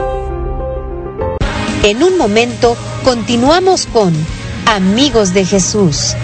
[1.85, 4.13] En un momento continuamos con
[4.67, 6.15] Amigos de Jesús.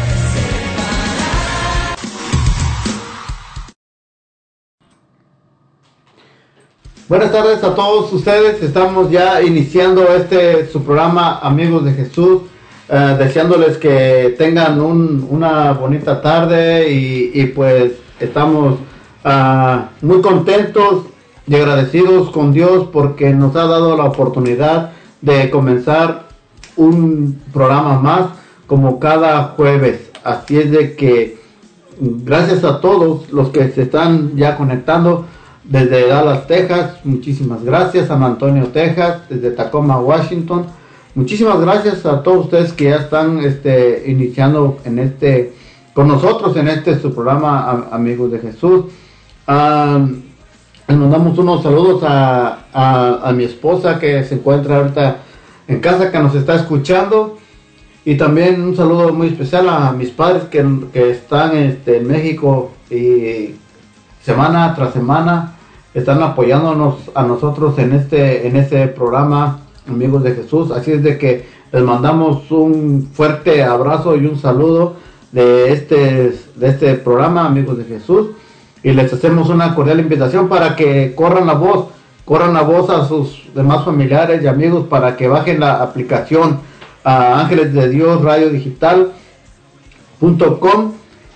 [7.08, 8.62] Buenas tardes a todos ustedes.
[8.62, 12.42] Estamos ya iniciando este su programa Amigos de Jesús.
[12.86, 18.74] Eh, deseándoles que tengan una bonita tarde y, pues estamos
[19.24, 21.04] ah, muy contentos
[21.46, 26.28] y agradecidos con Dios porque nos ha dado la oportunidad de comenzar
[26.76, 28.26] un programa más
[28.66, 30.10] como cada jueves.
[30.24, 31.38] Así es de que
[31.98, 35.24] gracias a todos los que se están ya conectando
[35.68, 38.08] desde Dallas, Texas, muchísimas gracias.
[38.08, 40.64] San Antonio, Texas, desde Tacoma, Washington.
[41.14, 45.52] Muchísimas gracias a todos ustedes que ya están este, iniciando en este,
[45.92, 48.86] con nosotros en este su programa Amigos de Jesús.
[49.46, 55.18] les mandamos unos saludos a, mi esposa que se encuentra ahorita
[55.66, 57.36] en casa, que nos está escuchando.
[58.06, 63.54] Y también un saludo muy especial a mis padres que, están este, en México y
[64.22, 65.57] semana tras semana
[65.98, 70.70] están apoyándonos a nosotros en este, en este programa, amigos de Jesús.
[70.70, 74.96] Así es de que les mandamos un fuerte abrazo y un saludo
[75.32, 78.28] de este, de este programa, amigos de Jesús.
[78.82, 81.86] Y les hacemos una cordial invitación para que corran la voz,
[82.24, 86.60] corran la voz a sus demás familiares y amigos para que bajen la aplicación
[87.02, 89.12] a Ángeles de Dios Radio Digital.com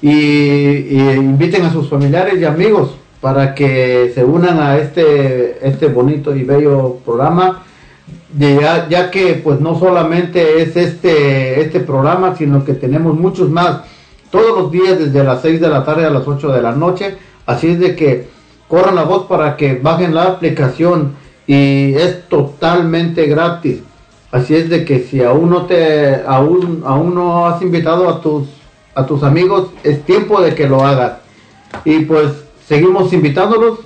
[0.01, 5.87] y, y inviten a sus familiares y amigos para que se unan a este, este
[5.87, 7.63] bonito y bello programa,
[8.37, 13.83] ya, ya que pues no solamente es este, este programa, sino que tenemos muchos más
[14.31, 17.17] todos los días desde las 6 de la tarde a las 8 de la noche,
[17.47, 18.27] así es de que
[18.67, 21.15] corran la voz para que bajen la aplicación
[21.47, 23.83] y es totalmente gratis.
[24.33, 28.49] Así es de que si aún no te aún, aún no has invitado a tus
[28.95, 31.19] a tus amigos, es tiempo de que lo hagas.
[31.85, 33.81] Y pues seguimos invitándolos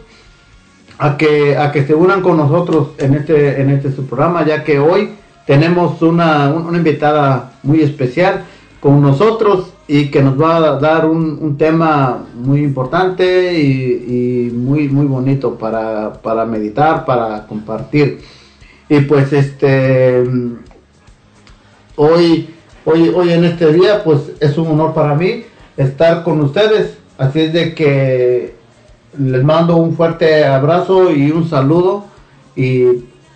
[0.99, 4.65] a que, a que se unan con nosotros en este, en este su programa, ya
[4.65, 5.11] que hoy
[5.47, 8.45] tenemos una, una invitada muy especial
[8.81, 15.07] con nosotros y que nos va a dar un, tema muy importante y, muy, muy
[15.07, 18.21] bonito para, para, meditar, para compartir.
[18.89, 20.25] Y pues este
[21.95, 22.55] hoy,
[22.85, 25.45] hoy, hoy en este día, pues es un honor para mí
[25.77, 26.99] estar con ustedes.
[27.17, 28.56] Así es de que
[29.19, 32.05] les mando un fuerte abrazo y un saludo
[32.55, 32.85] y,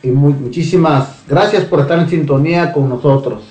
[0.03, 3.43] muchísimas gracias por estar en sintonía con nosotros.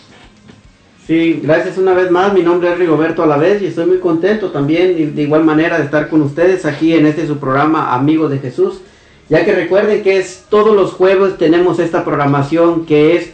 [1.05, 2.33] Sí, gracias una vez más.
[2.33, 6.09] Mi nombre es Rigoberto Alavés y estoy muy contento también de igual manera de estar
[6.09, 8.81] con ustedes aquí en este su programa Amigos de Jesús.
[9.29, 13.31] Ya que recuerden que es todos los jueves tenemos esta programación que es,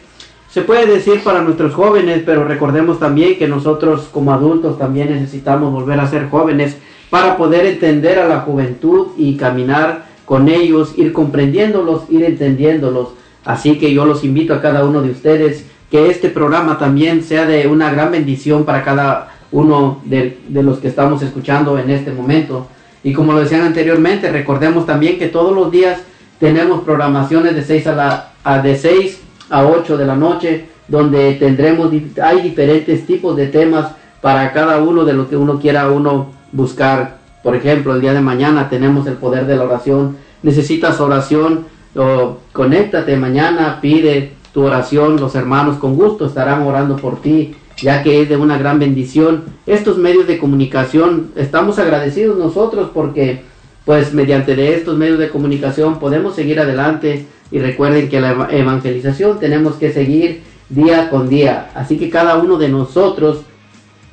[0.50, 5.72] se puede decir para nuestros jóvenes, pero recordemos también que nosotros como adultos también necesitamos
[5.72, 6.76] volver a ser jóvenes
[7.10, 13.10] para poder entender a la juventud y caminar con ellos, ir comprendiéndolos, ir entendiéndolos.
[13.44, 17.46] Así que yo los invito a cada uno de ustedes que este programa también sea
[17.46, 22.68] de una gran bendición para cada uno de, los que estamos escuchando en este momento.
[23.04, 26.00] Y como lo decían anteriormente, recordemos también que todos los días
[26.40, 27.96] tenemos programaciones de 6 a,
[28.44, 31.92] la, de 6 a 8 de la noche, donde tendremos,
[32.22, 33.92] hay diferentes tipos de temas
[34.22, 37.18] para cada uno de lo que uno quiera uno buscar.
[37.44, 40.18] Por ejemplo, el día de mañana tenemos el poder de la oración.
[40.44, 41.66] Necesitas oración,
[42.52, 45.20] conéctate mañana, pide tu oración.
[45.20, 49.44] Los hermanos con gusto estarán orando por ti, ya que es de una gran bendición.
[49.66, 53.42] Estos medios de comunicación, estamos agradecidos nosotros porque
[53.86, 59.76] pues mediante estos medios de comunicación podemos seguir adelante y recuerden que la evangelización tenemos
[59.76, 61.70] que seguir día con día.
[61.76, 63.42] Así que cada uno de nosotros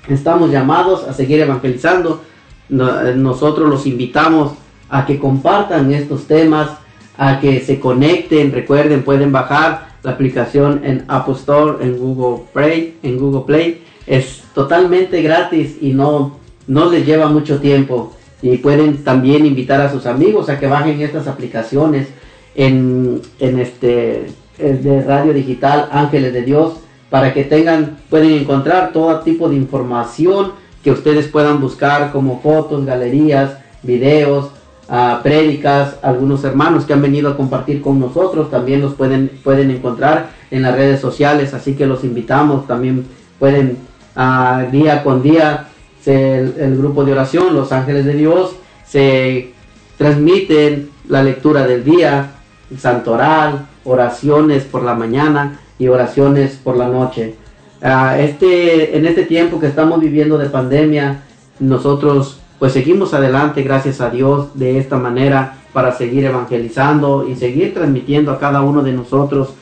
[0.08, 2.20] estamos llamados a seguir evangelizando
[2.68, 4.52] nosotros los invitamos
[4.88, 6.70] a que compartan estos temas,
[7.16, 8.52] a que se conecten.
[8.52, 13.82] Recuerden, pueden bajar la aplicación en Apple Store, en Google Play, en Google Play.
[14.06, 18.14] Es totalmente gratis y no, no les lleva mucho tiempo.
[18.42, 22.08] Y pueden también invitar a sus amigos a que bajen estas aplicaciones
[22.54, 24.26] en, en este
[24.58, 26.74] de radio digital Ángeles de Dios
[27.10, 32.84] para que tengan, pueden encontrar todo tipo de información que ustedes puedan buscar como fotos,
[32.84, 34.50] galerías, videos,
[34.88, 39.70] ah, prédicas, algunos hermanos que han venido a compartir con nosotros, también los pueden, pueden
[39.70, 43.06] encontrar en las redes sociales, así que los invitamos, también
[43.38, 43.78] pueden
[44.16, 45.68] ah, día con día
[46.06, 48.56] el, el grupo de oración, los ángeles de Dios,
[48.86, 49.52] se
[49.96, 52.32] transmiten la lectura del día,
[52.70, 57.36] el santoral, oraciones por la mañana y oraciones por la noche.
[57.82, 61.22] Este, en este tiempo que estamos viviendo de pandemia,
[61.58, 67.74] nosotros pues seguimos adelante, gracias a Dios, de esta manera para seguir evangelizando y seguir
[67.74, 69.54] transmitiendo a cada uno de nosotros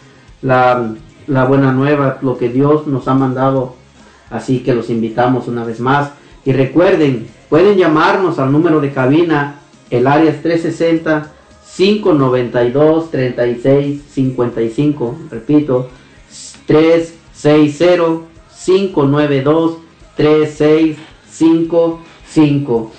[0.42, 0.92] la,
[1.26, 3.76] la buena nueva, lo que Dios nos ha mandado.
[4.28, 6.10] Así que los invitamos una vez más.
[6.44, 11.32] Y recuerden, pueden llamarnos al número de cabina, el área es 360
[11.74, 15.16] 592 36 55.
[15.30, 15.88] Repito,
[16.66, 19.78] 360 592
[20.16, 22.92] 3655.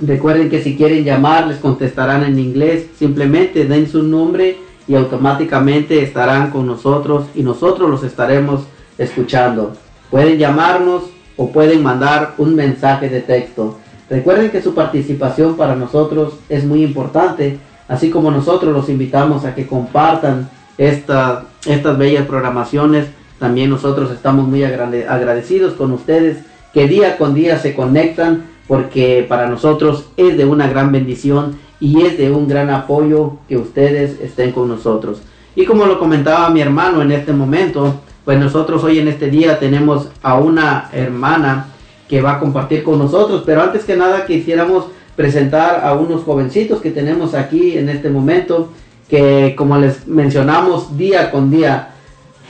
[0.00, 2.86] Recuerden que si quieren llamar les contestarán en inglés.
[2.96, 8.62] Simplemente den su nombre y automáticamente estarán con nosotros y nosotros los estaremos
[8.96, 9.72] escuchando.
[10.10, 11.04] Pueden llamarnos
[11.36, 13.78] o pueden mandar un mensaje de texto.
[14.08, 17.58] Recuerden que su participación para nosotros es muy importante,
[17.88, 23.08] así como nosotros los invitamos a que compartan esta, estas bellas programaciones.
[23.38, 26.38] También nosotros estamos muy agradecidos con ustedes
[26.72, 32.02] que día con día se conectan porque para nosotros es de una gran bendición y
[32.02, 35.22] es de un gran apoyo que ustedes estén con nosotros.
[35.56, 39.58] Y como lo comentaba mi hermano en este momento, pues nosotros hoy en este día
[39.58, 41.68] tenemos a una hermana
[42.08, 44.86] que va a compartir con nosotros, pero antes que nada quisiéramos
[45.16, 48.68] presentar a unos jovencitos que tenemos aquí en este momento,
[49.08, 51.90] que como les mencionamos día con día,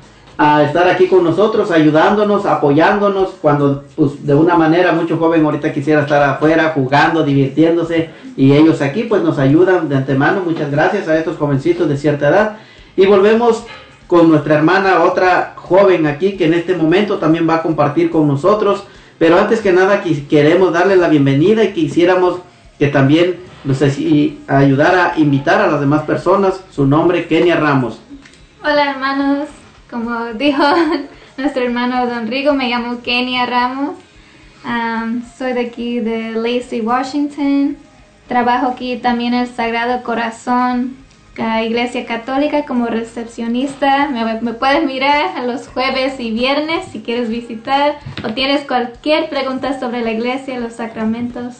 [0.65, 6.01] estar aquí con nosotros, ayudándonos, apoyándonos, cuando pues de una manera mucho joven ahorita quisiera
[6.01, 10.41] estar afuera jugando, divirtiéndose y ellos aquí pues nos ayudan de antemano.
[10.45, 12.57] Muchas gracias a estos jovencitos de cierta edad.
[12.97, 13.63] Y volvemos
[14.07, 18.27] con nuestra hermana, otra joven aquí que en este momento también va a compartir con
[18.27, 18.83] nosotros.
[19.17, 22.39] Pero antes que nada queremos darle la bienvenida y quisiéramos
[22.77, 26.61] que también nos ayudara a invitar a las demás personas.
[26.71, 27.99] Su nombre, Kenia Ramos.
[28.63, 29.49] Hola hermanos,
[29.89, 30.63] como dijo
[31.37, 33.95] nuestro hermano Don Rigo, me llamo Kenia Ramos.
[35.37, 37.77] soy de aquí de Lacey, Washington.
[38.27, 40.95] Trabajo aquí también en el Sagrado Corazón,
[41.37, 44.07] la Iglesia Católica, como recepcionista.
[44.09, 49.29] Me, me, puedes mirar a los jueves y viernes si quieres visitar o tienes cualquier
[49.29, 51.57] pregunta sobre la iglesia, los sacramentos.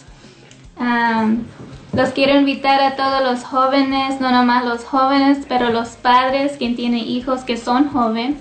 [1.95, 6.75] Los quiero invitar a todos los jóvenes, no nomás los jóvenes, pero los padres, quien
[6.75, 8.35] tiene hijos que son jóvenes,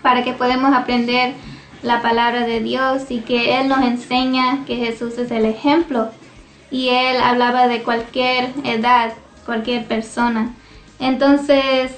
[0.00, 1.34] para que podamos aprender
[1.82, 6.08] la palabra de Dios y que Él nos enseña que Jesús es el ejemplo.
[6.70, 9.12] Y Él hablaba de cualquier edad,
[9.44, 10.54] cualquier persona.
[10.98, 11.92] Entonces,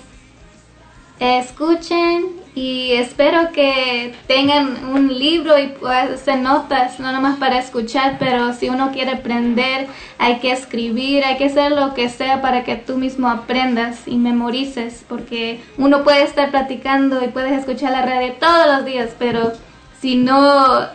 [1.21, 8.53] escuchen y espero que tengan un libro y hacer notas, no nomás para escuchar, pero
[8.55, 9.87] si uno quiere aprender,
[10.19, 14.17] hay que escribir, hay que hacer lo que sea para que tú mismo aprendas y
[14.17, 19.53] memorices, porque uno puede estar platicando y puedes escuchar la radio todos los días, pero
[20.01, 20.89] si no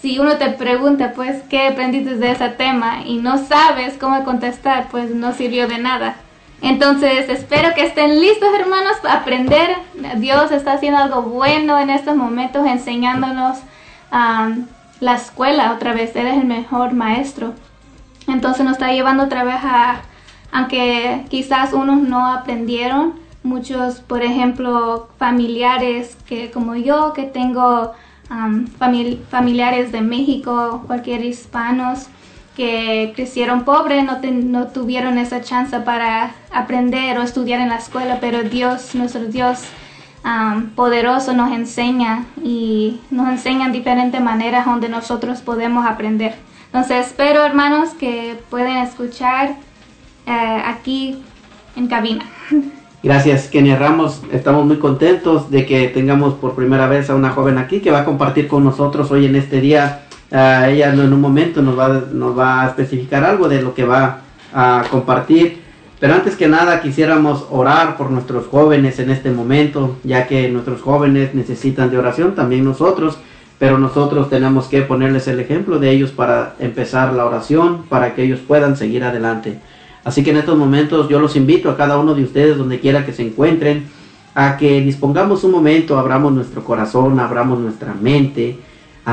[0.00, 3.02] si uno te pregunta, pues, ¿qué aprendiste de ese tema?
[3.06, 6.16] y no sabes cómo contestar, pues no sirvió de nada.
[6.62, 9.76] Entonces, espero que estén listos, hermanos, para aprender.
[10.16, 13.58] Dios está haciendo algo bueno en estos momentos, enseñándonos
[14.10, 16.14] la escuela otra vez.
[16.16, 17.54] Él es el mejor maestro.
[18.28, 20.02] Entonces nos está llevando otra vez a,
[20.52, 27.92] aunque quizás unos no aprendieron, muchos, por ejemplo, familiares que como yo, que tengo
[29.28, 32.08] familiares de México, cualquier hispanos
[32.56, 38.18] que crecieron pobres, no, no tuvieron esa chance para aprender o estudiar en la escuela,
[38.20, 39.60] pero Dios, nuestro Dios
[40.74, 46.34] poderoso, nos enseña y nos enseña en diferentes maneras donde nosotros podemos aprender.
[46.66, 49.56] Entonces espero hermanos que pueden escuchar
[50.26, 51.22] eh, aquí
[51.76, 52.24] en cabina.
[53.02, 54.22] Gracias, Kenia Ramos.
[54.30, 58.00] Estamos muy contentos de que tengamos por primera vez a una joven aquí que va
[58.00, 60.02] a compartir con nosotros hoy en este día.
[60.30, 63.84] Uh, ella en un momento nos va, nos va a especificar algo de lo que
[63.84, 64.20] va
[64.52, 65.60] a compartir.
[65.98, 70.80] Pero antes que nada quisiéramos orar por nuestros jóvenes en este momento, ya que nuestros
[70.80, 73.18] jóvenes necesitan de oración, también nosotros,
[73.58, 78.22] pero nosotros tenemos que ponerles el ejemplo de ellos para empezar la oración, para que
[78.22, 79.58] ellos puedan seguir adelante.
[80.02, 83.04] Así que en estos momentos yo los invito a cada uno de ustedes, donde quiera
[83.04, 83.84] que se encuentren,
[84.34, 88.58] a que dispongamos un momento, abramos nuestro corazón, abramos nuestra mente,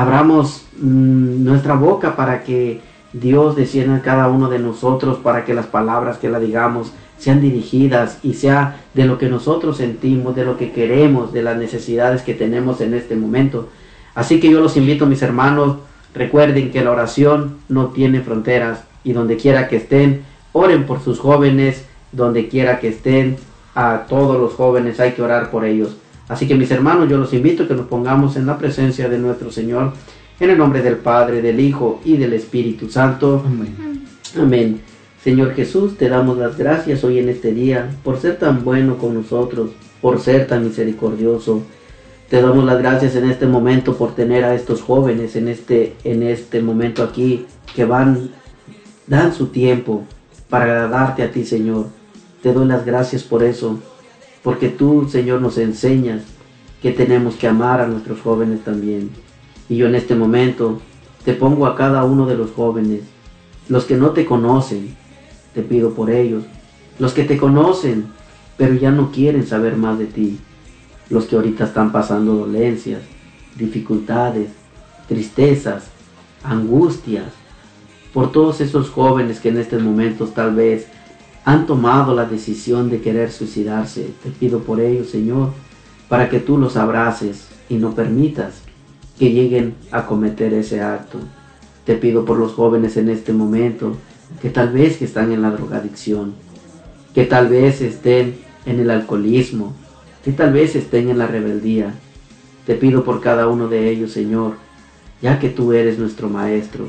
[0.00, 2.80] abramos mm, nuestra boca para que
[3.12, 7.40] Dios descienda en cada uno de nosotros, para que las palabras que la digamos sean
[7.40, 12.22] dirigidas y sea de lo que nosotros sentimos, de lo que queremos, de las necesidades
[12.22, 13.68] que tenemos en este momento.
[14.14, 15.78] Así que yo los invito, mis hermanos,
[16.14, 21.20] recuerden que la oración no tiene fronteras y donde quiera que estén, Oren por sus
[21.20, 23.36] jóvenes, donde quiera que estén.
[23.74, 25.96] A todos los jóvenes hay que orar por ellos.
[26.28, 29.18] Así que mis hermanos, yo los invito a que nos pongamos en la presencia de
[29.18, 29.92] nuestro Señor,
[30.40, 33.42] en el nombre del Padre, del Hijo y del Espíritu Santo.
[33.44, 34.04] Amén.
[34.38, 34.80] Amén.
[35.22, 39.14] Señor Jesús, te damos las gracias hoy en este día por ser tan bueno con
[39.14, 39.70] nosotros,
[40.00, 41.62] por ser tan misericordioso.
[42.28, 46.22] Te damos las gracias en este momento por tener a estos jóvenes en este, en
[46.22, 48.30] este momento aquí que van,
[49.06, 50.04] dan su tiempo,
[50.48, 51.86] para agradarte a ti, Señor.
[52.42, 53.78] Te doy las gracias por eso,
[54.48, 56.22] porque tú, Señor, nos enseñas
[56.80, 59.10] que tenemos que amar a nuestros jóvenes también.
[59.68, 60.80] Y yo en este momento
[61.22, 63.02] te pongo a cada uno de los jóvenes,
[63.68, 64.96] los que no te conocen,
[65.52, 66.44] te pido por ellos,
[66.98, 68.06] los que te conocen,
[68.56, 70.38] pero ya no quieren saber más de ti,
[71.10, 73.02] los que ahorita están pasando dolencias,
[73.54, 74.48] dificultades,
[75.08, 75.88] tristezas,
[76.42, 77.26] angustias,
[78.14, 80.86] por todos esos jóvenes que en estos momentos tal vez
[81.48, 84.10] han tomado la decisión de querer suicidarse.
[84.22, 85.52] Te pido por ellos, Señor,
[86.06, 88.60] para que tú los abraces y no permitas
[89.18, 91.18] que lleguen a cometer ese acto.
[91.86, 93.96] Te pido por los jóvenes en este momento
[94.42, 96.34] que tal vez que están en la drogadicción,
[97.14, 98.36] que tal vez estén
[98.66, 99.72] en el alcoholismo,
[100.22, 101.94] que tal vez estén en la rebeldía.
[102.66, 104.56] Te pido por cada uno de ellos, Señor,
[105.22, 106.88] ya que tú eres nuestro Maestro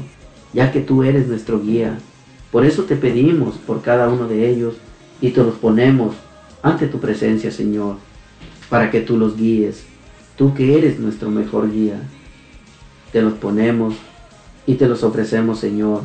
[0.54, 2.00] ya que tú eres nuestro guía.
[2.52, 4.76] Por eso te pedimos por cada uno de ellos
[5.22, 6.16] y te los ponemos
[6.64, 7.98] ante tu presencia, Señor,
[8.70, 9.84] para que tú los guíes,
[10.36, 12.02] tú que eres nuestro mejor guía.
[13.12, 13.96] Te los ponemos
[14.66, 16.02] y te los ofrecemos, Señor,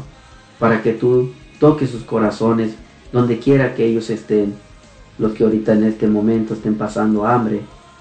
[0.58, 2.74] para que tú toques sus corazones
[3.12, 4.54] donde quiera que ellos estén.
[5.18, 7.60] Los que ahorita en este momento estén pasando hambre,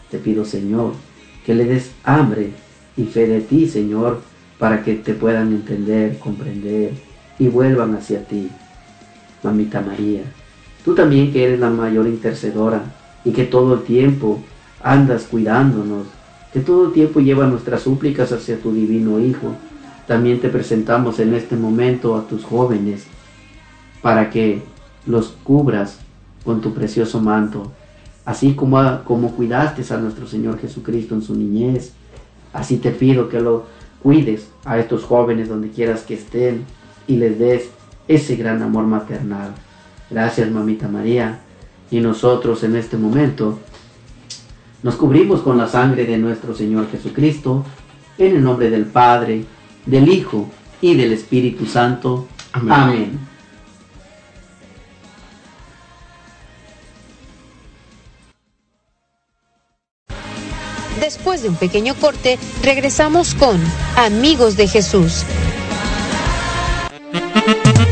[0.09, 0.93] te pido, Señor,
[1.45, 2.51] que le des hambre
[2.97, 4.21] y fe de ti, Señor,
[4.57, 6.93] para que te puedan entender, comprender
[7.39, 8.49] y vuelvan hacia ti.
[9.43, 10.21] Mamita María,
[10.85, 12.83] tú también que eres la mayor intercedora
[13.25, 14.39] y que todo el tiempo
[14.81, 16.07] andas cuidándonos,
[16.51, 19.55] que todo el tiempo lleva nuestras súplicas hacia tu divino Hijo,
[20.07, 23.05] también te presentamos en este momento a tus jóvenes
[24.01, 24.61] para que
[25.05, 25.99] los cubras
[26.43, 27.71] con tu precioso manto,
[28.25, 31.93] así como, como cuidaste a nuestro Señor Jesucristo en su niñez,
[32.51, 33.65] así te pido que lo
[34.01, 36.65] cuides a estos jóvenes donde quieras que estén
[37.07, 37.69] y les des
[38.07, 39.53] ese gran amor maternal.
[40.09, 41.39] Gracias, mamita María.
[41.91, 43.59] Y nosotros en este momento
[44.81, 47.63] nos cubrimos con la sangre de nuestro Señor Jesucristo,
[48.17, 49.45] en el nombre del Padre,
[49.85, 50.49] del Hijo
[50.81, 52.27] y del Espíritu Santo.
[52.51, 53.33] Amén.
[60.99, 63.59] Después de un pequeño corte, regresamos con
[63.97, 65.25] Amigos de Jesús.
[67.53, 67.82] Thank you.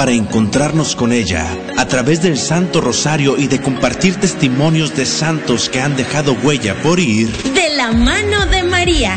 [0.00, 5.68] para encontrarnos con ella a través del Santo Rosario y de compartir testimonios de santos
[5.68, 7.30] que han dejado huella por ir.
[7.52, 9.14] De la mano de María,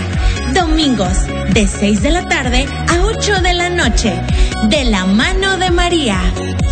[0.54, 1.19] domingos
[1.54, 4.13] de 6 de la tarde a 8 de la noche.
[4.67, 6.19] De la mano de María,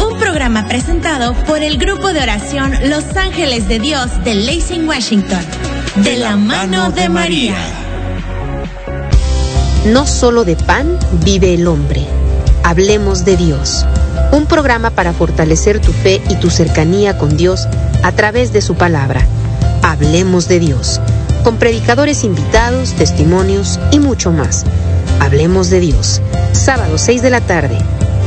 [0.05, 5.45] un programa presentado por el grupo de oración Los Ángeles de Dios de Lansing, Washington.
[6.03, 7.53] De, la, mano, de, María.
[7.53, 7.65] María.
[9.85, 12.05] No solo de pan vive el hombre.
[12.65, 13.85] Hablemos de Dios
[14.31, 17.67] un programa para fortalecer tu fe y tu cercanía con Dios
[18.03, 19.25] a través de su palabra.
[19.83, 21.01] Hablemos de Dios,
[21.43, 24.65] con predicadores invitados, testimonios y mucho más.
[25.19, 26.21] Hablemos de Dios,
[26.53, 27.77] sábado 6 de la tarde,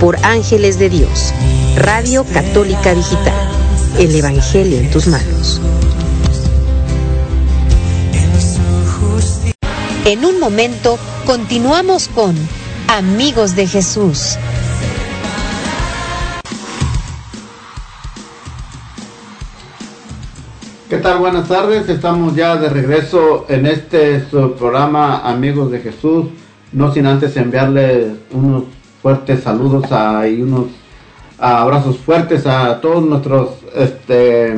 [0.00, 1.32] por Ángeles de Dios,
[1.76, 3.48] Radio Católica Digital,
[3.98, 5.60] el Evangelio en tus manos.
[10.04, 12.36] En un momento continuamos con
[12.88, 14.36] Amigos de Jesús.
[21.04, 21.86] Buenas tardes.
[21.90, 24.20] Estamos ya de regreso en este
[24.58, 26.28] programa Amigos de Jesús.
[26.72, 28.64] No sin antes enviarles unos
[29.02, 29.84] fuertes saludos
[30.26, 30.68] y unos
[31.38, 34.54] abrazos fuertes a todos nuestros este,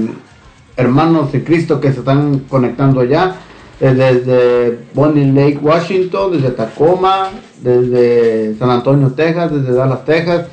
[0.77, 3.35] hermanos de Cristo que se están conectando ya.
[3.81, 7.31] Eh, desde Bonnie Lake, Washington, desde Tacoma,
[7.61, 10.47] desde San Antonio, Texas, desde Dallas, Texas.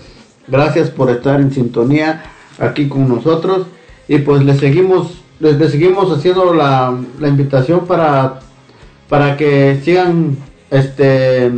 [0.47, 2.23] Gracias por estar en sintonía
[2.57, 3.67] aquí con nosotros.
[4.07, 8.39] Y pues le seguimos les, seguimos haciendo la, la invitación para,
[9.09, 10.37] para que sigan,
[10.69, 11.51] este,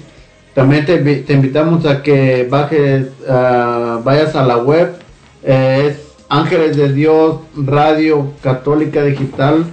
[0.55, 4.95] También te invitamos a que bajes ah, vayas a la web.
[5.43, 9.67] Eh, es Ángeles de Dios Radio Católica Digital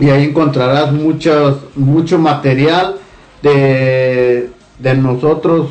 [0.00, 2.96] y ahí encontrarás muchos, mucho material
[3.40, 5.70] de, de nosotros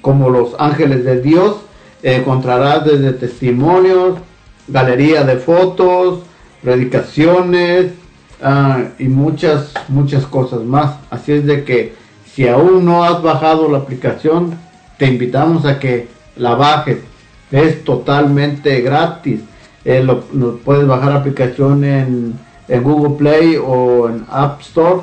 [0.00, 1.56] como los ángeles de Dios.
[2.02, 4.18] Encontrarás desde testimonios,
[4.66, 6.20] galería de fotos,
[6.62, 7.92] predicaciones
[8.42, 10.96] ah, y muchas, muchas cosas más.
[11.10, 11.94] Así es de que
[12.32, 14.58] si aún no has bajado la aplicación,
[14.98, 16.98] te invitamos a que la bajes.
[17.50, 19.40] Es totalmente gratis.
[19.84, 20.22] Eh, lo,
[20.64, 22.34] puedes bajar aplicación en,
[22.68, 25.02] en Google Play o en App Store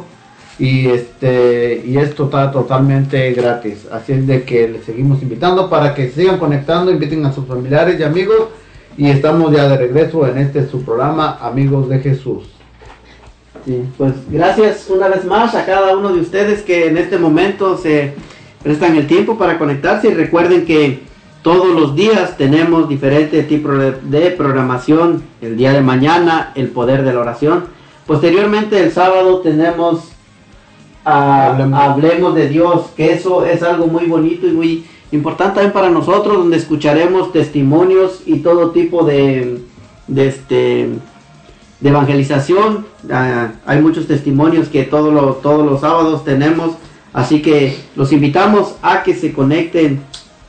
[0.60, 3.88] y este y es total, totalmente gratis.
[3.92, 8.00] Así es de que les seguimos invitando para que sigan conectando, inviten a sus familiares
[8.00, 8.50] y amigos
[8.98, 12.44] y estamos ya de regreso en este su programa Amigos de Jesús.
[13.66, 17.78] Sí, pues gracias una vez más a cada uno de ustedes que en este momento
[17.78, 18.14] se
[18.62, 21.02] prestan el tiempo para conectarse y recuerden que
[21.44, 25.24] todos los días tenemos diferentes tipos de, programación.
[25.42, 27.66] El día de mañana, el poder de la oración.
[28.08, 30.10] Posteriormente, el sábado tenemos
[31.06, 31.80] a- Hablemos.
[31.80, 36.38] Hablemos de Dios, que eso es algo muy bonito y muy importante también para nosotros,
[36.38, 39.60] donde escucharemos testimonios y todo tipo de,
[40.08, 40.90] de este
[41.82, 42.86] de evangelización.
[43.12, 46.72] Ah, hay muchos testimonios que todos los, todos los sábados tenemos.
[47.12, 50.02] Así que los invitamos a que se conecten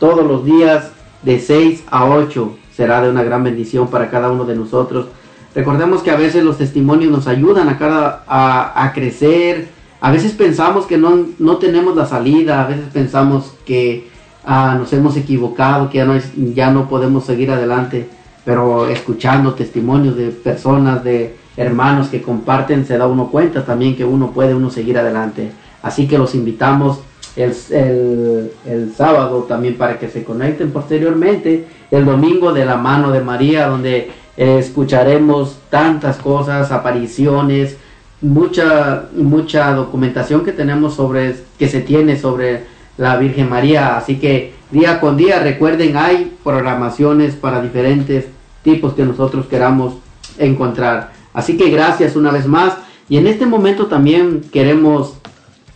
[0.04, 0.90] todos los días
[1.22, 2.58] de 6 a 8.
[2.76, 5.06] Será de una gran bendición para cada uno de nosotros.
[5.54, 9.68] Recordemos que a veces los testimonios nos ayudan a, cada, a, crecer.
[10.02, 12.62] A veces pensamos que no, no tenemos la salida.
[12.62, 14.10] A veces pensamos que
[14.44, 16.20] ah, nos hemos equivocado, que ya no,
[16.54, 18.08] ya no podemos seguir adelante
[18.44, 24.04] pero escuchando testimonios de personas, de hermanos que comparten, se da uno cuenta también que
[24.04, 25.50] uno puede uno seguir adelante.
[25.82, 27.00] Así que los invitamos
[27.36, 33.10] el, el- el sábado también para que se conecten posteriormente, el domingo de la mano
[33.10, 37.76] de María, donde eh, escucharemos tantas cosas, apariciones,
[38.20, 42.62] mucha, mucha documentación que tenemos sobre, que se tiene sobre
[42.96, 43.96] la Virgen María.
[43.96, 48.26] Así que día con día, recuerden, hay programaciones para diferentes
[48.62, 49.94] tipos que nosotros queramos
[50.38, 51.12] encontrar.
[51.32, 52.74] Así que gracias una vez más.
[53.08, 55.14] Y en este momento también queremos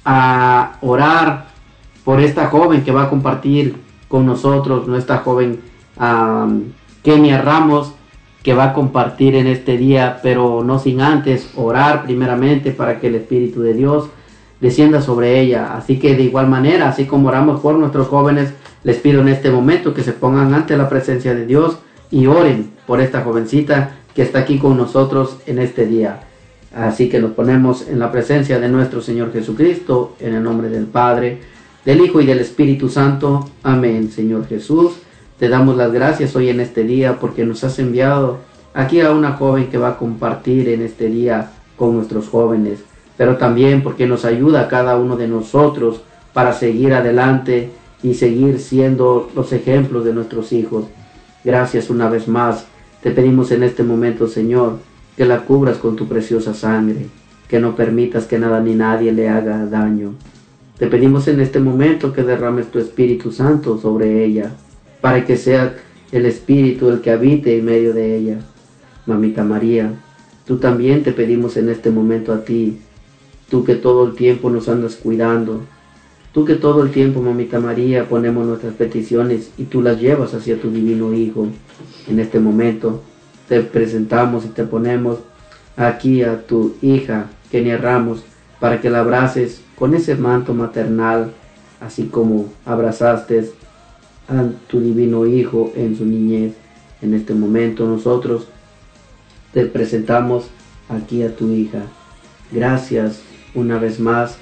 [0.05, 1.48] ah, orar
[2.09, 3.77] por esta joven que va a compartir
[4.09, 5.61] con nosotros, nuestra joven
[5.99, 7.93] am, Kenia Ramos,
[8.43, 13.09] que va a compartir en este día, pero no sin antes orar primeramente para que
[13.09, 14.09] el Espíritu de Dios
[14.59, 15.77] descienda sobre ella.
[15.77, 19.51] Así que de igual manera, así como oramos por nuestros jóvenes, les pido en este
[19.51, 21.77] momento que se pongan ante la presencia de Dios
[22.11, 26.21] y oren por esta jovencita que está aquí con nosotros en este día.
[26.75, 30.87] Así que nos ponemos en la presencia de nuestro Señor Jesucristo, en el nombre del
[30.87, 31.58] Padre,
[31.89, 33.49] del Hijo y del Espíritu Santo.
[33.63, 34.97] Amén, Señor Jesús.
[35.39, 38.41] Te damos las gracias hoy en este día porque nos has enviado
[38.75, 42.81] aquí a una joven que va a compartir en este día con nuestros jóvenes,
[43.17, 46.03] pero también porque nos ayuda a cada uno de nosotros
[46.35, 47.71] para seguir adelante
[48.03, 50.85] y seguir siendo los ejemplos de nuestros hijos.
[51.43, 52.67] Gracias una vez más.
[53.03, 54.77] Te pedimos en este momento, Señor,
[55.17, 57.07] que la cubras con tu preciosa sangre,
[57.49, 60.13] que no permitas que nada ni nadie le haga daño.
[60.79, 64.53] Te pedimos en este momento que derrames tu Espíritu Santo sobre ella,
[65.01, 65.77] para que sea
[66.13, 68.39] el Espíritu el que habite en medio de ella.
[69.07, 69.93] Mamita María,
[70.47, 72.79] tú también te pedimos en este momento a ti,
[73.51, 75.63] tú que todo el tiempo nos andas cuidando,
[76.33, 80.61] Tú que todo el tiempo, mamita María, ponemos nuestras peticiones y tú las llevas hacia
[80.61, 81.49] tu divino Hijo.
[82.07, 83.03] En este momento
[83.49, 85.19] te presentamos y te ponemos
[85.77, 88.25] aquí a tu hija, Kenia Ramos,
[88.61, 91.33] para que la abraces con ese manto maternal,
[91.81, 93.51] así como abrazaste
[94.29, 96.55] a tu divino Hijo en su niñez.
[97.01, 98.49] En este momento nosotros
[99.53, 100.47] te presentamos
[100.89, 101.83] aquí a tu hija.
[102.51, 103.21] Gracias
[103.55, 104.37] una vez más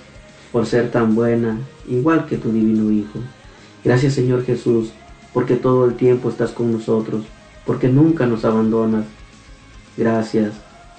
[0.53, 3.19] por ser tan buena, igual que tu divino Hijo.
[3.85, 4.91] Gracias Señor Jesús,
[5.35, 7.25] porque todo el tiempo estás con nosotros,
[7.67, 9.05] porque nunca nos abandonas.
[9.97, 10.55] Gracias.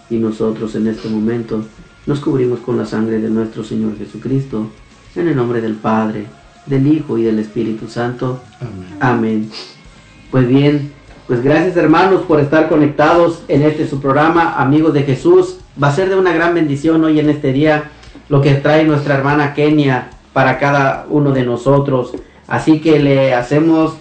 [0.10, 1.66] Y nosotros en este momento
[2.08, 4.68] nos cubrimos con la sangre de nuestro Señor Jesucristo,
[5.16, 6.26] en el nombre del Padre,
[6.66, 8.40] del Hijo y del Espíritu Santo.
[8.62, 8.98] Amén.
[9.00, 9.52] Amén.
[10.32, 10.94] Pues bien,
[11.28, 15.58] pues gracias hermanos por estar conectados en este su programa, amigos de Jesús.
[15.82, 17.92] Va a ser de una gran bendición hoy en este día
[18.30, 22.14] lo que trae nuestra hermana Kenia para cada uno de nosotros.
[22.48, 23.96] Así que le hacemos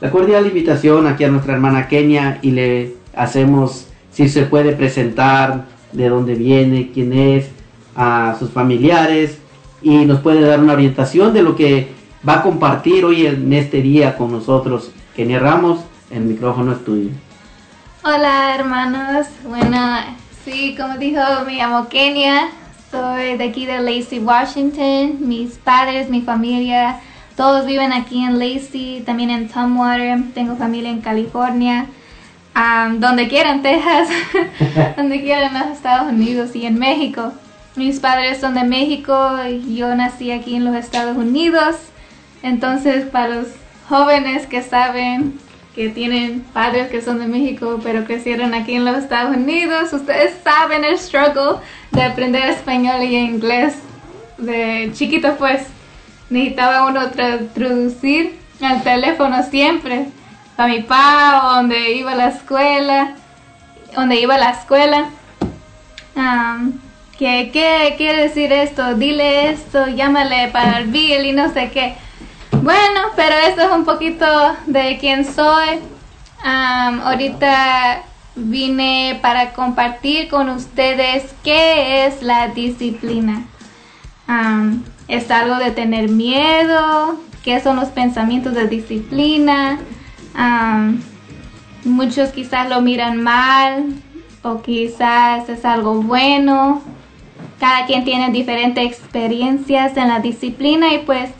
[0.00, 5.66] la cordial invitación aquí a nuestra hermana Kenia y le hacemos si se puede presentar
[5.92, 7.50] de dónde viene, quién es,
[7.94, 9.38] a sus familiares
[9.82, 11.88] y nos puede dar una orientación de lo que
[12.26, 14.90] va a compartir hoy en este día con nosotros.
[15.14, 17.10] Kenia Ramos, el micrófono es tuyo.
[18.04, 19.78] Hola hermanos, bueno,
[20.44, 22.48] sí, como dijo, me llamo Kenia,
[22.90, 27.00] soy de aquí de Lacey, Washington, mis padres, mi familia,
[27.36, 31.86] todos viven aquí en Lacey, también en Tumwater, tengo familia en California,
[32.54, 34.08] donde quieran, Texas,
[34.96, 37.32] donde quieran en los Estados Unidos y en México.
[37.76, 41.76] Mis padres son de México y yo nací aquí en los Estados Unidos,
[42.42, 43.46] entonces para los
[43.88, 45.38] jóvenes que saben
[45.74, 50.34] que tienen padres que son de México pero crecieron aquí en los Estados Unidos, ustedes
[50.44, 51.60] saben el struggle
[51.92, 53.74] de aprender español y inglés
[54.36, 55.66] de chiquito pues.
[56.28, 60.06] Necesitaba uno traducir al teléfono siempre
[60.56, 63.14] a mi papá donde iba a la escuela
[63.94, 65.08] donde iba a la escuela
[66.16, 66.72] um,
[67.18, 71.96] que qué quiere decir esto dile esto llámale para el bill y no sé qué
[72.62, 74.24] bueno, pero esto es un poquito
[74.66, 75.80] de quién soy.
[76.44, 78.02] Um, ahorita
[78.36, 83.42] vine para compartir con ustedes qué es la disciplina.
[84.28, 89.80] Um, es algo de tener miedo, qué son los pensamientos de disciplina.
[90.34, 91.00] Um,
[91.84, 93.86] muchos quizás lo miran mal
[94.42, 96.82] o quizás es algo bueno.
[97.58, 101.30] Cada quien tiene diferentes experiencias en la disciplina y pues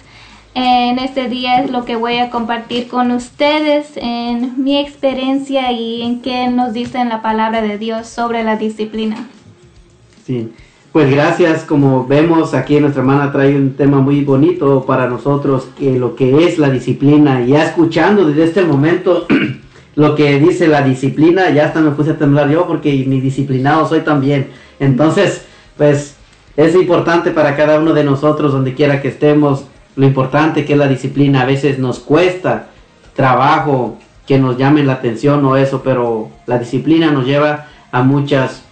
[0.54, 6.02] en este día es lo que voy a compartir con ustedes en mi experiencia y
[6.02, 9.28] en qué nos dice la palabra de Dios sobre la disciplina.
[10.26, 10.52] Sí,
[10.92, 11.64] pues gracias.
[11.64, 16.46] Como vemos aquí nuestra hermana trae un tema muy bonito para nosotros, que lo que
[16.46, 17.44] es la disciplina.
[17.44, 19.26] Ya escuchando desde este momento
[19.96, 23.88] lo que dice la disciplina, ya hasta me puse a temblar yo porque mi disciplinado
[23.88, 24.48] soy también.
[24.78, 25.46] Entonces,
[25.78, 26.16] pues
[26.56, 29.64] es importante para cada uno de nosotros, donde quiera que estemos,
[29.96, 31.42] lo importante que es la disciplina.
[31.42, 32.68] A veces nos cuesta
[33.14, 38.62] trabajo que nos llamen la atención o eso, pero la disciplina nos lleva a muchas,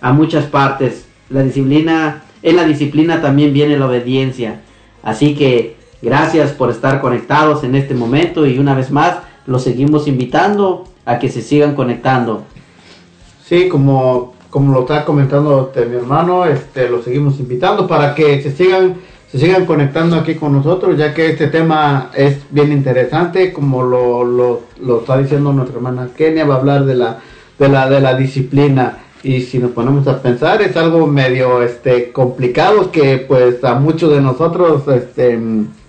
[0.00, 1.08] a muchas partes.
[1.34, 4.60] La disciplina, en la disciplina también viene la obediencia.
[5.02, 10.06] Así que gracias por estar conectados en este momento y una vez más los seguimos
[10.06, 12.44] invitando a que se sigan conectando.
[13.44, 18.40] Sí, como, como lo está comentando este, mi hermano, este, lo seguimos invitando para que
[18.40, 18.94] se sigan
[19.32, 24.22] se sigan conectando aquí con nosotros, ya que este tema es bien interesante, como lo,
[24.22, 27.18] lo, lo, está diciendo nuestra hermana Kenia, va a hablar de la,
[27.58, 28.98] de la, de la disciplina.
[29.24, 34.12] Y si nos ponemos a pensar, es algo medio este, complicado que pues a muchos
[34.12, 35.36] de nosotros este,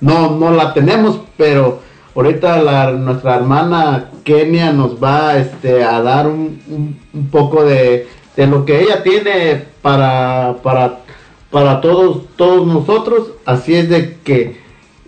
[0.02, 1.80] no, no la tenemos, pero
[2.16, 8.08] ahorita la, nuestra hermana Kenia nos va este, a dar un, un, un poco de,
[8.36, 11.06] de lo que ella tiene para, para
[11.56, 13.32] para todos, todos nosotros.
[13.46, 14.58] Así es de que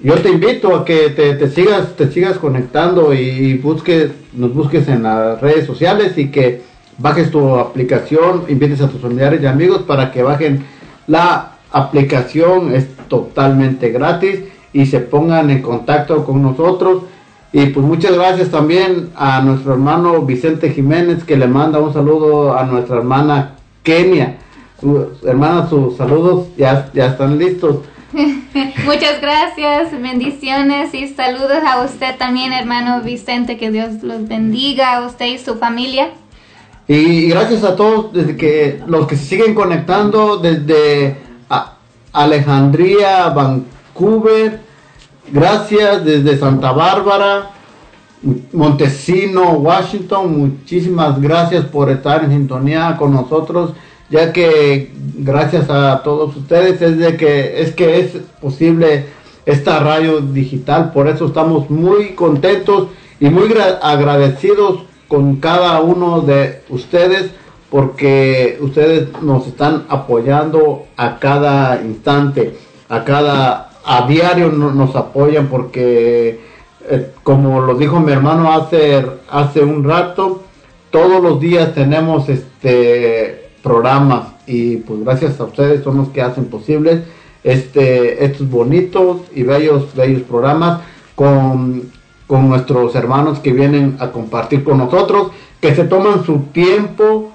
[0.02, 4.88] yo te invito a que te, te sigas, te sigas conectando y busques, nos busques
[4.88, 6.62] en las redes sociales y que
[6.98, 10.66] bajes tu aplicación, invites a tus familiares y amigos para que bajen
[11.08, 14.42] la aplicación, es totalmente gratis
[14.74, 17.04] y se pongan en contacto con nosotros.
[17.54, 22.58] Y pues muchas gracias también a nuestro hermano Vicente Jiménez que le manda un saludo
[22.58, 24.38] a nuestra hermana Kenia
[25.26, 27.78] hermana, sus saludos ya, ya están listos.
[28.14, 35.06] Muchas gracias, bendiciones y saludos a usted también, hermano Vicente, que Dios los bendiga a
[35.06, 36.10] usted y su familia.
[36.88, 41.18] Y gracias a todos desde que los que se siguen conectando desde
[42.14, 44.68] Alejandría, Vancouver,
[45.30, 47.52] Gracias desde Santa Bárbara,
[48.54, 50.40] Montesino, Washington.
[50.40, 53.74] Muchísimas gracias por estar en sintonía con nosotros,
[54.10, 59.08] ya que gracias a todos ustedes es de que es que es posible
[59.46, 60.94] esta radio digital.
[60.94, 62.88] Por eso estamos muy contentos
[63.20, 67.32] y muy agradecidos con cada uno de ustedes
[67.70, 72.56] porque ustedes nos están apoyando a cada instante,
[72.90, 76.42] a cada a diario nos apoyan porque
[76.90, 80.44] eh, como lo dijo mi hermano hace hace un rato,
[80.92, 86.46] todos los días tenemos este programas y pues gracias a ustedes son los que hacen
[86.46, 87.02] posibles
[87.44, 90.82] este estos bonitos y bellos bellos programas
[91.16, 91.92] con
[92.28, 97.32] con nuestros hermanos que vienen a compartir con nosotros, que se toman su tiempo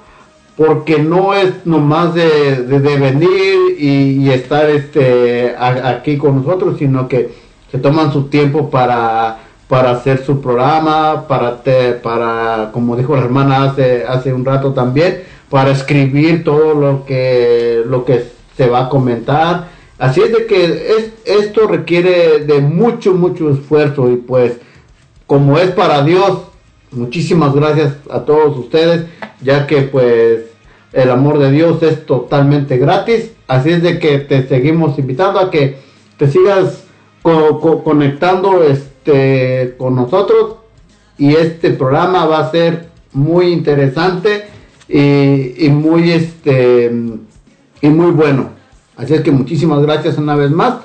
[0.57, 7.31] porque no es nomás de, venir y, estar este aquí con nosotros, sino que
[7.71, 11.63] se toman su tiempo para para hacer su programa, para
[12.03, 17.83] para como dijo la hermana hace hace un rato también, para escribir todo lo que
[17.87, 18.25] lo que
[18.57, 19.69] se va a comentar.
[19.99, 24.59] Así es de que es, esto requiere de mucho mucho esfuerzo y pues
[25.27, 26.43] como es para Dios,
[26.91, 29.07] muchísimas gracias a todos ustedes,
[29.41, 30.41] ya que pues
[30.93, 33.33] el amor de Dios es totalmente gratis.
[33.49, 35.79] Así es de que te seguimos invitando a que
[36.17, 36.85] te sigas
[37.23, 40.57] conectando este, con nosotros
[41.19, 44.47] y este programa va a ser muy interesante
[44.89, 46.91] y, y, muy este
[47.81, 48.51] y muy bueno.
[48.97, 50.77] Así es que muchísimas gracias una vez más.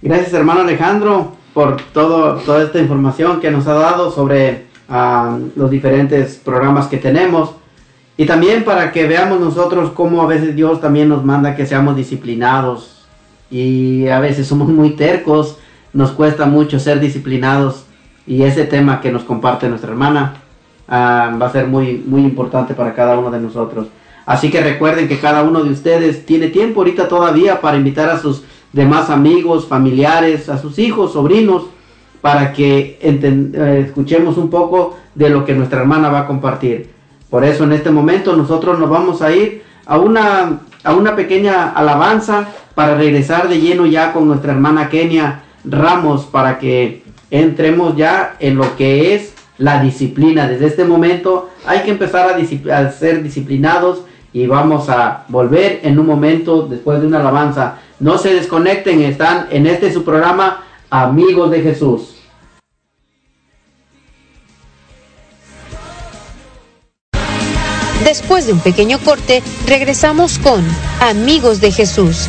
[0.00, 5.68] Gracias hermano Alejandro por todo, toda esta información que nos ha dado sobre ah, los
[5.68, 7.50] diferentes programas que tenemos.
[8.16, 11.96] Y también para que veamos nosotros cómo a veces Dios también nos manda que seamos
[11.96, 13.04] disciplinados.
[13.50, 15.58] Y a veces somos muy tercos,
[15.92, 17.86] nos cuesta mucho ser disciplinados.
[18.24, 20.34] Y ese tema que nos comparte nuestra hermana
[20.86, 23.88] ah, va a ser muy, muy importante para cada uno de nosotros.
[24.26, 28.20] Así que recuerden que cada uno de ustedes tiene tiempo ahorita todavía para invitar a
[28.20, 31.64] sus demás amigos, familiares, a sus hijos, sobrinos,
[32.20, 36.90] para que eh, escuchemos un poco de lo que nuestra hermana va a compartir.
[37.30, 41.70] Por eso en este momento nosotros nos vamos a ir a una, a una pequeña
[41.70, 48.36] alabanza para regresar de lleno ya con nuestra hermana Kenia Ramos para que entremos ya
[48.38, 50.48] en lo que es la disciplina.
[50.48, 54.02] Desde este momento hay que empezar a, a ser disciplinados
[54.32, 57.78] y vamos a volver en un momento después de una alabanza.
[58.00, 62.14] No se desconecten, están en este su programa Amigos de Jesús.
[68.04, 70.64] Después de un pequeño corte, regresamos con
[71.00, 72.28] Amigos de Jesús.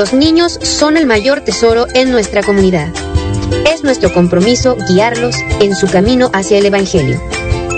[0.00, 2.88] Los niños son el mayor tesoro en nuestra comunidad.
[3.70, 7.20] Es nuestro compromiso guiarlos en su camino hacia el Evangelio.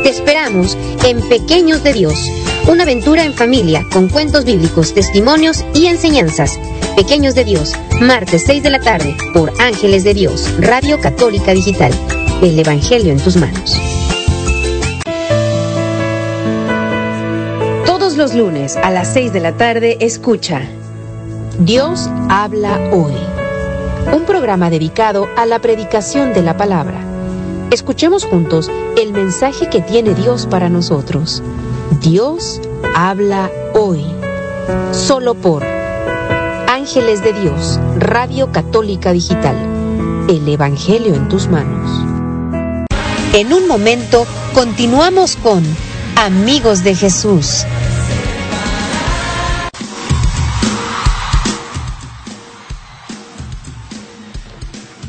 [0.05, 2.14] Te esperamos en Pequeños de Dios,
[2.68, 6.61] una aventura en familia con cuentos bíblicos, testimonios y enseñanzas.
[6.95, 11.93] Pequeños de Dios, martes 6 de la tarde por Ángeles de Dios, Radio Católica Digital.
[12.41, 13.81] El Evangelio en tus manos.
[17.85, 20.68] Todos los lunes a las 6 de la tarde escucha
[21.59, 23.13] Dios habla hoy.
[24.13, 27.01] Un programa dedicado a la predicación de la palabra.
[27.71, 31.43] Escuchemos juntos el mensaje que tiene Dios para nosotros.
[32.01, 32.61] Dios
[32.95, 34.05] habla hoy.
[34.93, 35.63] Solo por
[36.69, 39.57] Ángeles de Dios, Radio Católica Digital.
[40.29, 41.91] El Evangelio en tus manos.
[43.35, 45.63] En un momento continuamos con
[46.17, 47.67] Amigos de Jesús.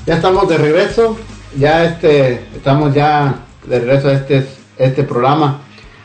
[0.06, 1.16] Ya estamos de regreso,
[1.58, 3.36] ya este, estamos ya
[3.66, 4.46] de regreso a este,
[4.78, 5.62] este programa,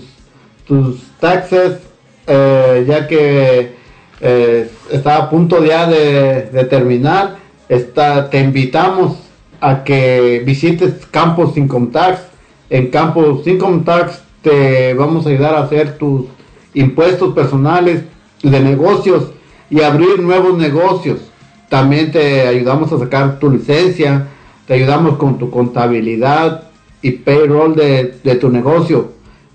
[0.65, 1.79] tus taxes,
[2.25, 3.73] eh, ya que
[4.21, 9.17] eh, está a punto ya de, de terminar, está, te invitamos
[9.61, 12.21] a que visites Campos Income Tax.
[12.69, 16.25] En Campos Income Tax te vamos a ayudar a hacer tus
[16.73, 18.03] impuestos personales
[18.41, 19.31] de negocios
[19.69, 21.19] y abrir nuevos negocios.
[21.67, 24.27] También te ayudamos a sacar tu licencia,
[24.65, 26.68] te ayudamos con tu contabilidad,
[27.01, 29.11] y payroll de, de, tu negocio,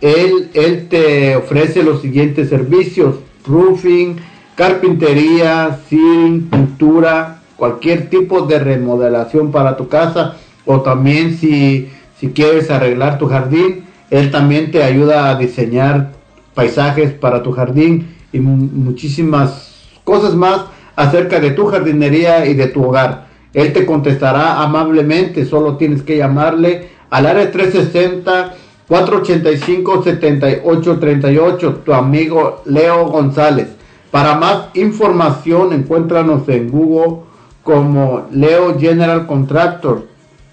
[0.00, 4.16] él, él te ofrece los siguientes servicios, roofing,
[4.54, 12.70] carpintería, ceiling, pintura, cualquier tipo de remodelación para tu casa o también si, si quieres
[12.70, 16.12] arreglar tu jardín, él también te ayuda a diseñar
[16.54, 19.70] paisajes para tu jardín y muchísimas
[20.04, 20.62] cosas más
[20.96, 23.26] acerca de tu jardinería y de tu hogar.
[23.52, 28.54] Él te contestará amablemente, solo tienes que llamarle al área 360
[28.90, 33.68] 485-7838, tu amigo Leo González.
[34.10, 37.20] Para más información, encuéntranos en Google
[37.62, 40.08] como Leo General Contractor.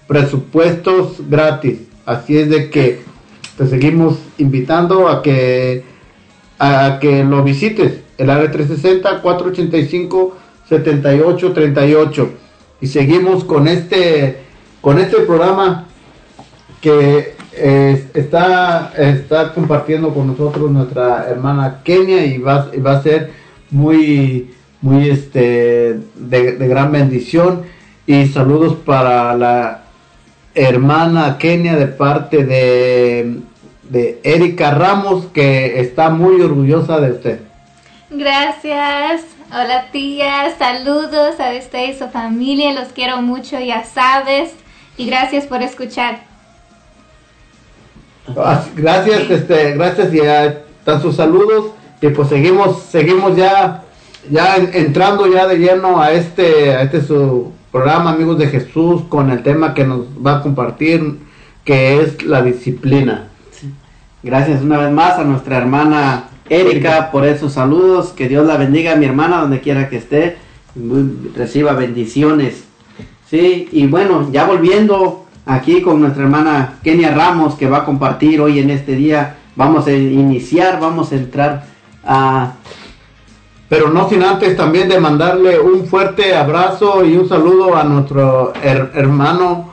[0.06, 1.80] Presupuestos gratis.
[2.06, 3.02] Así es de que
[3.56, 5.82] te seguimos invitando a que
[6.60, 8.02] a que lo visites.
[8.16, 10.36] El área 360 485
[10.68, 12.30] 7838
[12.80, 14.44] y seguimos con este
[14.80, 15.86] con este programa
[16.80, 17.37] que
[18.14, 23.30] está, está compartiendo con nosotros nuestra hermana Kenia y va, va a ser
[23.70, 24.50] muy,
[24.80, 27.62] muy este, de, de, gran bendición.
[28.06, 29.82] Y saludos para la
[30.54, 33.40] hermana Kenia de parte de,
[33.88, 37.40] de Erika Ramos, que está muy orgullosa de usted.
[38.10, 39.24] Gracias.
[39.50, 44.52] Hola tía, saludos a usted y su familia, los quiero mucho, ya sabes.
[44.98, 46.20] Y gracias por escuchar.
[48.76, 51.72] Gracias, este, gracias y están sus saludos.
[52.00, 53.84] Y pues seguimos, seguimos ya,
[54.30, 59.30] ya entrando ya de lleno a este, a este su programa Amigos de Jesús con
[59.30, 61.18] el tema que nos va a compartir
[61.64, 63.28] que es la disciplina.
[64.22, 68.96] Gracias una vez más a nuestra hermana Erika por esos saludos, que Dios la bendiga
[68.96, 70.38] mi hermana donde quiera que esté,
[71.36, 72.64] reciba bendiciones.
[73.28, 78.40] Sí, y bueno, ya volviendo aquí con nuestra hermana Kenia Ramos que va a compartir
[78.40, 79.36] hoy en este día.
[79.56, 81.64] Vamos a iniciar, vamos a entrar
[82.04, 82.52] a,
[83.68, 88.52] pero no sin antes también de mandarle un fuerte abrazo y un saludo a nuestro
[88.62, 89.70] her- hermano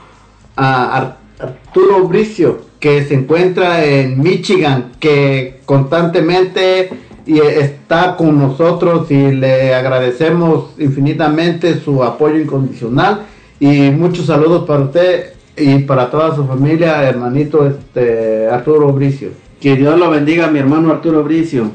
[0.55, 6.89] Arturo Bricio, que se encuentra en Michigan, que constantemente
[7.27, 13.23] está con nosotros y le agradecemos infinitamente su apoyo incondicional
[13.59, 19.29] y muchos saludos para usted y para toda su familia, hermanito este Arturo Bricio.
[19.59, 21.71] Que Dios lo bendiga, mi hermano Arturo Bricio.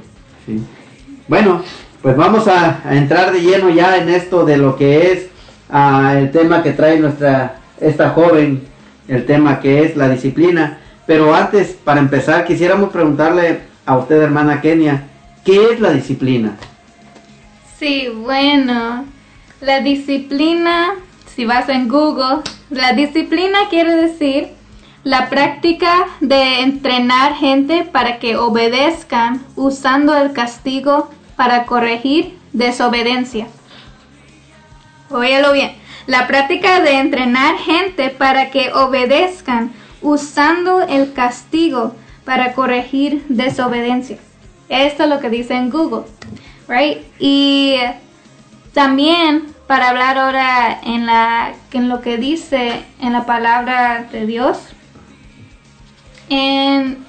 [0.46, 0.60] Sí.
[1.28, 1.62] Bueno,
[2.02, 5.28] pues vamos a, a entrar de lleno ya en esto de lo que es
[5.70, 8.62] ah, el tema que trae nuestra esta joven,
[9.08, 10.78] el tema que es la disciplina.
[11.06, 15.04] Pero antes, para empezar, quisiéramos preguntarle a usted, hermana Kenia,
[15.44, 16.56] ¿qué es la disciplina?
[17.78, 19.04] Sí, bueno,
[19.60, 20.94] la disciplina,
[21.40, 24.48] si vas en Google, la disciplina quiere decir
[25.04, 33.46] la práctica de entrenar gente para que obedezcan usando el castigo para corregir desobediencia.
[35.08, 35.72] Óyelo bien.
[36.06, 39.72] La práctica de entrenar gente para que obedezcan
[40.02, 41.94] usando el castigo
[42.26, 44.18] para corregir desobediencia.
[44.68, 46.04] Esto es lo que dice en Google.
[46.68, 46.98] Right?
[47.18, 47.76] Y
[48.74, 54.58] también para hablar ahora en, la, en lo que dice en la palabra de Dios.
[56.28, 57.06] En,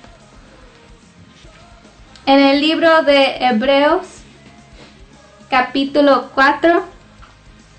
[2.28, 4.06] en el libro de Hebreos,
[5.50, 6.84] capítulo 4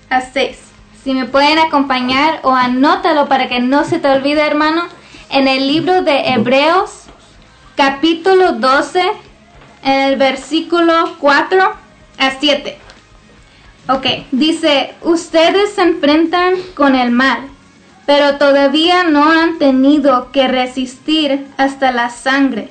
[0.09, 0.59] a 6.
[1.01, 4.83] Si me pueden acompañar o anótalo para que no se te olvide, hermano.
[5.29, 7.05] En el libro de Hebreos,
[7.77, 9.01] capítulo 12,
[9.83, 11.73] en el versículo 4
[12.17, 12.82] a 7.
[13.89, 17.39] Ok, dice, ustedes se enfrentan con el mal,
[18.05, 22.69] pero todavía no han tenido que resistir hasta la sangre.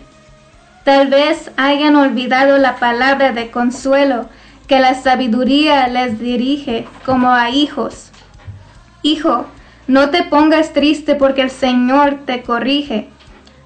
[0.85, 4.31] Tal vez hayan olvidado la palabra de consuelo
[4.67, 8.11] que la sabiduría les dirige como a hijos.
[9.03, 9.45] Hijo,
[9.87, 13.09] no te pongas triste porque el Señor te corrige.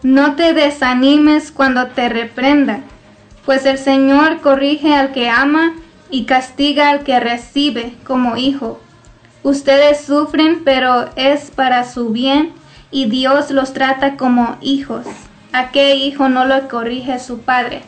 [0.02, 2.80] No te desanimes cuando te reprenda,
[3.44, 5.74] pues el Señor corrige al que ama
[6.10, 8.80] y castiga al que recibe como hijo.
[9.42, 12.52] Ustedes sufren, pero es para su bien
[12.90, 15.06] y Dios los trata como hijos.
[15.52, 17.82] ¿A qué hijo no lo corrige su padre?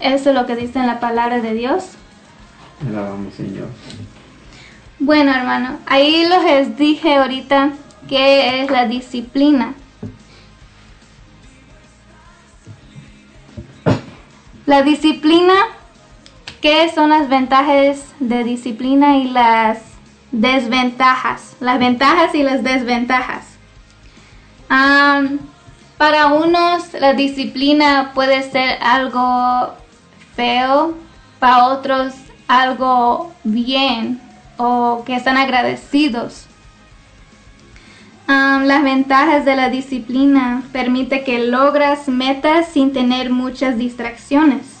[0.00, 1.90] Eso es lo que dice en la palabra de Dios.
[2.86, 3.68] Alabamos, Señor.
[4.98, 7.72] Bueno, hermano, ahí les dije ahorita
[8.08, 9.74] qué es la disciplina.
[14.64, 15.54] La disciplina,
[16.60, 19.78] ¿qué son las ventajas de disciplina y las
[20.32, 21.56] desventajas?
[21.60, 23.56] Las ventajas y las desventajas.
[25.98, 29.74] Para unos la disciplina puede ser algo
[30.34, 30.94] feo,
[31.38, 32.12] para otros
[32.48, 34.20] algo bien
[34.58, 36.46] o que están agradecidos.
[38.26, 44.75] Las ventajas de la disciplina permite que logras metas sin tener muchas distracciones.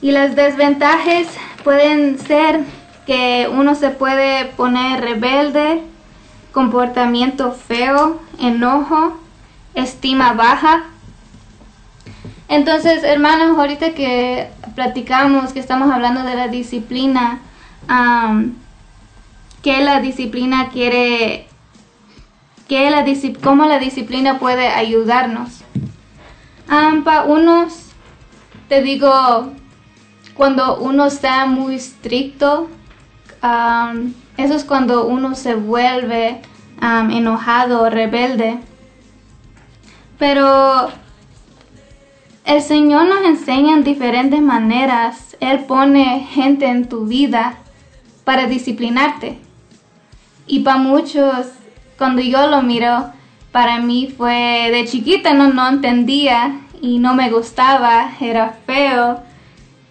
[0.00, 1.26] Y las desventajas
[1.64, 2.60] pueden ser
[3.06, 5.82] que uno se puede poner rebelde,
[6.52, 9.18] comportamiento feo, enojo,
[9.74, 10.84] estima baja.
[12.48, 17.40] Entonces, hermanos, ahorita que platicamos, que estamos hablando de la disciplina,
[17.88, 18.54] am,
[19.62, 21.48] que la disciplina quiere,
[22.68, 23.04] que la
[23.42, 25.62] cómo la disciplina puede ayudarnos.
[27.04, 27.90] para unos,
[28.68, 29.52] te digo,
[30.36, 32.68] cuando uno está muy estricto,
[34.36, 36.40] eso es cuando uno se vuelve
[36.80, 38.58] enojado, rebelde.
[40.18, 40.90] Pero
[42.44, 45.36] el Señor nos enseña en diferentes maneras.
[45.40, 47.58] Él pone gente en tu vida
[48.24, 49.38] para disciplinarte.
[50.46, 51.46] Y para muchos,
[51.98, 53.10] cuando yo lo miro,
[53.52, 59.22] para mí fue de chiquita, no, no entendía y no me gustaba, era feo.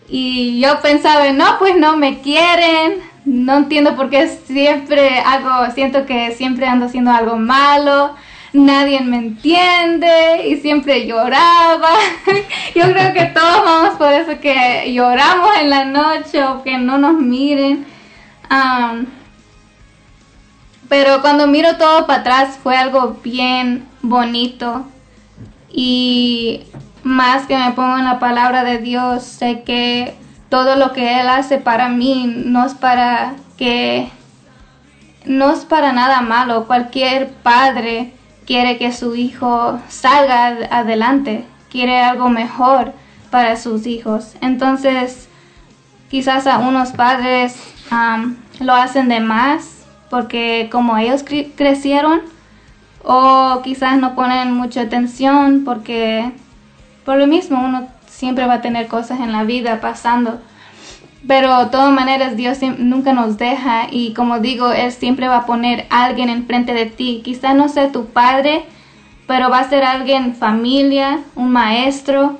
[0.08, 6.06] Y yo pensaba, no, pues no me quieren, no entiendo por qué siempre hago, siento
[6.06, 8.16] que siempre ando haciendo algo malo,
[8.53, 11.89] nadie me entiende y siempre lloraba.
[12.76, 16.97] yo creo que todos vamos por eso que lloramos en la noche o que no
[16.97, 17.86] nos miren.
[18.49, 19.08] Am,
[20.88, 24.86] pero cuando miro todo para atrás fue algo bien bonito
[25.72, 26.62] y
[27.06, 30.16] más que me pongo en la palabra de Dios, sé que
[30.49, 34.10] todo lo que Él hace para mí no es para que,
[35.26, 36.66] no es para nada malo.
[36.66, 38.12] Cualquier padre
[38.47, 42.91] quiere que su hijo salga ad- adelante, quiere algo mejor
[43.30, 44.34] para sus hijos.
[44.41, 45.30] Entonces,
[46.10, 47.56] quizás a unos padres
[47.91, 52.22] am, lo hacen de más porque como ellos cre- crecieron
[53.03, 56.32] o quizás no ponen mucha atención porque
[57.06, 60.41] por lo mismo uno siempre va a tener cosas en la vida pasando.
[61.28, 65.45] Pero de todas maneras Dios nunca nos deja y como digo, Él siempre va a
[65.45, 67.22] poner a alguien enfrente de ti.
[67.24, 68.66] Quizás no sea tu padre,
[69.28, 72.38] pero va a ser alguien familia, un maestro.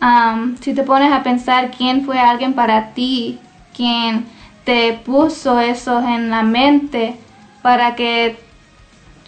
[0.00, 3.38] Am, si te pones a pensar quién fue alguien para ti,
[3.74, 4.26] quien
[4.64, 7.16] te puso eso en la mente
[7.62, 8.38] para que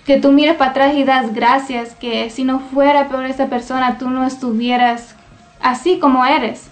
[0.04, 3.98] que tú mires para atrás y das gracias, que si no fuera por esa persona
[3.98, 5.14] tú no estuvieras
[5.62, 6.68] así como eres.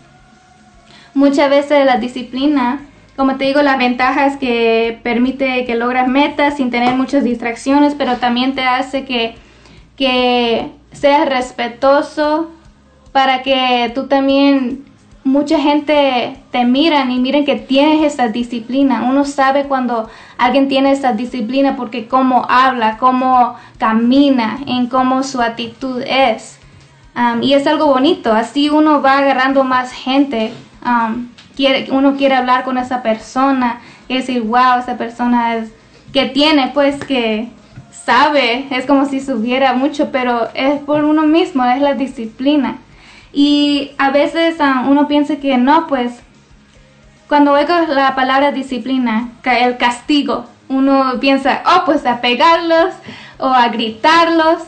[1.15, 2.81] Muchas veces la disciplina,
[3.17, 7.95] como te digo, la ventaja es que permite que logras metas sin tener muchas distracciones,
[7.97, 9.35] pero también te hace que,
[9.97, 12.51] que seas respetuoso
[13.13, 14.85] para que tú también,
[15.25, 19.05] mucha gente te miran y miren que tienes esa disciplina.
[19.09, 20.09] Uno sabe cuando
[20.39, 26.59] alguien tiene esa disciplina porque cómo habla, cómo camina, en cómo su actitud es.
[27.15, 30.53] Um, y es algo bonito, así uno va agarrando más gente.
[30.85, 35.73] Um, quiere, uno quiere hablar con esa persona y decir, wow, esa persona es
[36.13, 37.49] que tiene, pues que
[37.91, 42.79] sabe, es como si supiera mucho, pero es por uno mismo, es la disciplina.
[43.33, 46.13] Y a veces um, uno piensa que no, pues
[47.29, 52.95] cuando oigo la palabra disciplina, el castigo, uno piensa, oh, pues a pegarlos
[53.39, 54.63] o a gritarlos.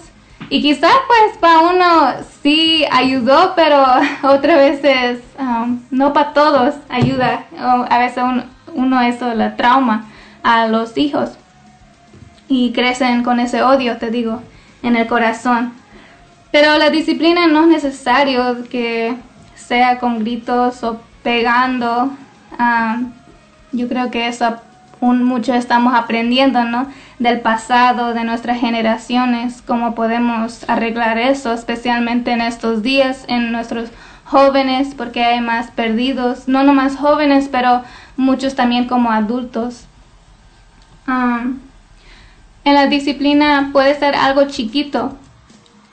[0.51, 2.13] Y quizás pues para uno
[2.43, 3.85] sí ayudó, pero
[4.23, 7.45] otras veces um, no para todos ayuda.
[7.59, 8.45] A veces uno,
[8.75, 10.07] uno eso la trauma
[10.43, 11.31] a los hijos
[12.49, 14.43] y crecen con ese odio, te digo,
[14.83, 15.73] en el corazón.
[16.55, 19.17] Pero la disciplina no es necesario que
[19.57, 22.13] sea con gritos o pegando.
[22.57, 23.01] Ah,
[23.73, 24.59] yo creo que eso
[25.01, 26.87] un, mucho estamos aprendiendo, ¿no?
[27.19, 33.89] Del pasado, de nuestras generaciones, cómo podemos arreglar eso, especialmente en estos días, en nuestros
[34.25, 37.83] jóvenes, porque hay más perdidos, no nomás jóvenes, pero
[38.17, 39.87] muchos también como adultos.
[41.09, 41.47] Ah,
[42.65, 45.19] en la disciplina puede ser algo chiquito,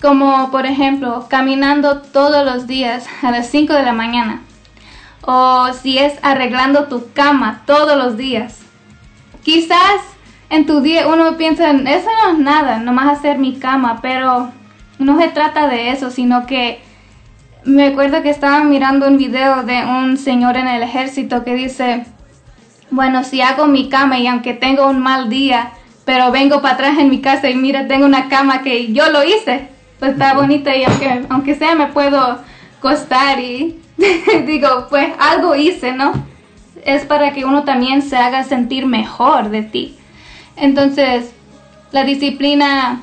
[0.01, 4.41] como por ejemplo caminando todos los días a las 5 de la mañana,
[5.21, 8.59] o si es arreglando tu cama todos los días.
[9.43, 10.01] Quizás
[10.49, 14.51] en tu día uno piensa, eso no es nada, nomás hacer mi cama, pero
[14.99, 16.81] no se trata de eso, sino que
[17.63, 22.05] me acuerdo que estaba mirando un video de un señor en el ejército que dice,
[22.89, 25.71] bueno, si hago mi cama y aunque tengo un mal día,
[26.05, 29.23] pero vengo para atrás en mi casa y mira, tengo una cama que yo lo
[29.23, 29.69] hice,
[30.01, 32.39] pues está bonita y aunque, aunque sea me puedo
[32.79, 33.79] costar y
[34.47, 36.13] digo, pues algo hice, ¿no?
[36.83, 39.95] Es para que uno también se haga sentir mejor de ti.
[40.55, 41.31] Entonces,
[41.91, 43.01] la disciplina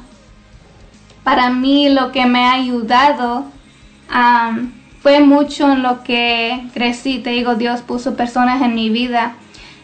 [1.23, 3.45] para mí lo que me ha ayudado
[4.13, 7.21] um, fue mucho en lo que crecí.
[7.21, 9.37] Te digo, Dios puso personas en mi vida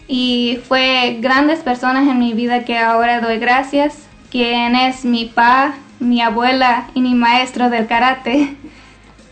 [0.09, 4.09] y fue grandes personas en mi vida que ahora doy gracias.
[4.33, 8.57] Quien es mi pa, mi abuela y mi maestro del karate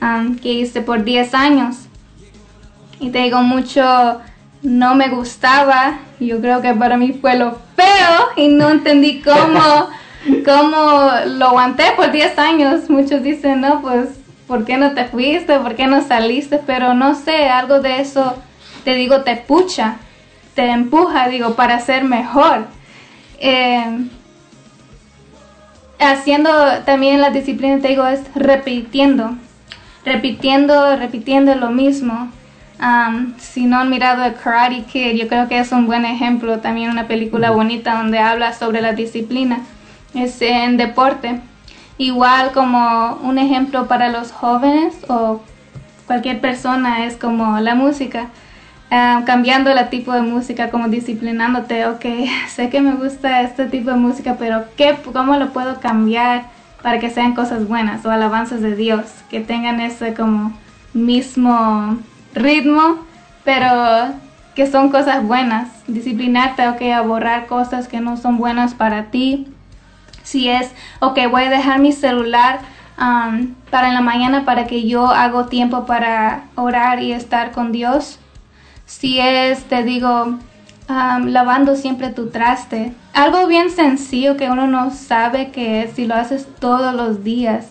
[0.01, 1.77] um, que hice por 10 años.
[3.01, 4.21] Y te digo, mucho
[4.63, 5.99] no me gustaba.
[6.21, 9.89] Yo creo que para mí fue lo feo y no entendí cómo,
[10.45, 12.91] cómo lo aguanté por 10 años.
[12.91, 14.09] Muchos dicen, no, pues,
[14.47, 15.59] ¿por qué no te fuiste?
[15.59, 16.61] ¿Por qué no saliste?
[16.65, 18.37] Pero no sé, algo de eso,
[18.85, 19.97] te digo, te pucha,
[20.55, 22.67] te empuja, digo, para ser mejor.
[23.41, 24.07] Eh,
[26.03, 26.51] haciendo
[26.85, 29.37] también la disciplina, te digo, es repitiendo,
[30.05, 32.31] repitiendo, repitiendo lo mismo.
[32.81, 36.59] Um, si no han mirado el Karate Kid, yo creo que es un buen ejemplo,
[36.59, 39.61] también una película bonita donde habla sobre la disciplina,
[40.15, 41.41] es en deporte.
[41.99, 45.41] Igual como un ejemplo para los jóvenes o
[46.07, 48.29] cualquier persona es como la música.
[48.93, 52.05] Uh, cambiando el tipo de música, como disciplinándote, ok,
[52.49, 56.51] sé que me gusta este tipo de música, pero ¿qué, ¿cómo lo puedo cambiar
[56.83, 60.53] para que sean cosas buenas o alabanzas de Dios, que tengan ese como
[60.93, 61.97] mismo
[62.35, 62.99] ritmo,
[63.45, 64.13] pero
[64.55, 65.71] que son cosas buenas.
[65.87, 69.49] Disciplinarte, ok, a borrar cosas que no son buenas para ti.
[70.23, 70.71] Si es,
[71.01, 72.61] ok, voy a dejar mi celular
[72.99, 77.73] um, para en la mañana para que yo hago tiempo para orar y estar con
[77.73, 78.19] Dios.
[78.99, 80.39] Si es, te digo,
[80.87, 82.93] lavando siempre tu traste.
[83.15, 87.67] Algo bien sencillo que uno no sabe que si lo haces todos los días,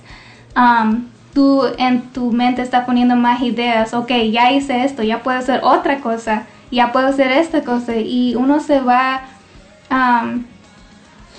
[1.33, 3.93] tú en tu mente estás poniendo más ideas.
[3.93, 6.47] Ok, ya hice esto, ya puedo hacer otra cosa.
[6.71, 9.21] ya puedo hacer esta cosa y uno se va,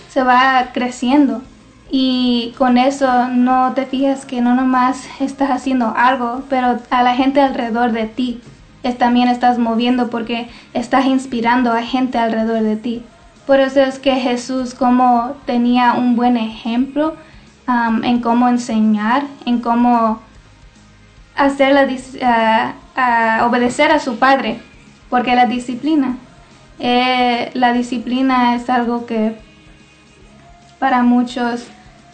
[0.09, 1.43] se va creciendo.
[1.91, 7.15] Y con eso no te fijas que no nomás estás haciendo algo, pero a la
[7.15, 8.41] gente alrededor de ti
[8.99, 13.03] también estás moviendo porque estás inspirando a gente alrededor de ti.
[13.47, 17.15] Por eso es que Jesús como tenía un buen ejemplo
[17.67, 20.21] am, en cómo enseñar, en cómo
[21.37, 24.61] hacer la dis- ah, ah, obedecer a su padre,
[25.11, 26.17] porque la disciplina,
[26.79, 29.37] eh, la disciplina es algo que
[30.79, 31.67] para muchos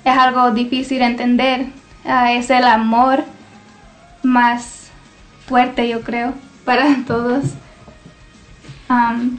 [0.04, 1.66] es algo difícil de entender,
[2.10, 3.24] Ah, es el amor
[4.22, 4.88] más
[5.46, 6.32] fuerte yo creo
[6.68, 7.44] para todos.
[8.90, 9.38] Am,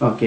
[0.00, 0.22] Ok,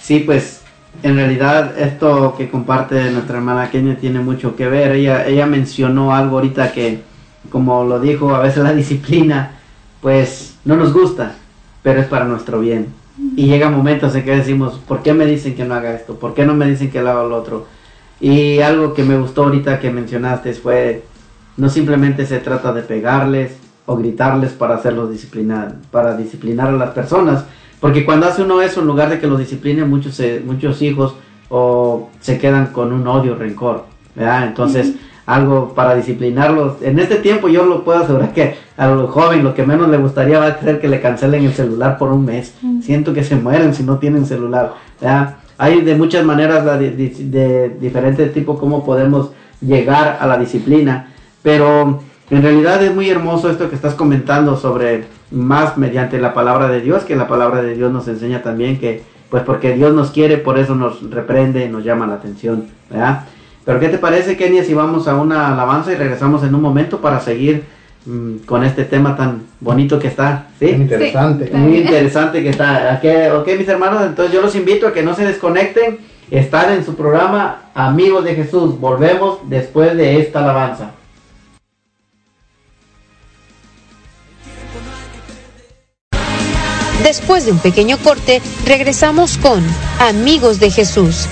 [0.00, 0.62] sí, pues
[1.02, 4.92] en realidad esto que comparte nuestra hermana Kenia tiene mucho que ver.
[4.92, 7.02] Ella, ella mencionó algo ahorita que,
[7.50, 9.58] como lo dijo, a veces la disciplina,
[10.00, 11.34] pues no nos gusta,
[11.82, 12.86] pero es para nuestro bien.
[13.34, 16.14] Y llega momentos en que decimos, ¿por qué me dicen que no haga esto?
[16.20, 17.66] ¿Por qué no me dicen que lo haga lo otro?
[18.20, 21.02] Y algo que me gustó ahorita que mencionaste fue,
[21.56, 26.90] no simplemente se trata de pegarles o gritarles para hacerlos disciplinar, para disciplinar a las
[26.90, 27.44] personas,
[27.80, 31.14] porque cuando hace uno eso, en lugar de que los discipline, muchos, se- muchos hijos
[31.48, 33.84] o se quedan con un odio, rencor,
[34.14, 34.46] ¿verdad?
[34.46, 34.94] Entonces,
[35.26, 36.82] algo para disciplinarlos.
[36.82, 39.96] En este tiempo yo lo puedo asegurar que a los jóvenes lo que menos le
[39.96, 42.54] gustaría va a ser que le cancelen el celular por un mes.
[42.80, 45.36] Siento que se mueren si no tienen celular, ¿verdad?
[45.58, 49.30] Hay de muchas maneras di- di- de, diferentes tipos cómo podemos
[49.60, 51.08] llegar a la disciplina,
[51.42, 52.00] pero
[52.30, 56.80] en realidad es muy hermoso esto que estás comentando sobre más mediante la palabra de
[56.80, 60.38] Dios, que la palabra de Dios nos enseña también que, pues porque Dios nos quiere,
[60.38, 63.24] por eso nos reprende, nos llama la atención, ¿verdad?
[63.64, 67.00] Pero ¿qué te parece, Kenia, si vamos a una alabanza y regresamos en un momento
[67.00, 67.64] para seguir
[68.06, 70.46] mm, con este tema tan bonito que está?
[70.60, 70.66] ¿Sí?
[70.66, 71.46] Muy interesante.
[71.48, 71.56] Sí.
[71.56, 72.92] Muy interesante que está.
[72.94, 75.98] ¿A qué- ok, mis hermanos, entonces yo los invito a que no se desconecten.
[76.30, 78.78] Están en su programa Amigos de Jesús.
[78.80, 80.92] Volvemos después de esta alabanza.
[87.06, 89.62] Después de un pequeño corte, regresamos con
[90.00, 91.28] Amigos de Jesús.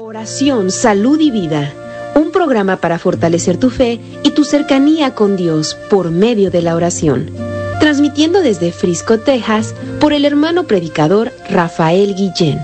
[0.00, 1.74] Oración, salud y vida.
[2.14, 6.76] Un programa para fortalecer tu fe y tu cercanía con Dios por medio de la
[6.76, 7.32] oración.
[7.80, 12.60] Transmitiendo desde Frisco, Texas, por el hermano predicador Rafael Guillén.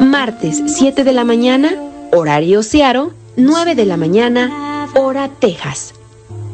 [0.00, 1.78] Martes, 7 de la mañana,
[2.12, 5.94] horario Searo, 9 de la mañana, hora Texas.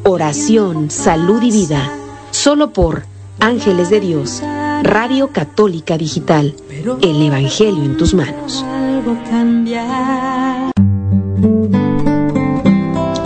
[0.04, 1.92] Oración, salud y vida.
[2.30, 3.09] Solo por
[3.40, 4.42] Ángeles de Dios,
[4.82, 6.54] Radio Católica Digital.
[7.00, 8.64] El Evangelio en tus manos.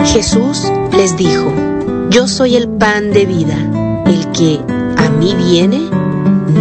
[0.05, 1.51] Jesús les dijo,
[2.09, 4.03] Yo soy el pan de vida.
[4.05, 4.61] El que
[4.97, 5.89] a mí viene,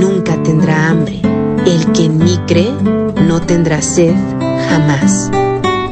[0.01, 1.21] nunca tendrá hambre.
[1.65, 4.15] El que en mí cree, no tendrá sed
[4.69, 5.31] jamás.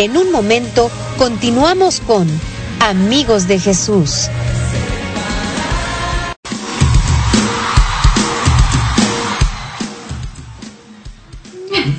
[0.00, 2.26] En un momento, continuamos con
[2.80, 4.30] Amigos de Jesús.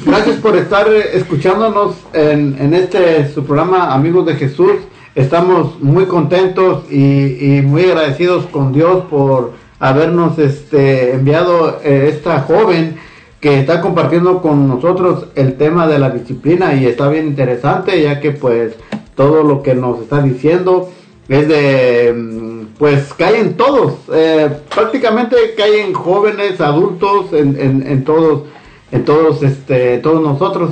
[0.04, 4.72] Gracias por estar eh, escuchándonos en, este su programa Amigos de Jesús.
[5.14, 12.41] Estamos muy contentos y, y muy agradecidos con Dios por habernos este, enviado eh, esta
[12.41, 12.97] joven
[13.42, 18.20] que está compartiendo con nosotros el tema de la disciplina y está bien interesante ya
[18.20, 18.76] que pues
[19.16, 20.89] todo lo que nos está diciendo
[21.28, 28.44] es de mm, pues caen todos eh, prácticamente caen jóvenes adultos en, en, todos
[28.92, 30.72] en todos este todos nosotros.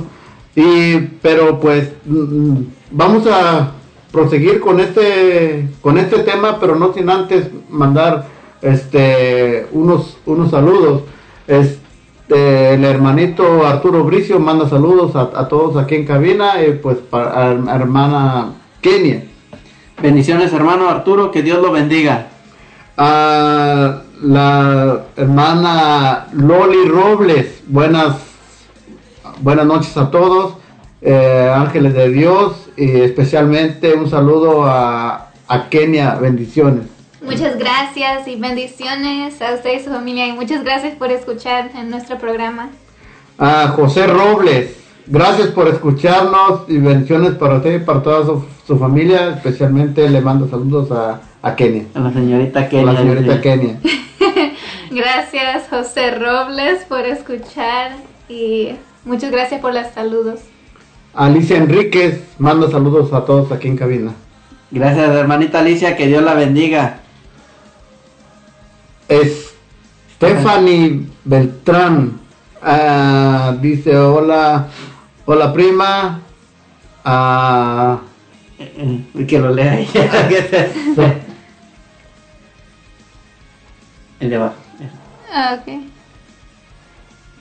[0.56, 2.58] Y pero pues mm,
[2.92, 3.72] vamos a
[4.12, 8.28] proseguir con este con este tema pero no sin antes mandar
[8.62, 11.04] este unos unos saludos
[12.30, 17.50] el hermanito Arturo Bricio manda saludos a, a todos aquí en cabina y pues para
[17.50, 19.24] a hermana Kenia
[20.02, 22.28] Bendiciones, hermano Arturo, que Dios lo bendiga.
[22.96, 27.64] a la hermana Loli Robles.
[27.68, 28.16] Buenas,
[29.42, 30.54] buenas noches a todos,
[31.02, 36.16] eh, ángeles de Dios, y especialmente un saludo a, a Kenia.
[36.16, 36.99] Bendiciones.
[37.22, 41.90] Muchas gracias y bendiciones a usted y su familia y muchas gracias por escuchar en
[41.90, 42.70] nuestro programa.
[43.38, 48.78] A José Robles, gracias por escucharnos y bendiciones para usted y para toda su, su
[48.78, 49.32] familia.
[49.36, 51.86] Especialmente le mando saludos a, a Kenia.
[51.94, 52.86] A la señorita A Kenia.
[52.94, 53.42] la señorita.
[53.42, 53.80] Kenia.
[54.92, 57.92] Gracias José Robles por escuchar
[58.28, 58.70] y
[59.06, 60.40] muchas gracias por los saludos.
[61.14, 64.14] Alicia Enríquez, manda saludos a todos aquí en cabina.
[64.72, 67.00] Gracias, hermanita Alicia, que Dios la bendiga.
[69.10, 69.54] Es
[70.16, 72.20] Stephanie Beltrán.
[72.62, 74.68] ah, dice hola,
[75.26, 76.22] hola prima.
[78.60, 80.30] Eh, eh, Que lo lea ella.
[84.20, 84.56] El de abajo.
[85.34, 85.74] Ah, Ok.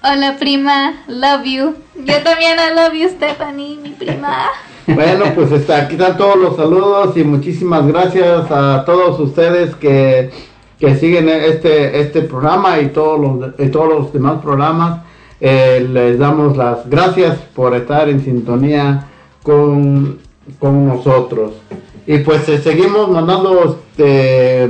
[0.00, 1.74] Hola prima, love you.
[1.96, 4.46] Yo también I love you Stephanie, mi prima.
[4.86, 10.30] bueno, pues está, aquí están todos los saludos y muchísimas gracias a todos ustedes que,
[10.78, 15.02] que siguen este, este programa y todos los, y todos los demás programas.
[15.40, 19.06] Eh, les damos las gracias por estar en sintonía
[19.42, 20.18] con,
[20.58, 21.52] con nosotros.
[22.06, 24.68] Y pues eh, seguimos mandando este,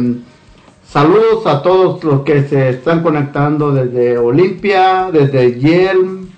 [0.84, 6.28] saludos a todos los que se están conectando desde Olimpia, desde Yelm,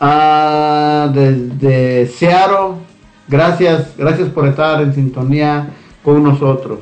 [0.00, 2.76] ah, desde Seattle.
[3.28, 5.70] Gracias, gracias por estar en sintonía
[6.02, 6.80] con nosotros.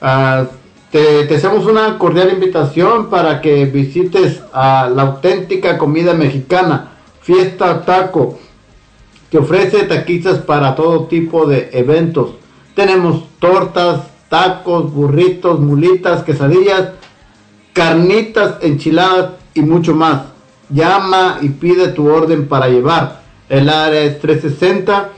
[0.00, 0.44] Ah,
[0.92, 8.38] te, hacemos una cordial invitación para que visites a la auténtica comida mexicana, Fiesta Taco,
[9.30, 12.32] que ofrece taquitas para todo tipo de eventos.
[12.74, 16.90] Tenemos tortas, tacos, burritos, mulitas, quesadillas,
[17.72, 20.24] carnitas, enchiladas y mucho más.
[20.68, 23.22] Llama y pide tu orden para llevar.
[23.48, 25.08] El área es 360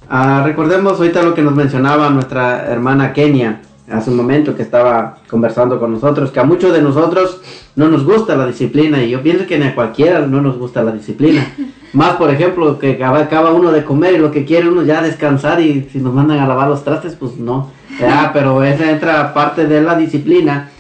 [0.09, 3.61] Ah, recordemos ahorita lo que nos mencionaba nuestra hermana Kenia
[3.91, 7.41] hace un momento que estaba conversando con nosotros, que a muchos de nosotros
[7.77, 10.83] no nos gusta la disciplina y yo pienso que ni a cualquiera no nos gusta
[10.83, 11.47] la disciplina.
[11.93, 15.61] Más, por ejemplo, que acaba, uno de comer y lo que quiere uno ya descansar
[15.61, 17.71] y si nos mandan a lavar los trastes, pues no.
[18.01, 20.71] Ya, pero esa entra parte de la disciplina.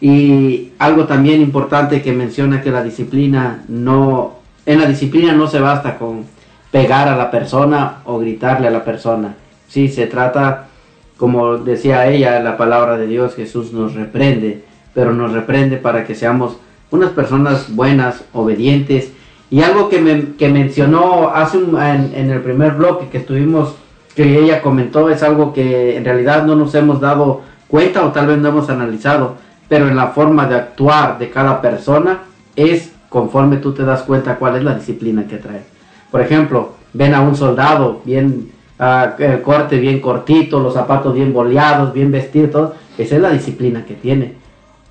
[0.00, 5.58] Y algo también importante que menciona que la disciplina no, en la disciplina no se
[5.58, 6.24] basta con
[6.70, 9.34] pegar a la persona o gritarle a la persona.
[9.68, 10.68] Sí, se trata,
[11.20, 14.64] como decía ella, la palabra de Dios, Jesús nos reprende,
[14.94, 16.56] pero nos reprende para que seamos
[16.90, 19.12] unas personas buenas, obedientes.
[19.50, 23.74] Y algo que, me, que mencionó hace en, en el primer bloque que estuvimos,
[24.16, 28.26] que ella comentó, es algo que en realidad no nos hemos dado cuenta o tal
[28.26, 29.36] vez no hemos analizado,
[29.68, 32.20] pero en la forma de actuar de cada persona
[32.56, 35.64] es conforme tú te das cuenta cuál es la disciplina que trae.
[36.10, 38.50] Por ejemplo, ven a un soldado bien,
[38.80, 43.30] ah, el corte bien cortito, los zapatos bien boleados, bien vestidos, todo, esa es la
[43.30, 44.34] disciplina que tiene.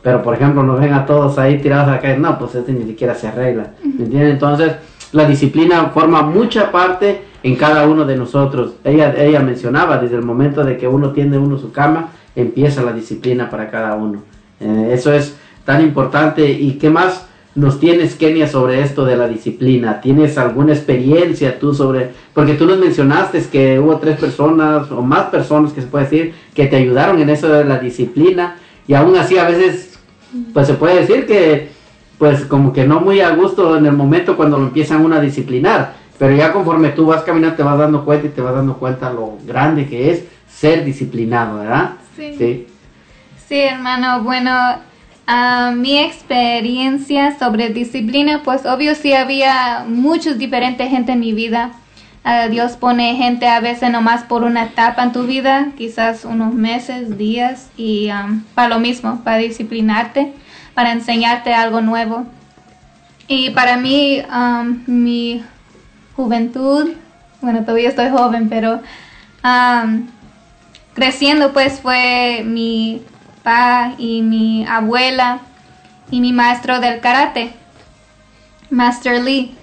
[0.01, 2.71] Pero por ejemplo, nos ven a todos ahí tirados a la calle, no, pues este
[2.71, 3.71] ni siquiera se arregla.
[3.83, 4.31] ¿Me entienden?
[4.31, 4.73] Entonces,
[5.11, 8.75] la disciplina forma mucha parte en cada uno de nosotros.
[8.83, 12.93] Ella, ella mencionaba, desde el momento de que uno tiende uno su cama, empieza la
[12.93, 14.21] disciplina para cada uno.
[14.59, 19.27] Eh, eso es tan importante y qué más nos tienes, Kenia, sobre esto de la
[19.27, 20.01] disciplina?
[20.01, 22.11] ¿Tienes alguna experiencia tú sobre...?
[22.33, 26.33] Porque tú nos mencionaste que hubo tres personas o más personas, que se puede decir,
[26.53, 29.99] que te ayudaron en eso de la disciplina y aún así a veces,
[30.53, 31.69] pues se puede decir que,
[32.17, 35.21] pues como que no muy a gusto en el momento cuando lo empiezan uno a
[35.21, 38.77] disciplinar, pero ya conforme tú vas caminando te vas dando cuenta y te vas dando
[38.77, 41.91] cuenta lo grande que es ser disciplinado, ¿verdad?
[42.15, 42.35] Sí.
[42.37, 42.67] Sí.
[43.47, 44.51] Sí, hermano, bueno,
[45.29, 51.71] ah, mi experiencia sobre disciplina, pues obvio sí había muchos diferentes gente en mi vida.
[52.23, 56.53] Ah, Dios pone gente a veces nomás por una etapa en tu vida, quizás unos
[56.53, 60.33] meses, días, y am, para lo mismo, para disciplinarte,
[60.73, 62.25] para enseñarte algo nuevo.
[63.27, 65.43] Y para mí, am, mi
[66.15, 66.89] juventud,
[67.41, 68.81] bueno, todavía estoy joven, pero
[69.43, 70.07] am,
[70.95, 73.01] creciendo pues fue mi
[73.43, 75.39] papá y mi abuela
[76.11, 77.51] y mi maestro del karate,
[78.69, 79.55] Master Lee.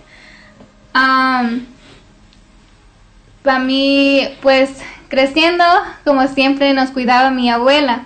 [3.43, 4.70] para mí pues
[5.09, 5.64] creciendo
[6.05, 8.03] como siempre nos cuidaba mi abuela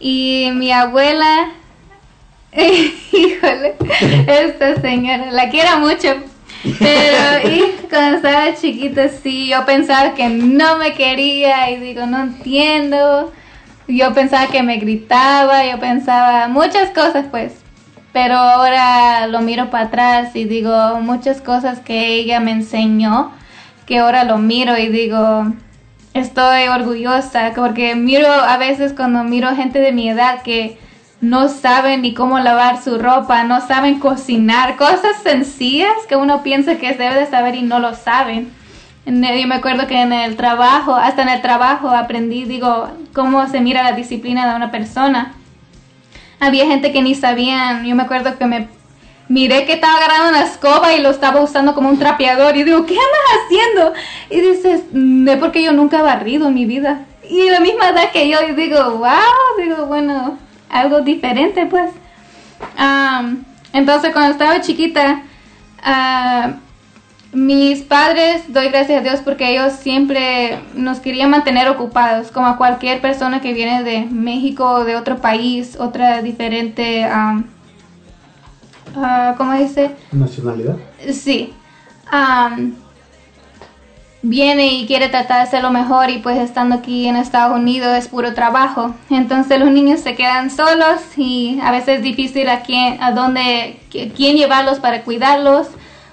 [0.00, 1.50] y mi abuela,
[2.52, 3.74] híjole,
[4.26, 6.14] esta señora, la quiero mucho,
[6.78, 12.20] pero y cuando estaba chiquita sí, yo pensaba que no me quería y digo, no
[12.20, 13.32] entiendo.
[13.88, 17.54] Yo pensaba que me gritaba, yo pensaba muchas cosas pues.
[18.12, 23.32] Pero ahora lo miro para atrás y digo muchas cosas que ella me enseñó,
[23.86, 25.46] que ahora lo miro y digo,
[26.12, 30.78] estoy orgullosa, porque miro a veces cuando miro gente de mi edad que
[31.22, 36.76] no saben ni cómo lavar su ropa, no saben cocinar, cosas sencillas que uno piensa
[36.76, 38.52] que debe de saber y no lo saben.
[39.08, 43.60] Yo me acuerdo que en el trabajo, hasta en el trabajo aprendí, digo, cómo se
[43.60, 45.32] mira la disciplina de una persona.
[46.40, 48.68] Había gente que ni sabían, yo me acuerdo que me
[49.28, 52.84] miré que estaba agarrando una escoba y lo estaba usando como un trapeador y digo,
[52.84, 53.92] ¿qué andas haciendo?
[54.28, 57.06] Y dices, no porque yo nunca he barrido en mi vida.
[57.30, 59.08] Y la misma edad que yo, y digo, wow,
[59.58, 60.38] digo, bueno,
[60.68, 61.90] algo diferente pues.
[62.76, 63.42] Am,
[63.72, 65.22] entonces cuando estaba chiquita,
[65.82, 66.56] ah,
[67.32, 72.56] mis padres, doy gracias a Dios porque ellos siempre nos querían mantener ocupados, como a
[72.56, 77.42] cualquier persona que viene de México o de otro país, otra diferente, ah,
[79.36, 79.90] ¿cómo dice?
[80.12, 80.76] Nacionalidad.
[81.12, 81.52] Sí.
[84.20, 87.96] Viene y quiere tratar de hacer lo mejor y pues estando aquí en Estados Unidos
[87.96, 88.92] es puro trabajo.
[89.10, 93.78] Entonces los niños se quedan solos y a veces es difícil a quién, a dónde,
[93.92, 95.68] qui- quién llevarlos para cuidarlos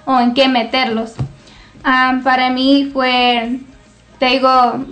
[0.06, 1.14] o en qué meterlos.
[1.84, 3.58] Am, para mí fue,
[4.18, 4.84] te digo,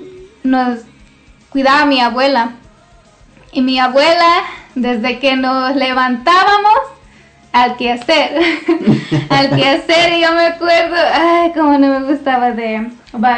[0.42, 0.80] nos
[1.48, 2.52] cuidaba mi abuela.
[3.52, 4.42] Y mi abuela,
[4.74, 6.74] desde que nos levantábamos,
[7.54, 8.42] al quehacer,
[9.30, 12.90] al quehacer, y yo me acuerdo, ay, como no me gustaba de,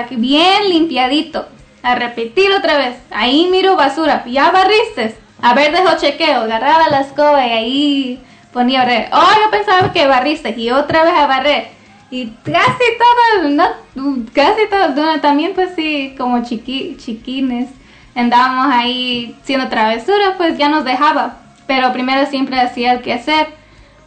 [0.08, 1.46] que bien limpiadito,
[1.82, 7.00] a repetir otra vez, ahí miro basura, ya barriste, a ver, dejo chequeo, agarraba la
[7.02, 8.20] escoba y ahí
[8.56, 11.68] ponía a barrer, oh, yo pensaba que barriste, y otra vez a barrer,
[12.10, 17.68] y casi todos, no, casi todos, no, también pues sí, como chiqui, chiquines,
[18.14, 21.36] andábamos ahí haciendo travesuras, pues ya nos dejaba,
[21.66, 23.48] pero primero siempre hacía el quehacer,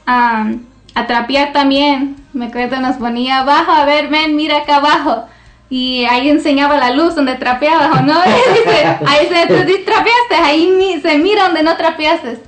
[0.07, 2.15] am, a trapear también.
[2.33, 5.25] Me acuerdo, nos ponía abajo, a ver, ven, mira acá abajo.
[5.69, 8.15] Y ahí enseñaba la luz donde trapeabas, ¿o no?
[8.53, 12.39] Dice, ahí se, tú trapeaste, ahí se mira donde no trapeaste.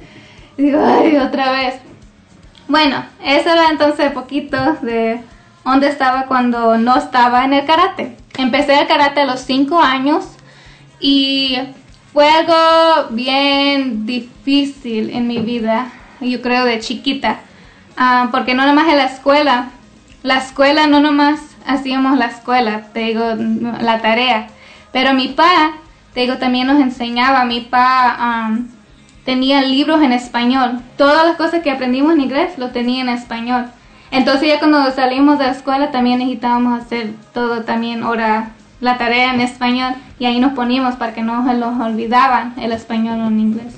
[0.57, 1.75] Y digo, ay, otra vez.
[2.71, 5.19] Bueno, eso era entonces poquito de
[5.65, 8.15] dónde estaba cuando no estaba en el karate.
[8.37, 10.23] Empecé el karate a los 5 años
[10.97, 11.57] y
[12.13, 15.91] fue algo bien difícil en mi vida,
[16.21, 17.41] yo creo de chiquita,
[17.97, 19.71] Ah, porque no nomás en la escuela,
[20.23, 23.35] la escuela no nomás hacíamos la escuela, te digo,
[23.81, 24.47] la tarea,
[24.93, 25.73] pero mi pa,
[26.13, 28.69] te digo, también nos enseñaba, mi pa am,
[29.25, 33.65] tenía libros en español, todas las cosas que aprendimos en inglés lo tenía en español.
[34.11, 38.51] Entonces ya cuando salimos de la escuela también necesitábamos hacer todo también ahora
[38.81, 42.71] la tarea en español y ahí nos poníamos para que no se nos olvidaban el
[42.71, 43.73] español o en inglés.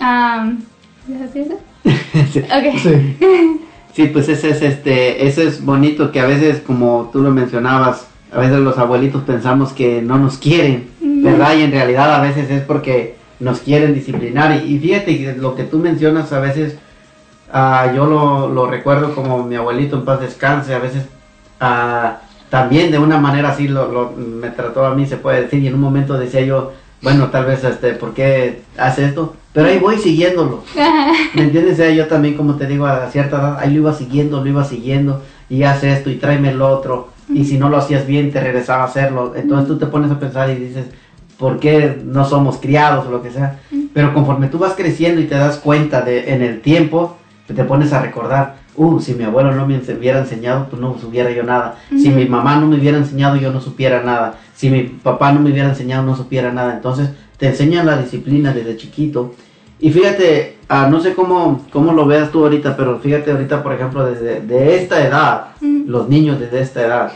[0.00, 0.60] Am,
[1.06, 1.58] ¿ya decir eso?
[2.54, 2.78] Ok.
[2.78, 3.60] Sí.
[3.94, 8.06] Sí, pues ese es este, eso es bonito que a veces, como tú lo mencionabas,
[8.32, 11.56] a veces los abuelitos pensamos que no nos quieren, ¿verdad?
[11.58, 14.62] Y en realidad a veces es porque nos quieren disciplinar.
[14.64, 16.76] Y, y fíjate lo que tú mencionas a veces,
[17.52, 21.04] ah, yo lo, lo recuerdo como mi abuelito en paz descanse, a veces
[21.60, 22.18] ah,
[22.50, 25.66] también de una manera así lo, lo- me trató a mí, se puede decir, y
[25.68, 26.72] en un momento decía yo,
[27.02, 29.34] bueno, tal vez, este, ¿por qué hace esto?
[29.52, 30.62] Pero ahí voy siguiéndolo.
[31.34, 31.76] ¿Me entiendes?
[31.76, 34.64] Sea, yo también, como te digo, a cierta edad, ahí lo iba siguiendo, lo iba
[34.64, 35.20] siguiendo,
[35.50, 38.84] y hace esto, y tráeme el otro, y si no lo hacías bien, te regresaba
[38.84, 39.32] a hacerlo.
[39.34, 40.86] Entonces tú te pones a pensar y dices,
[41.42, 43.58] ¿por qué no somos criados o lo que sea?
[43.92, 47.16] Pero conforme tú vas creciendo y te das cuenta de en el tiempo,
[47.48, 51.32] te pones a recordar, uh, si mi abuelo no me hubiera enseñado, pues no supiera
[51.32, 51.78] yo nada.
[51.90, 54.36] Si mi mamá no me hubiera enseñado, yo no supiera nada.
[54.54, 56.74] Si mi papá no me hubiera enseñado, no supiera nada.
[56.74, 59.34] Entonces te enseñan la disciplina desde chiquito.
[59.80, 63.72] Y fíjate, ah, no sé cómo, cómo lo veas tú ahorita, pero fíjate ahorita, por
[63.72, 67.12] ejemplo, desde de esta edad, los niños desde esta edad,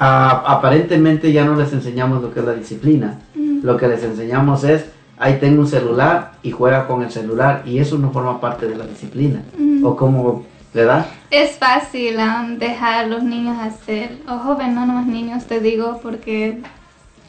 [0.00, 3.18] ah, aparentemente ya no les enseñamos lo que es la disciplina.
[3.62, 4.86] Lo que les enseñamos es,
[5.18, 8.76] ahí tengo un celular y juega con el celular y eso no forma parte de
[8.76, 9.42] la disciplina.
[9.84, 10.44] O como,
[10.74, 11.06] ¿verdad?
[11.30, 16.00] Es fácil um, dejar a los niños hacer, o jóvenes, no nomás niños, te digo,
[16.02, 16.58] porque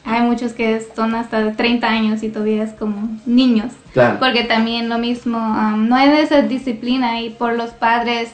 [0.04, 3.72] hay muchos que son hasta de 30 años y todavía es como niños.
[3.92, 4.18] Claro.
[4.18, 8.30] Porque también lo mismo, um, no hay esa disciplina y por los padres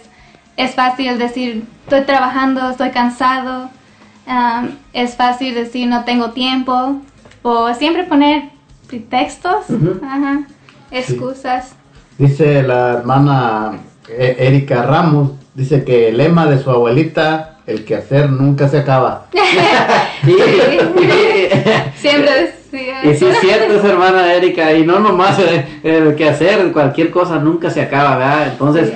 [0.56, 3.70] es fácil decir, estoy trabajando, estoy cansado.
[4.28, 7.00] Um, es fácil decir, no tengo tiempo.
[7.42, 8.50] O siempre poner
[8.86, 9.64] pretextos,
[10.02, 10.42] ajá,
[10.90, 11.72] excusas.
[12.18, 13.78] Dice la hermana
[14.08, 19.28] eh, Erika Ramos, dice que el lema de su abuelita, el quehacer nunca se acaba.
[21.96, 23.04] Siempre decía.
[23.04, 27.10] y sí es cierto, esa hermana Erika, y no nomás eh, eh, que hacer, cualquier
[27.10, 28.48] cosa nunca se acaba, ¿verdad?
[28.48, 28.92] Entonces,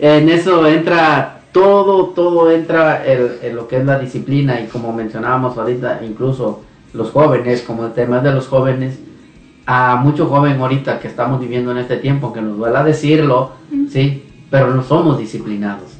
[0.00, 4.92] en eso entra todo, todo entra en, en lo que es la disciplina y como
[4.92, 6.62] mencionábamos ahorita, incluso
[6.94, 8.98] los jóvenes, como el tema de los jóvenes,
[9.66, 13.52] a mucho joven ahorita que estamos viviendo en este tiempo, que nos duela decirlo,
[13.90, 15.90] sí, pero no somos disciplinados.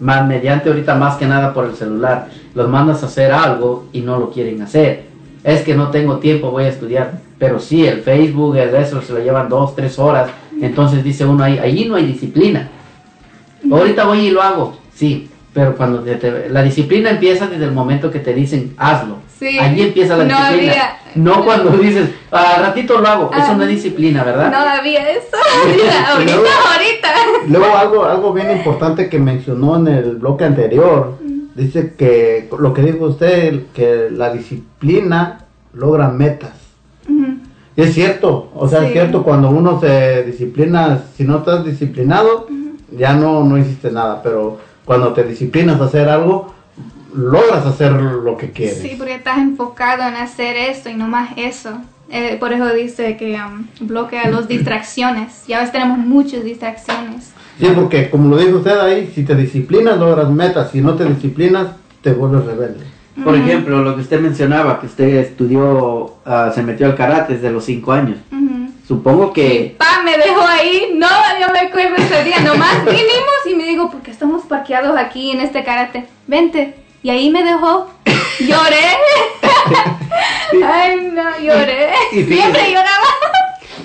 [0.00, 4.00] Más mediante ahorita más que nada por el celular, los mandas a hacer algo y
[4.00, 5.06] no lo quieren hacer.
[5.44, 7.20] Es que no tengo tiempo, voy a estudiar.
[7.38, 10.30] Pero sí, el Facebook, el eso se lo llevan dos, tres horas.
[10.60, 12.68] Entonces dice uno ahí, ahí no hay disciplina.
[13.70, 15.28] Ahorita voy y lo hago, sí.
[15.54, 19.16] Pero cuando te- te- la disciplina empieza desde el momento que te dicen hazlo.
[19.38, 19.58] Sí.
[19.58, 20.72] Ahí empieza la No disciplina.
[20.72, 23.30] había- No cuando dices, al ratito lo hago.
[23.34, 23.54] Eso Ah.
[23.54, 24.50] no es disciplina, ¿verdad?
[24.50, 25.36] No había eso.
[25.66, 26.34] Y luego- ahorita,
[26.72, 27.08] ahorita.
[27.48, 31.18] Luego algo, algo bien importante que mencionó en el bloque anterior,
[31.54, 35.40] dice que lo que dijo usted, que la disciplina
[35.74, 36.52] logra metas.
[37.06, 37.34] Ujú.
[37.76, 38.92] Y es cierto, o sea, es Sí.
[38.92, 42.46] cierto, cuando uno se disciplina, si no estás disciplinado,
[42.96, 46.52] ya no, no hiciste nada, pero cuando te disciplinas a hacer algo,
[47.14, 48.78] logras hacer lo que quieres.
[48.78, 51.78] Sí, porque estás enfocado en hacer esto y no más eso.
[52.10, 55.44] Eh, por eso dice que um, bloquea las distracciones.
[55.46, 57.32] Ya ves, tenemos muchas distracciones.
[57.58, 61.04] Sí, porque como lo dijo usted ahí, si te disciplinas, logras metas, si no te
[61.04, 61.68] disciplinas,
[62.02, 62.84] te vuelves rebelde.
[63.22, 67.50] Por ejemplo, lo que usted mencionaba, que usted estudió, ah, se metió al karate desde
[67.50, 68.18] los cinco años.
[68.32, 68.51] Ujú.
[68.86, 69.76] Supongo que...
[69.78, 71.08] Pa me dejó ahí, no,
[71.40, 75.40] yo me acuerdo ese día, nomás vinimos y me digo, porque estamos parqueados aquí en
[75.40, 76.74] este karate, vente.
[77.02, 77.90] Y ahí me dejó,
[78.40, 78.86] lloré.
[80.64, 81.90] Ay, no, lloré.
[82.12, 83.06] Y Siempre lloraba.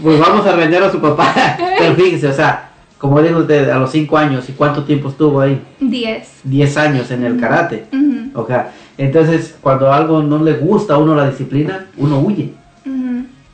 [0.01, 1.33] Pues vamos a vender a su papá.
[1.77, 5.39] Pero fíjese, o sea, como dijo usted, a los cinco años, ¿y cuánto tiempo estuvo
[5.41, 5.61] ahí?
[5.79, 6.29] Diez.
[6.43, 7.85] Diez años en el karate.
[7.91, 12.53] Ujú, O sea, entonces cuando algo no le gusta a uno la disciplina, uno huye.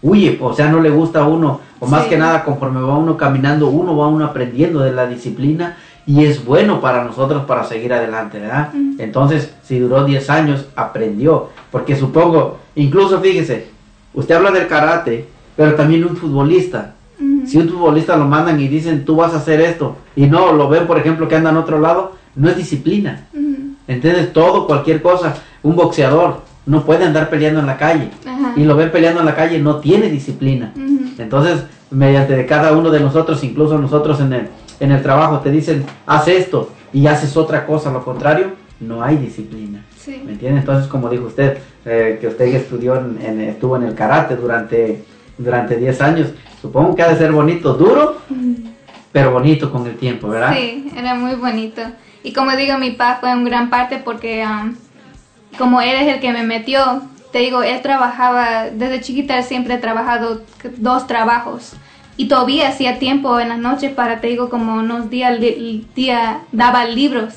[0.03, 1.61] Huye, o sea, no le gusta a uno.
[1.79, 2.09] O más Sí.
[2.09, 6.45] que nada, conforme va uno caminando, uno va uno aprendiendo de la disciplina y es
[6.45, 8.69] bueno para nosotros para seguir adelante, ¿verdad?
[8.73, 8.99] Mm.
[8.99, 11.49] Entonces, si duró 10 años, aprendió.
[11.71, 13.69] Porque supongo, incluso fíjese,
[14.13, 16.93] usted habla del karate, pero también un futbolista.
[17.45, 20.69] Si un futbolista lo mandan y dicen, tú vas a hacer esto, y no, lo
[20.69, 23.27] ven, por ejemplo, que anda en otro lado, no es disciplina.
[23.33, 23.75] Ujú.
[23.87, 24.31] ¿Entiendes?
[24.31, 25.35] Todo, cualquier cosa.
[25.61, 28.09] Un boxeador no puede andar peleando en la calle.
[28.25, 28.53] Ajá.
[28.55, 30.73] Y lo ven peleando en la calle, no tiene disciplina.
[31.17, 34.47] Entonces, mediante de cada uno de nosotros, incluso nosotros en el,
[34.79, 39.17] en el trabajo, te dicen, haz esto y haces otra cosa, lo contrario, no hay
[39.17, 39.83] disciplina.
[39.97, 40.21] Sí.
[40.25, 40.59] ¿Me entiende?
[40.61, 45.03] Entonces, como dijo usted, eh, que usted estudió, en, en- estuvo en el karate durante,
[45.37, 46.27] durante 10 años,
[46.61, 48.17] supongo que ha de ser bonito, duro,
[49.11, 50.53] pero bonito con el tiempo, ¿verdad?
[50.55, 51.81] Sí, era muy bonito.
[52.23, 54.73] Y como digo, mi papá fue en gran parte porque um,
[55.57, 59.73] como él es el que me metió, te digo, él trabajaba, desde chiquita él siempre
[59.73, 60.41] ha trabajado
[60.77, 61.73] dos trabajos.
[62.15, 66.41] Y todavía hacía tiempo en las noches para, te digo, como unos días, li- día,
[66.51, 67.33] daba libros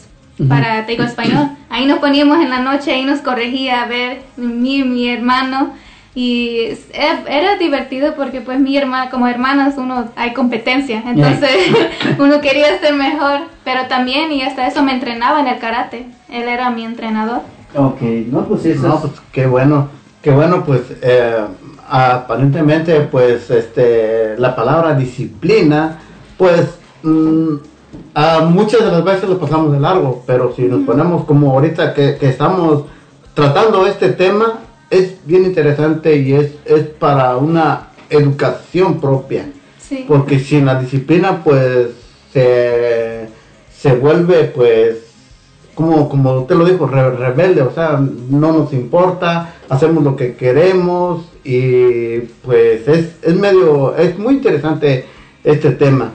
[0.51, 1.49] para, te digo, español.
[1.71, 5.71] Ahí nos poníamos en la noche, ahí nos corregía a ver, mi, mi hermano.
[6.15, 11.03] Y era, divertido porque pues mi hermana, como hermanas, uno hay competencia.
[11.07, 11.51] Entonces
[12.19, 13.41] uno quería ser mejor.
[13.65, 16.07] Pero también, y hasta eso me entrenaba en el karate.
[16.31, 17.41] Él era mi entrenador.
[17.75, 19.89] Ok, no, pues eso No, es- pues qué bueno,
[20.23, 21.37] qué bueno, pues eh,
[21.89, 25.99] aparentemente pues este la palabra disciplina
[26.37, 26.63] pues
[27.03, 27.55] mm,
[28.15, 31.95] a muchas de las veces lo pasamos de largo pero si nos ponemos como ahorita
[31.95, 32.85] que, que estamos
[33.35, 34.61] tratando este tema
[34.91, 39.47] es bien interesante y es, es para una educación propia
[39.79, 40.05] Sí.
[40.09, 41.91] porque sin la disciplina pues
[42.33, 43.29] se,
[43.73, 44.97] se vuelve pues
[45.77, 48.01] como como usted lo dijo re- rebelde o sea
[48.31, 55.05] no nos importa hacemos lo que queremos y pues es, es medio es muy interesante
[55.44, 56.11] este tema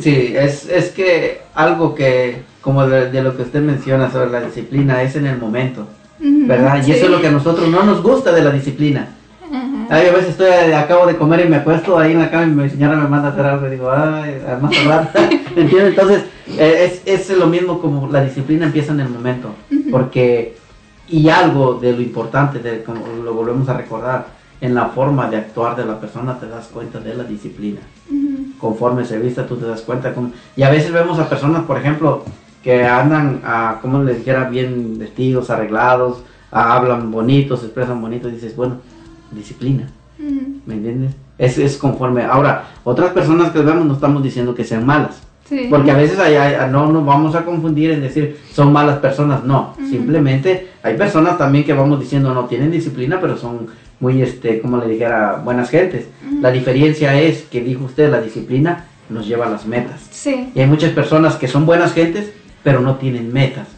[0.00, 4.40] Sí, es, es que algo que, como de, de lo que usted menciona sobre la
[4.40, 5.86] disciplina, es en el momento,
[6.18, 6.84] ¿verdad?
[6.84, 9.14] Y eso es lo que a nosotros no nos gusta de la disciplina.
[9.88, 12.46] Ay, a veces estoy, acabo de comer y me acuesto ahí en la cama y
[12.48, 15.10] mi señora me manda a hacer algo y digo, ay, más hablar.
[15.56, 15.90] ¿Entiendes?
[15.90, 16.24] Entonces,
[16.58, 19.50] eh, es, es lo mismo como la disciplina empieza en el momento.
[19.90, 20.56] Porque,
[21.08, 24.26] y algo de lo importante, de, como lo volvemos a recordar,
[24.60, 27.80] en la forma de actuar de la persona te das cuenta de la disciplina
[28.10, 28.58] Ujú.
[28.58, 31.76] conforme se vista tú te das cuenta cómo- y a veces vemos a personas por
[31.76, 32.24] ejemplo
[32.64, 38.32] que andan a como les dijera bien vestidos arreglados a- hablan bonitos se expresan bonitos
[38.32, 38.78] y dices bueno
[39.30, 39.88] disciplina.
[40.18, 41.12] ¿me entiendes?
[41.38, 45.66] es, es conforme ahora otras personas que vemos no estamos diciendo que sean malas Sí.
[45.68, 49.44] porque a veces hay- hay- no nos vamos a confundir en decir son malas personas,
[49.44, 49.74] no.
[49.90, 53.68] Simplemente hay personas también que vamos diciendo no tienen disciplina, pero son
[54.00, 56.08] muy, este, como le dijera, buenas gentes.
[56.40, 60.00] La diferencia es que dijo usted, la disciplina nos lleva a las metas.
[60.10, 60.50] Sí.
[60.52, 62.32] Y hay muchas personas que son buenas gentes,
[62.64, 63.68] pero no tienen metas.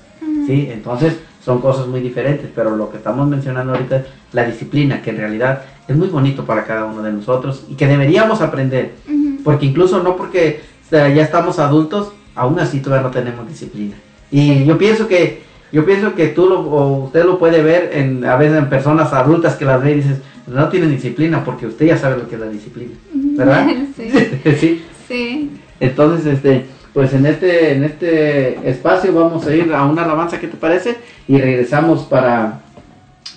[0.46, 0.70] ¿sí?
[0.72, 1.18] Entonces
[1.48, 5.16] son cosas muy diferentes, pero lo que estamos mencionando ahorita es la disciplina, que en
[5.16, 8.92] realidad es muy bonito para cada uno de nosotros y que deberíamos aprender.
[9.08, 9.42] Ujú.
[9.44, 13.96] Porque incluso no porque o sea, ya estamos adultos, aún así todavía no tenemos disciplina.
[14.30, 15.40] Y yo pienso que
[15.72, 19.14] yo pienso que tú lo, o usted lo puede ver en, a veces en personas
[19.14, 22.34] adultas que las ve y dices, no tienen disciplina porque usted ya sabe lo que
[22.34, 23.66] es la disciplina, ¿verdad?
[23.96, 24.10] Sí.
[24.60, 24.84] sí.
[25.08, 25.50] Sí.
[25.80, 26.66] Entonces, este,
[26.98, 30.96] pues en este, en este espacio vamos a ir a una alabanza, ¿qué te parece?
[31.28, 32.58] Y regresamos para,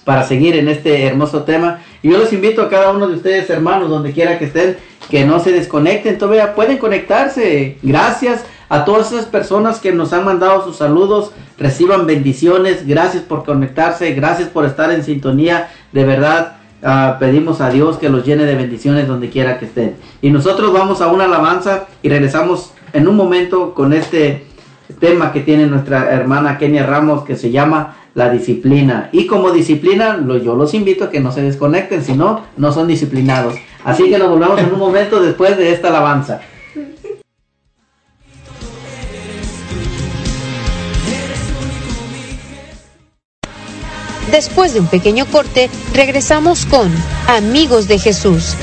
[0.03, 1.79] para seguir en este hermoso tema.
[2.01, 4.77] Y yo los invito a cada uno de ustedes, hermanos, donde quiera que estén,
[5.11, 7.77] que no se desconecten, todavía pueden conectarse.
[7.83, 13.45] Gracias a todas esas personas que nos han mandado sus saludos, reciban bendiciones, gracias por
[13.45, 16.55] conectarse, gracias por estar en sintonía, de verdad.
[16.81, 19.97] ah, pedimos a Dios que los llene de bendiciones donde quiera que estén.
[20.19, 24.45] Y nosotros vamos a una alabanza y regresamos en un momento con este
[24.99, 29.09] tema que tiene nuestra hermana Kenia Ramos que se llama la disciplina.
[29.11, 32.87] Y como disciplina, yo los invito a que no se desconecten, si no, no son
[32.87, 33.55] disciplinados.
[33.83, 36.41] Así que nos volvemos en un momento después de esta alabanza.
[44.31, 46.89] Después de un pequeño corte, regresamos con
[47.27, 48.55] Amigos de Jesús.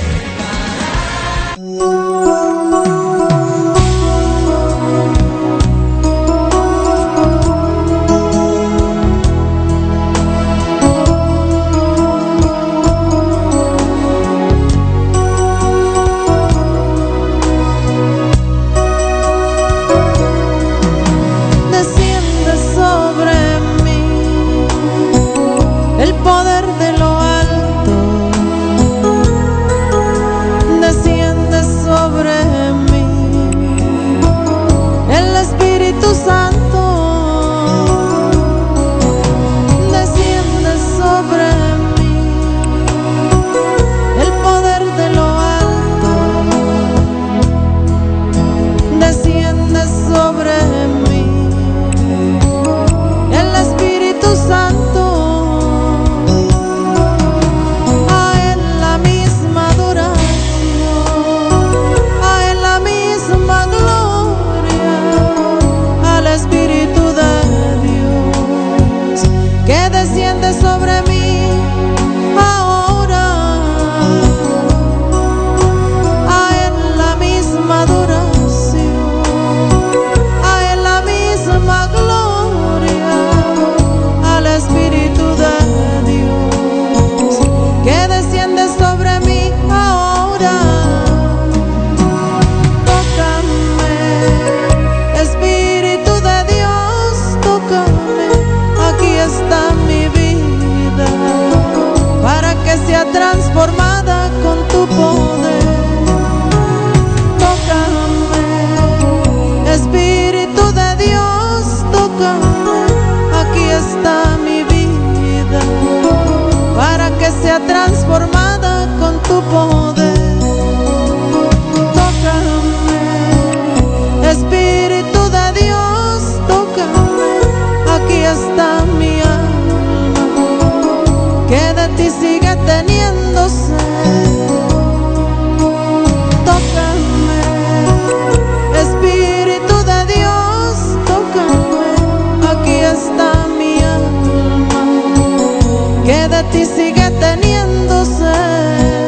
[146.89, 149.08] sigue teniéndose.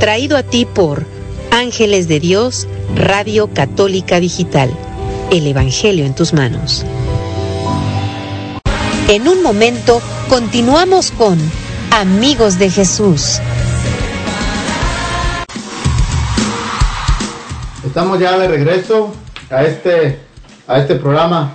[0.00, 1.04] Traído a ti por
[1.50, 4.70] Ángeles de Dios, Radio Católica Digital.
[5.32, 6.86] El Evangelio en tus manos.
[9.08, 11.36] En un momento continuamos con
[11.90, 13.40] Amigos de Jesús.
[17.84, 19.12] Estamos ya de regreso
[19.50, 20.20] a este,
[20.68, 21.54] a este programa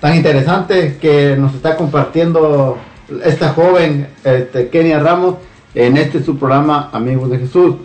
[0.00, 2.78] tan interesante que nos está compartiendo
[3.22, 5.34] esta joven, este, Kenia Ramos,
[5.74, 7.76] en este su programa Amigos de Jesús.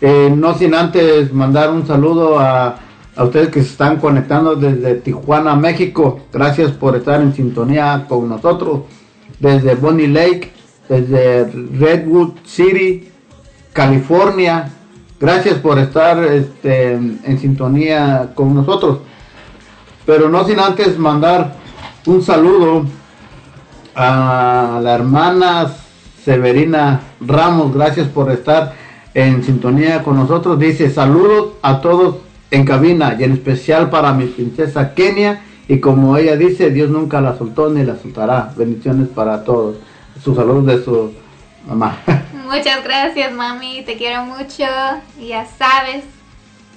[0.00, 2.76] Eh, no sin antes mandar un saludo a,
[3.16, 6.20] a ustedes que se están conectando desde Tijuana, México.
[6.32, 8.82] Gracias por estar en sintonía con nosotros.
[9.38, 10.52] Desde Bonnie Lake,
[10.88, 13.08] desde Redwood City,
[13.72, 14.70] California.
[15.18, 18.98] Gracias por estar este, en sintonía con nosotros.
[20.06, 21.56] Pero no sin antes mandar
[22.06, 22.86] un saludo
[23.94, 25.70] a la hermana
[26.24, 27.74] Severina Ramos.
[27.74, 28.74] Gracias por estar
[29.14, 30.58] en sintonía con nosotros.
[30.58, 32.16] Dice saludos a todos
[32.50, 35.42] en cabina y en especial para mi princesa Kenia.
[35.68, 38.52] Y como ella dice, Dios nunca la soltó ni la soltará.
[38.56, 39.76] Bendiciones para todos.
[40.22, 41.12] Sus saludos de su
[41.68, 41.96] mamá.
[42.44, 43.82] Muchas gracias, mami.
[43.86, 44.64] Te quiero mucho.
[45.20, 46.02] Y ya sabes,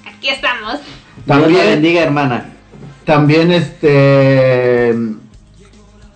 [0.05, 0.73] aquí estamos.
[0.73, 2.51] Dios También, bendiga, hermana.
[3.05, 4.95] también este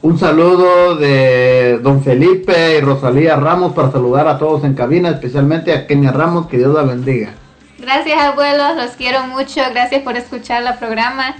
[0.02, 5.74] un saludo de don Felipe y Rosalía Ramos para saludar a todos en cabina, especialmente
[5.74, 7.34] a Kenia Ramos, que Dios la bendiga.
[7.80, 8.76] Gracias, abuelos.
[8.76, 9.62] Los quiero mucho.
[9.72, 11.36] Gracias por escuchar el programa.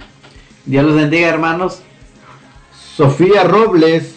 [0.64, 1.82] Dios los bendiga, hermanos.
[2.96, 4.14] Sofía Robles,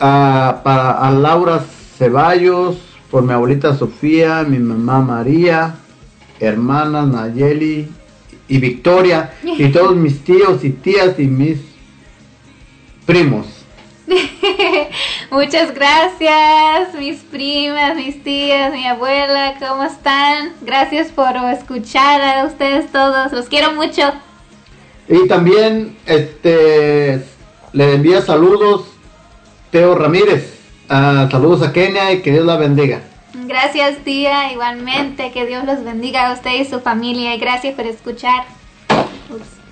[0.00, 1.62] a, para, a Laura
[1.98, 2.76] Ceballos,
[3.10, 5.76] por mi abuelita Sofía, mi mamá María,
[6.40, 7.88] hermanas Nayeli
[8.48, 11.58] y Victoria, y todos mis tíos y tías y mis
[13.06, 13.53] primos.
[15.30, 20.52] Muchas gracias, mis primas, mis tías, mi abuela, ¿cómo están?
[20.62, 24.12] Gracias por escuchar a ustedes todos, los quiero mucho.
[25.08, 27.24] Y también este
[27.72, 28.86] le envía saludos
[29.70, 30.54] Teo Ramírez.
[30.88, 33.02] Ah, saludos a Kenia y que Dios la bendiga.
[33.34, 37.86] Gracias, tía, igualmente, que Dios los bendiga a usted y su familia y gracias por
[37.86, 38.44] escuchar.
[39.28, 39.63] Ups.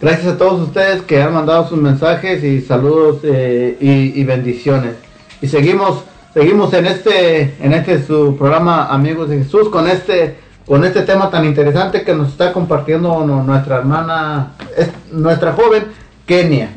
[0.00, 3.76] Gracias a todos ustedes que han mandado sus mensajes y saludos eh,
[4.14, 4.94] y, bendiciones.
[5.42, 10.84] Y seguimos, seguimos en este, en este su programa Amigos de Jesús con este, con
[10.84, 15.86] este tema tan interesante que nos está compartiendo nuestra hermana, es- nuestra joven
[16.26, 16.70] Kenia.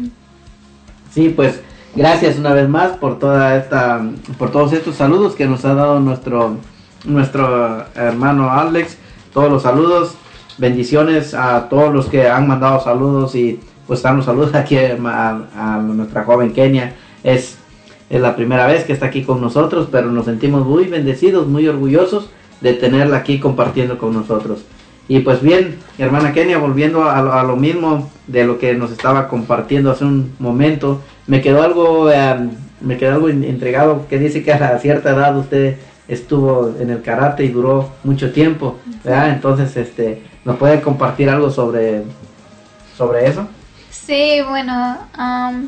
[1.13, 1.59] Sí, pues
[1.95, 4.01] gracias una vez más por toda esta,
[4.39, 6.57] por todos estos saludos que nos ha dado nuestro,
[7.05, 8.97] nuestro hermano Alex.
[9.31, 10.15] Todos los saludos,
[10.61, 15.41] bendiciones a todos los que han mandado saludos y pues dan los saludos aquí a,
[15.57, 16.93] a- nuestra joven Kenia.
[17.23, 17.57] Es,
[18.11, 21.67] es la primera vez que está aquí con nosotros, pero nos sentimos muy bendecidos, muy
[21.67, 22.29] orgullosos
[22.61, 24.63] de tenerla aquí compartiendo con nosotros.
[25.07, 28.91] Y pues bien, hermana Kenia, volviendo a, lo- a lo mismo de lo que nos
[28.91, 31.01] estaba compartiendo hace un momento.
[31.25, 32.49] Me quedó algo, eh,
[32.81, 35.77] me quedó algo entregado que dice que a la cierta edad usted
[36.07, 39.31] estuvo en el karate y duró mucho tiempo, ¿verdad?
[39.31, 42.03] Entonces, este, ¿nos puede compartir algo sobre,
[42.97, 43.47] sobre eso?
[43.89, 45.67] Sí, bueno, um,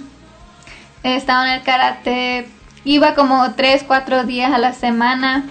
[1.04, 2.48] he estado en el karate,
[2.84, 5.44] iba como tres, cuatro días a la semana,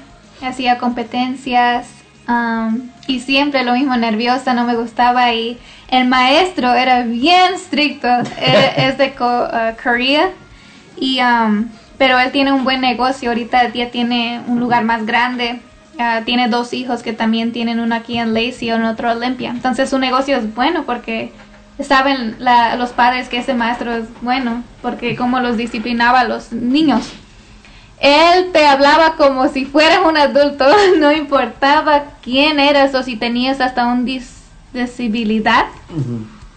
[0.43, 1.87] hacía competencias
[2.29, 5.59] um, y siempre lo mismo, nerviosa, no me gustaba y
[5.91, 8.09] el maestro era bien estricto,
[8.39, 10.31] era- es de Co- uh, Corea
[10.97, 11.69] y um,
[11.99, 15.61] pero él tiene un buen negocio, ahorita ya tiene un lugar más grande.
[15.99, 19.51] Ah, tiene dos hijos que también tienen uno aquí en Lacey y otro en Olympia.
[19.51, 21.33] Entonces su negocio es bueno porque
[21.83, 26.53] saben la- los padres que ese maestro es bueno porque como los disciplinaba a los
[26.53, 27.09] niños.
[28.01, 30.65] Él te hablaba como si fueras un adulto,
[30.99, 34.41] no importaba quién eras o si tenías hasta un dis-
[34.73, 35.67] disabilidad.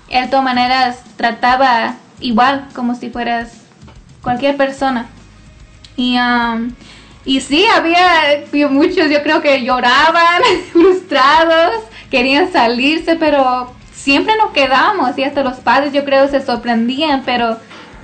[0.09, 3.51] Él de todas maneras trataba igual como si fueras
[4.21, 5.05] cualquier persona.
[5.97, 6.71] Y, um,
[7.25, 10.41] y sí, había muchos, yo creo que lloraban,
[10.71, 17.23] frustrados, querían salirse, pero siempre nos quedamos y hasta los padres yo creo se sorprendían,
[17.25, 17.57] pero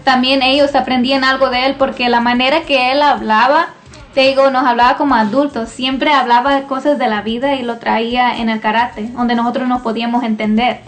[0.03, 3.69] también ellos aprendían algo de él porque la manera que él hablaba,
[4.15, 7.77] te digo, nos hablaba como adultos, siempre hablaba de cosas de la vida y lo
[7.77, 10.79] traía en el karate, donde nosotros nos podíamos entender.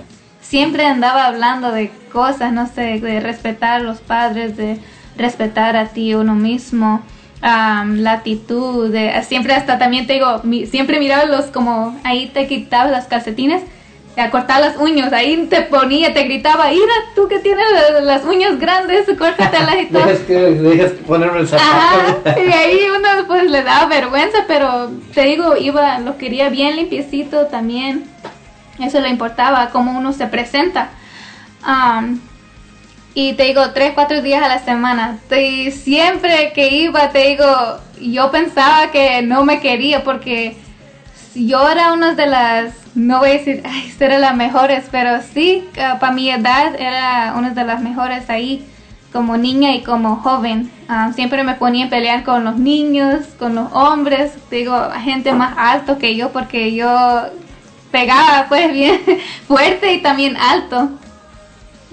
[0.41, 4.79] Siempre andaba hablando de cosas, no sé, de respetar a los padres, de
[5.15, 7.03] respetar a ti uno mismo,
[7.43, 12.27] am, la actitud, de, siempre hasta también te digo, mi- siempre miraba los como ahí
[12.33, 13.61] te quitabas las calcetines,
[14.15, 18.23] a cortar las uñas, ahí te ponía, te gritaba, mira tú que tienes la- las
[18.25, 20.05] uñas grandes, córtatelas y todo.
[20.05, 22.39] Dejas que, dejas que ponerme el Ajá, zapato.
[22.41, 27.47] y ahí uno pues le daba vergüenza, pero te digo, iba, lo quería bien limpiecito
[27.47, 28.05] también.
[28.79, 30.89] Eso le importaba, cómo uno se presenta.
[31.63, 32.19] Am,
[33.13, 35.19] y te digo, tres, cuatro días a la semana.
[35.31, 37.45] Y siempre que iba, te digo,
[38.01, 40.57] yo pensaba que no me quería porque
[41.35, 45.67] yo era una de las, no voy a decir, ay, era las mejores, pero sí,
[45.75, 48.65] para mi edad era una de las mejores ahí,
[49.13, 50.71] como niña y como joven.
[50.89, 55.31] Ah, siempre me ponía a pelear con los niños, con los hombres, te digo, gente
[55.33, 57.27] más alto que yo, porque yo
[57.91, 58.99] pegaba pues bien
[59.47, 60.89] fuerte y también alto.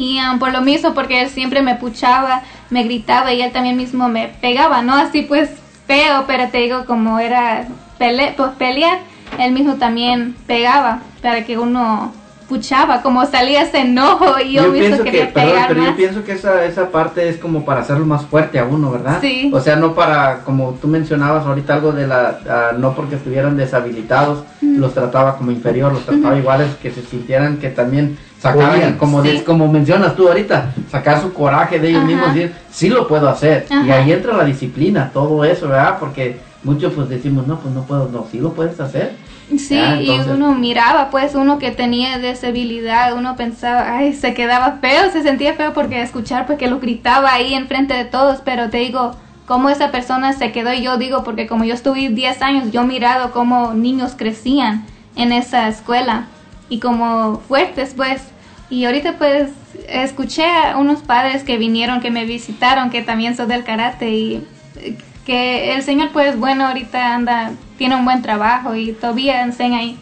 [0.01, 3.77] Y um, por lo mismo, porque él siempre me puchaba, me gritaba y él también
[3.77, 4.95] mismo me pegaba, ¿no?
[4.95, 5.51] Así pues
[5.87, 7.69] feo, pero te digo, como era
[7.99, 9.01] pele pues pelear,
[9.39, 12.15] él mismo también pegaba para que uno
[12.49, 15.85] puchaba, como salía ese enojo y yo, Yo mismo pienso que, quería perdón, pegar pero
[15.85, 19.19] yo pienso que esa, esa parte es como para hacerlo más fuerte a uno, ¿verdad?
[19.21, 19.51] Sí.
[19.53, 23.59] O sea, no para, como tú mencionabas ahorita algo de la, ah, no porque estuvieran
[23.59, 28.99] deshabilitados, los trataba como inferior, los trataba iguales, que se sintieran que también sacaran, Podían.
[28.99, 29.45] como, de- Sí.
[29.45, 32.09] como mencionas tú ahorita, sacar su coraje de ellos Ajá.
[32.09, 33.67] mismos, decir, sí lo puedo hacer.
[33.71, 35.99] Y ahí entra la disciplina, todo eso, ¿verdad?
[36.01, 39.13] Porque muchos pues decimos, no, pues no puedo, no, sí lo puedes hacer.
[39.59, 44.79] Sí, entonces- y uno miraba, pues uno que tenía deshabilidad, uno pensaba, ay, se quedaba
[44.81, 48.79] feo, se sentía feo porque escuchar, porque lo gritaba ahí enfrente de todos, pero te
[48.79, 49.13] digo,
[49.47, 52.83] cómo esa persona se quedó, y yo digo, porque como yo estuve 10 años, yo
[52.83, 54.85] he mirado cómo niños crecían
[55.17, 56.27] en esa escuela,
[56.71, 58.23] y como fuertes, pues,
[58.71, 59.51] y ahorita pues
[59.89, 64.47] escuché a unos padres que vinieron, que me visitaron, que también son del karate, y
[64.77, 69.79] eh, que el señor pues bueno ahorita anda tiene un buen trabajo y todavía enseña
[69.81, 69.99] ahí.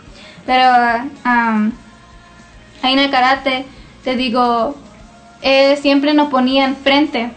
[0.47, 0.63] Pero
[1.25, 1.73] um,
[2.83, 3.65] ahí en el karate
[4.05, 4.77] te digo
[5.43, 7.31] él siempre nos ponía enfrente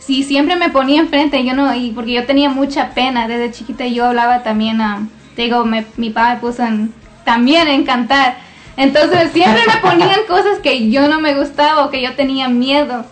[0.00, 3.86] sí siempre me ponía enfrente yo no y porque yo tenía mucha pena desde chiquita
[3.86, 6.92] yo hablaba también um, te digo me- mi papá me puso en-
[7.24, 8.36] también en cantar
[8.76, 13.04] entonces siempre me ponían cosas que yo no me gustaba o que yo tenía miedo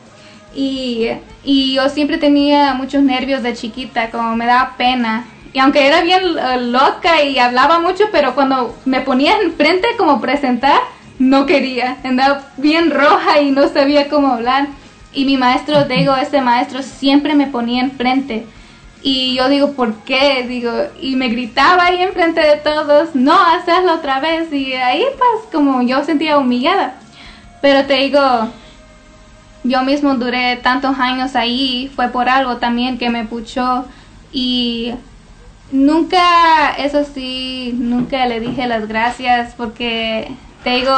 [0.55, 1.09] y,
[1.45, 5.27] y yo siempre tenía muchos nervios de chiquita, como me daba pena.
[5.53, 10.21] Y aunque era bien eh, loca y hablaba mucho, pero cuando me ponía enfrente como
[10.21, 10.81] presentar,
[11.19, 11.99] no quería.
[12.05, 14.69] Andaba bien roja y no sabía cómo hablar.
[15.13, 18.47] Y mi maestro, digo, ese maestro siempre me ponía enfrente.
[19.03, 20.45] Y yo digo, ¿por qué?
[20.47, 24.53] Digo, y me gritaba ahí enfrente de todos, no, hazlo otra vez.
[24.53, 26.95] Y ahí pues como yo sentía humillada.
[27.61, 28.20] Pero te digo,
[29.65, 33.87] yo mismo duré tantos años ahí, fue por algo también que me puchó
[34.33, 34.93] y
[35.70, 40.33] nunca, eso sí, nunca le dije las gracias porque
[40.65, 40.93] te digo,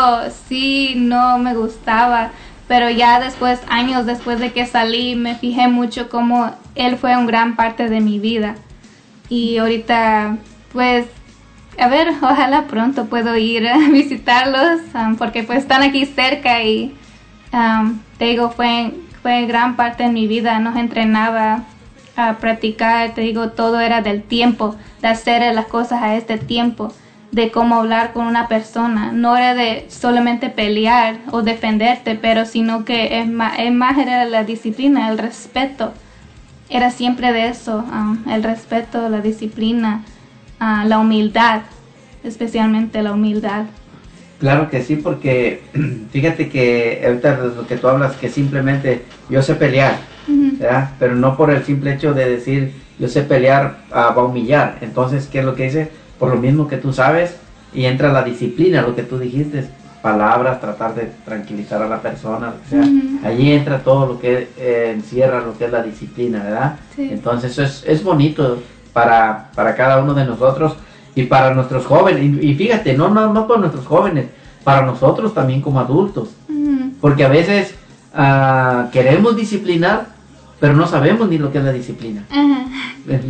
[0.49, 2.31] sí, no me gustaba,
[2.69, 7.27] pero ya después, años después de que salí, me fijé mucho cómo él fue un
[7.27, 8.57] gran parte de mi vida.
[9.29, 10.39] Y ahorita,
[10.73, 11.07] pues,
[11.79, 16.95] a ver, ojalá pronto puedo ir a visitarlos um, porque pues están aquí cerca y
[17.55, 18.93] Am, te digo, fue,
[19.23, 21.63] fue gran parte de mi vida, nos entrenaba
[22.17, 26.93] a practicar, te digo, todo era del tiempo, de hacer las cosas a este tiempo,
[27.35, 32.85] de cómo hablar con una persona, no era de solamente pelear o defenderte, pero sino
[32.85, 35.93] que es más, es más era la disciplina, el respeto,
[36.71, 40.05] era siempre de eso, am, el respeto, la disciplina,
[40.61, 41.63] ah, la humildad,
[42.23, 43.65] especialmente la humildad.
[44.39, 45.63] Claro que sí, porque
[46.13, 49.97] fíjate que ahorita lo que tú hablas, que simplemente yo sé pelear.
[50.27, 50.91] ¿verdad?
[51.01, 54.79] Pero no por el simple hecho de decir yo sé pelear, ah, va a humillar.
[54.81, 55.91] Entonces, ¿qué es lo que dice?
[56.25, 57.37] Por lo mismo que tú sabes,
[57.75, 59.69] y entra la disciplina, lo que tú dijiste,
[60.01, 62.81] palabras, tratar de tranquilizar a la persona, que sea.
[62.81, 63.27] Ujú.
[63.27, 66.77] Allí entra todo lo que eh, encierra lo que es la disciplina, ¿verdad?
[66.97, 67.09] Sí.
[67.11, 68.63] Entonces, eso es, es bonito
[68.95, 70.77] para, para cada uno de nosotros
[71.15, 72.23] y para nuestros jóvenes.
[72.23, 74.27] Y, y fíjate, no, no, no para nuestros jóvenes,
[74.63, 76.31] para nosotros también como adultos.
[76.49, 76.93] Ujú.
[77.03, 77.75] Porque a veces
[78.15, 80.07] ah, queremos disciplinar,
[80.61, 82.25] pero no sabemos ni lo que es la disciplina.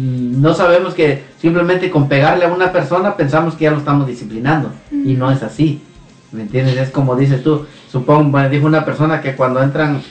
[0.02, 4.70] No sabemos que simplemente con pegarle a una persona pensamos que ya lo estamos disciplinando.
[4.92, 5.80] Y no es así.
[6.32, 6.76] ¿Me entiendes?
[6.76, 7.66] Es como dices tú.
[7.90, 10.02] Supongo, bueno, dijo una persona que cuando entran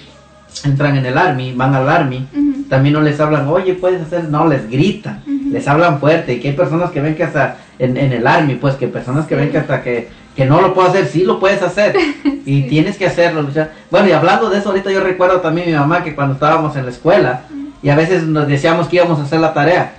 [0.63, 2.27] entran en el army, van al army,
[2.69, 6.49] también no les hablan, oye, puedes hacer, no, les gritan, les hablan fuerte, y que
[6.49, 9.51] hay personas que ven que hasta en, en el army, pues que personas que ven
[9.51, 11.95] que hasta que, que no lo puedo hacer, sí lo puedes hacer,
[12.45, 12.67] y Sí.
[12.69, 13.49] tienes que hacerlo.
[13.51, 16.33] sea, bueno, y hablando de eso, ahorita yo recuerdo también a mi mamá que cuando
[16.33, 17.41] estábamos en la escuela,
[17.81, 19.93] y a veces nos decíamos que íbamos a hacer la tarea,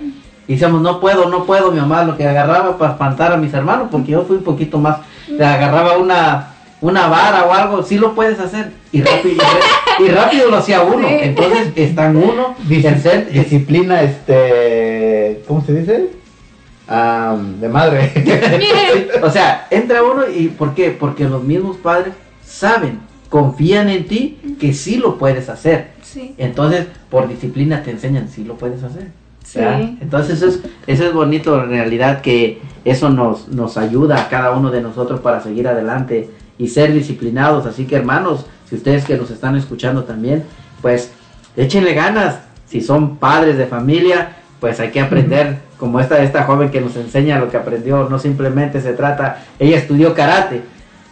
[0.47, 3.53] y decíamos, no puedo, no puedo, mi mamá lo que agarraba para espantar a mis
[3.53, 4.97] hermanos, porque yo fui un poquito más,
[5.27, 6.49] le agarraba una,
[6.81, 9.43] una vara o algo, sí lo puedes hacer, y rápido,
[9.99, 15.73] y rápido lo hacía uno, entonces están uno, Dis- el ser, disciplina, este, ¿cómo se
[15.73, 16.09] dice?
[16.87, 18.11] Ah, de madre.
[19.23, 20.91] o sea, entra uno y ¿por qué?
[20.91, 22.13] Porque los mismos padres
[22.45, 22.99] saben,
[23.29, 25.91] confían en ti que sí lo puedes hacer.
[26.03, 26.35] Sí.
[26.37, 29.09] Entonces, por disciplina te enseñan si lo puedes hacer.
[29.43, 29.59] Sí.
[30.01, 34.51] Entonces, eso es, eso es bonito en realidad que eso nos, nos ayuda a cada
[34.51, 37.65] uno de nosotros para seguir adelante y ser disciplinados.
[37.65, 40.43] Así que, hermanos, si ustedes que nos están escuchando también,
[40.81, 41.11] pues
[41.55, 42.39] échenle ganas.
[42.67, 46.95] Si son padres de familia, pues hay que aprender, como esta, esta joven que nos
[46.95, 48.07] enseña lo que aprendió.
[48.09, 50.61] No simplemente se trata, ella estudió karate,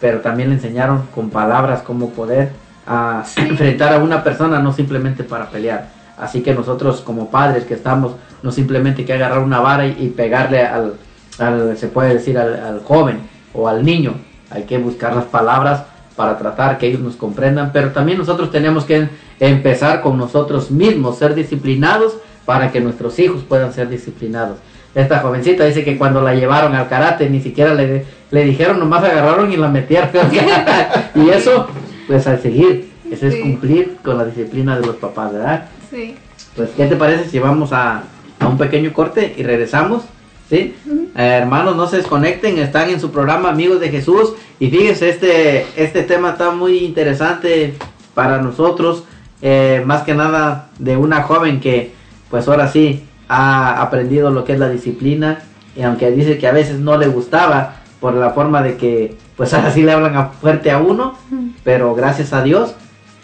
[0.00, 2.50] pero también le enseñaron con palabras cómo poder
[2.86, 5.88] ah, enfrentar a una persona, no simplemente para pelear.
[6.18, 9.96] Así que nosotros como padres que estamos, no simplemente hay que agarrar una vara y,
[9.98, 10.94] y pegarle al,
[11.38, 13.18] al, se puede decir, al, al joven
[13.52, 14.14] o al niño.
[14.50, 15.84] Hay que buscar las palabras
[16.16, 19.08] para tratar que ellos nos comprendan, pero también nosotros tenemos que
[19.40, 24.58] empezar con nosotros mismos, ser disciplinados para que nuestros hijos puedan ser disciplinados.
[24.94, 29.02] Esta jovencita dice que cuando la llevaron al karate ni siquiera le, le dijeron, nomás
[29.02, 30.10] agarraron y la metieron.
[31.14, 31.66] y eso,
[32.06, 35.66] pues al seguir, eso es cumplir con la disciplina de los papás, ¿verdad?
[35.90, 36.14] Sí.
[36.54, 38.04] Pues, ¿qué te parece si vamos a,
[38.38, 40.04] a un pequeño corte y regresamos?
[40.48, 40.76] ¿Sí?
[40.86, 44.34] Eh, hermanos, no se desconecten, están en su programa Amigos de Jesús.
[44.60, 47.74] Y fíjense, este, este tema está muy interesante
[48.14, 49.04] para nosotros.
[49.42, 51.92] eh, más que nada de una joven que,
[52.34, 55.38] pues ahora sí, ha aprendido lo que es la disciplina.
[55.76, 59.54] Y aunque dice que a veces no le gustaba por la forma de que, pues
[59.54, 61.14] ahora sí le hablan a- fuerte a uno.
[61.62, 62.74] Pero gracias a Dios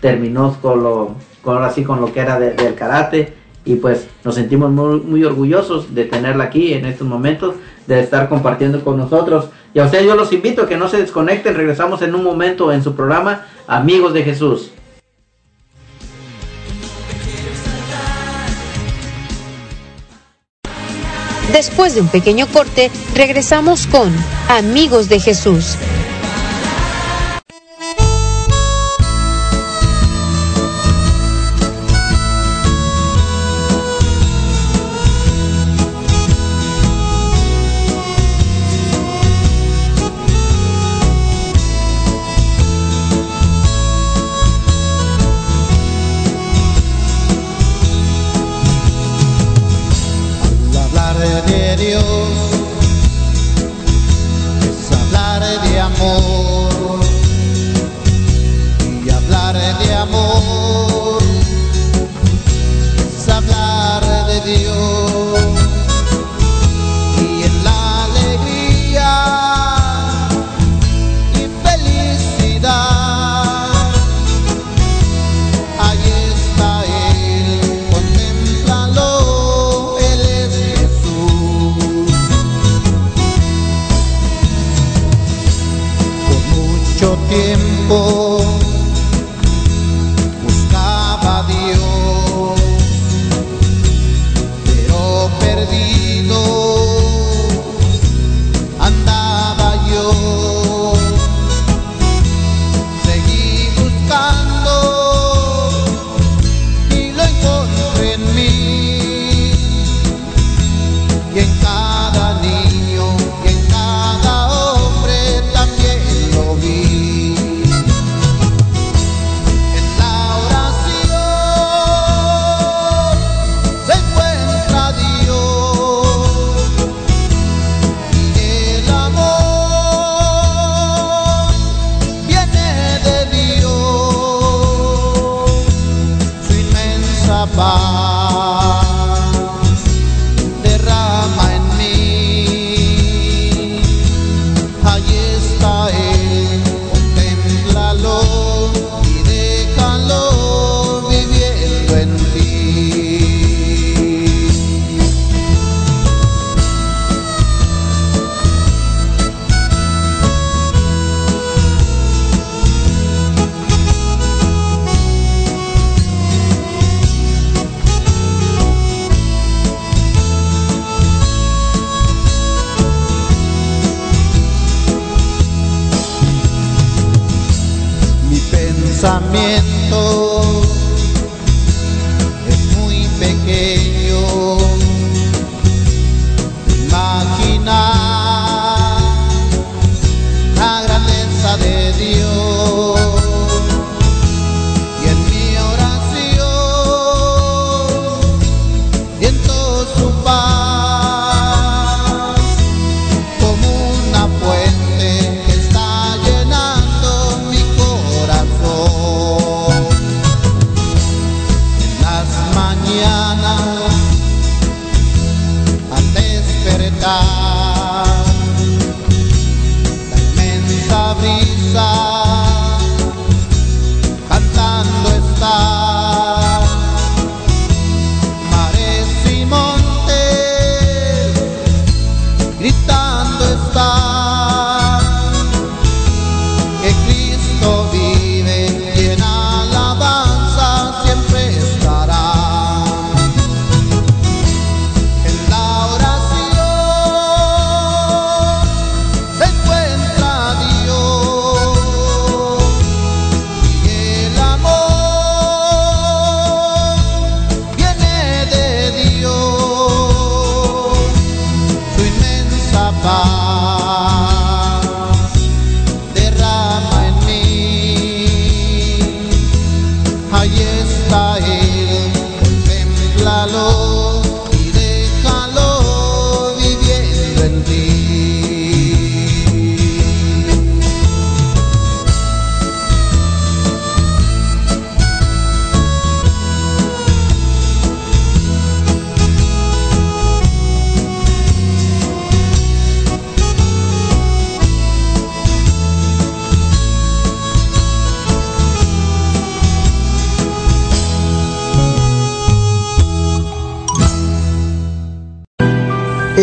[0.01, 3.33] terminó con lo, con ahora sí con lo que era de- del karate
[3.65, 7.57] y pues nos sentimos muy, muy orgullosos de tenerla aquí en estos momentos,
[7.89, 9.49] de estar compartiendo con nosotros.
[9.75, 12.73] Y a ustedes yo los invito a que no se desconecten, regresamos en un momento
[12.73, 14.71] en su programa Amigos de Jesús.
[21.53, 24.15] Después de un pequeño corte, regresamos con
[24.49, 25.77] Amigos de Jesús.
[51.77, 52.03] Dios.
[54.63, 56.40] Es hablar de amor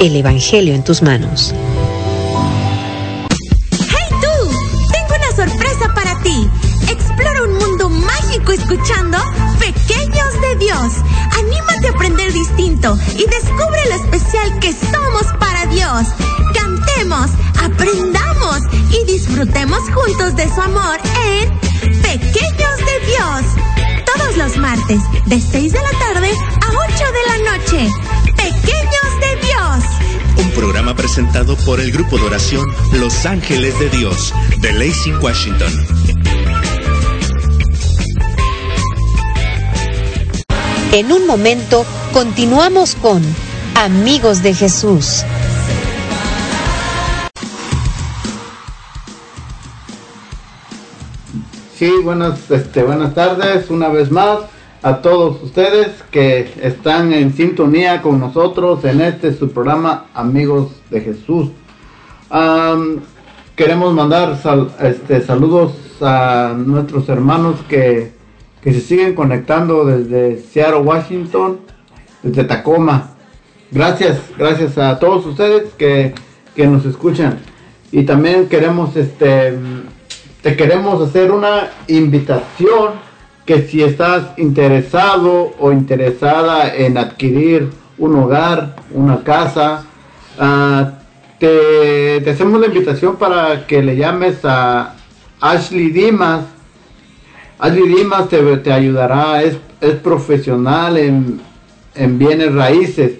[0.00, 1.52] El Evangelio en tus manos.
[3.72, 4.50] ¡Hey tú!
[4.92, 6.48] Tengo una sorpresa para ti.
[6.88, 9.18] Explora un mundo mágico escuchando
[9.58, 10.92] Pequeños de Dios.
[11.36, 16.06] Anímate a aprender distinto y descubre lo especial que somos para Dios.
[16.54, 17.30] Cantemos,
[17.60, 18.60] aprendamos
[18.92, 21.58] y disfrutemos juntos de su amor en
[22.02, 23.42] Pequeños de Dios.
[24.14, 28.17] Todos los martes, de 6 de la tarde a 8 de la noche.
[30.58, 32.66] Programa presentado por el grupo de oración
[32.98, 35.72] Los Ángeles de Dios de Lacey, Washington.
[40.90, 43.22] En un momento continuamos con
[43.76, 45.22] Amigos de Jesús.
[51.76, 54.40] Sí, buenas, este, buenas tardes una vez más
[54.82, 61.00] a todos ustedes que están en sintonía con nosotros en este su programa Amigos de
[61.00, 61.50] Jesús.
[63.56, 64.38] Queremos mandar
[64.80, 68.12] este, saludos a nuestros hermanos que,
[68.62, 71.58] que se siguen conectando desde Seattle, Washington,
[72.22, 73.10] desde Tacoma.
[73.72, 76.14] Gracias, gracias a todos ustedes que,
[76.54, 77.40] que nos escuchan.
[77.90, 79.58] Y también queremos este
[80.42, 83.07] te queremos hacer una invitación
[83.48, 89.86] que si estás interesado o interesada en adquirir un hogar, una casa,
[90.38, 90.92] ah,
[91.38, 94.96] te, hacemos la invitación para que le llames a
[95.40, 96.44] Ashley Dimas.
[97.58, 101.40] Ashley Dimas te, te ayudará, es, es profesional en,
[101.94, 103.12] en bienes raíces,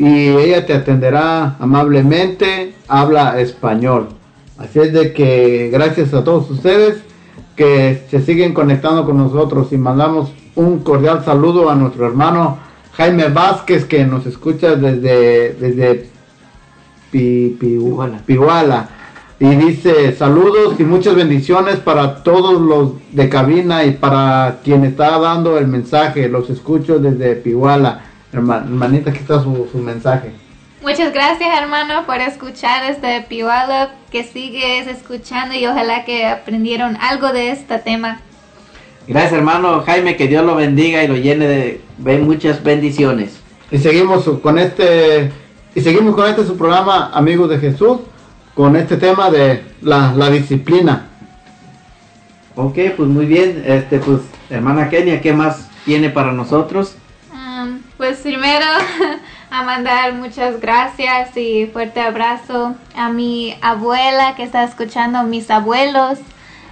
[0.00, 4.08] y ella te atenderá amablemente, habla español.
[4.56, 7.02] Así es de que gracias a todos ustedes
[7.54, 12.56] que se siguen conectando con nosotros y mandamos un cordial saludo a nuestro hermano
[12.94, 16.08] Jaime Vázquez que nos escucha desde, desde
[17.10, 17.78] Pi- Pi-
[18.26, 18.88] Pihuala.
[19.38, 25.18] Y dice saludos y muchas bendiciones para todos los de cabina y para quien está
[25.18, 26.28] dando el mensaje.
[26.28, 28.04] Los escucho desde Pihuala.
[28.32, 30.30] Herma- hermanita, aquí está su, su mensaje.
[30.82, 37.32] Muchas gracias hermano por escuchar este Piwala, que sigues escuchando y ojalá que aprendieron algo
[37.32, 38.20] de este tema.
[39.06, 41.46] Gracias hermano Jaime, que Dios lo bendiga y lo llene
[41.98, 43.40] de muchas bendiciones.
[43.70, 45.30] Y seguimos con este
[45.74, 47.98] y seguimos con este su programa Amigos de Jesús
[48.54, 51.08] con este tema de la, la disciplina.
[52.56, 56.94] Ok, pues muy bien, este pues hermana Kenia, ¿qué más tiene para nosotros?
[58.00, 58.64] Pues primero
[59.50, 66.18] a mandar muchas gracias y fuerte abrazo a mi abuela que está escuchando, mis abuelos,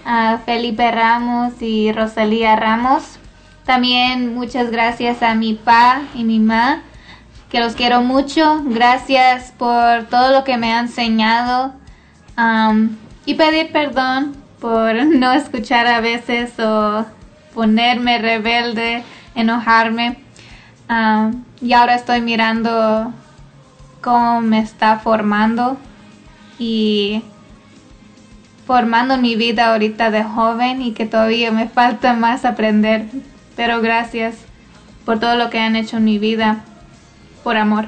[0.07, 3.19] a Felipe Ramos y Rosalía Ramos.
[3.67, 6.81] También muchas gracias a mi pa y mi ma,
[7.51, 8.63] que los quiero mucho.
[8.65, 11.75] Gracias por todo lo que me han enseñado.
[12.39, 12.97] Um,
[13.27, 17.05] y pedir perdón por no escuchar a veces o
[17.53, 20.27] ponerme rebelde, enojarme.
[20.89, 23.13] Ah, y ahora estoy mirando
[24.01, 25.77] cómo me está formando
[26.59, 27.23] y
[28.67, 33.07] formando mi vida ahorita de joven y que todavía me falta más aprender.
[33.55, 34.37] Pero gracias
[35.05, 36.65] por todo lo que han hecho en mi vida,
[37.45, 37.87] por amor.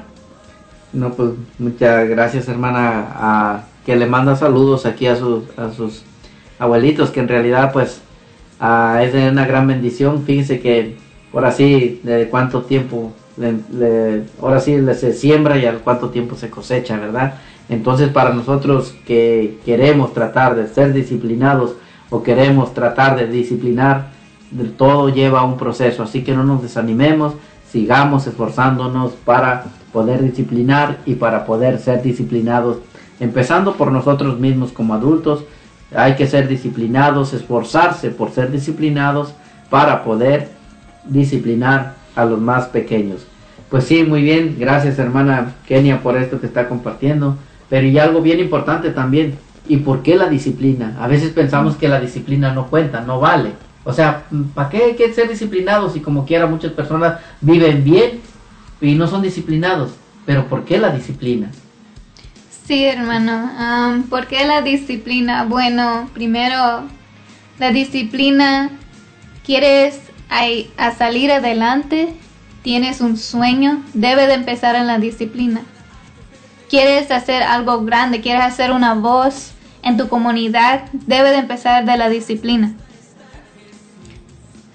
[0.93, 6.03] No, pues muchas gracias hermana, a, que le manda saludos aquí a sus, a sus
[6.59, 8.01] abuelitos, que en realidad pues
[8.59, 10.23] ah, es una gran bendición.
[10.23, 10.97] Fíjense que
[11.33, 16.49] ahora sí, de cuánto tiempo, le, ahora sí se siembra y al cuánto tiempo se
[16.49, 17.35] cosecha, ¿verdad?
[17.69, 21.75] Entonces para nosotros que queremos tratar de ser disciplinados
[22.09, 24.09] o queremos tratar de disciplinar,
[24.77, 27.33] todo lleva un proceso, así que no nos desanimemos,
[27.71, 32.77] sigamos esforzándonos para poder disciplinar y para poder ser disciplinados,
[33.21, 35.45] empezando por nosotros mismos como adultos,
[35.95, 39.33] hay que ser disciplinados, esforzarse por ser disciplinados
[39.69, 40.49] para poder
[41.05, 43.25] disciplinar a los más pequeños.
[43.69, 47.37] Pues sí, muy bien, gracias hermana Kenia por esto que está compartiendo.
[47.69, 49.37] Pero y algo bien importante también,
[49.67, 50.97] ¿y por qué la disciplina?
[50.99, 53.53] A veces pensamos que la disciplina no cuenta, no vale.
[53.85, 58.19] O sea, ¿para qué hay que ser disciplinados si como quiera muchas personas viven bien
[58.81, 59.91] y no son disciplinados?
[60.25, 61.49] Pero ¿por qué la disciplina?
[62.65, 63.51] Sí, hermano.
[63.57, 65.45] Am, ¿Por qué la disciplina?
[65.45, 66.83] Bueno, primero,
[67.57, 68.69] la disciplina,
[69.45, 70.10] quieres
[70.77, 72.15] a salir adelante,
[72.63, 75.61] tienes un sueño, debe de empezar en la disciplina.
[76.69, 79.51] Quieres hacer algo grande, quieres hacer una voz
[79.83, 82.73] en tu comunidad, debe de empezar de la disciplina.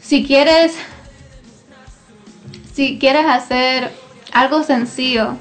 [0.01, 0.77] Si quieres,
[2.75, 3.93] si quieres hacer
[4.33, 5.37] algo sencillo,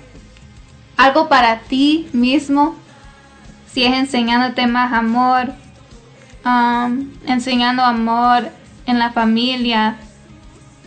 [0.96, 2.76] algo para ti mismo,
[3.72, 5.54] si es enseñándote más amor,
[6.46, 8.50] um, enseñando amor
[8.86, 9.98] en la familia,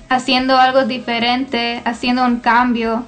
[0.09, 3.05] haciendo algo diferente, haciendo un cambio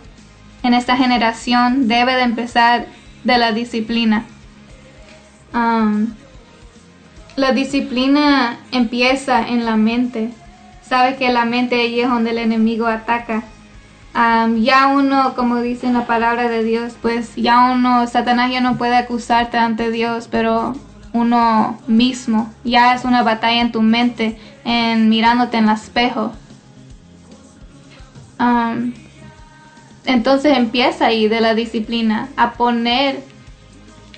[0.63, 2.87] en esta generación, debe de empezar
[3.25, 4.25] de la disciplina.
[7.37, 10.31] La disciplina empieza en la mente.
[10.83, 13.45] Sabe que la mente ahí es donde el enemigo ataca.
[14.13, 18.77] Ya uno, como dice en la palabra de Dios, pues ya uno, Satanás ya no
[18.77, 20.75] puede acusarte ante Dios, pero
[21.13, 26.33] uno mismo, ya es una batalla en tu mente, en mirándote en el espejo.
[28.41, 28.95] Am,
[30.07, 33.23] entonces empieza ahí de la disciplina, a poner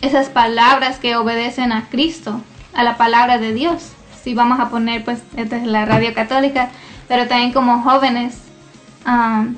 [0.01, 2.40] esas palabras que obedecen a Cristo,
[2.73, 3.90] a la palabra de Dios.
[4.23, 6.70] Si vamos a poner, pues, esta es la radio católica,
[7.09, 8.39] pero también como jóvenes,
[9.05, 9.57] um,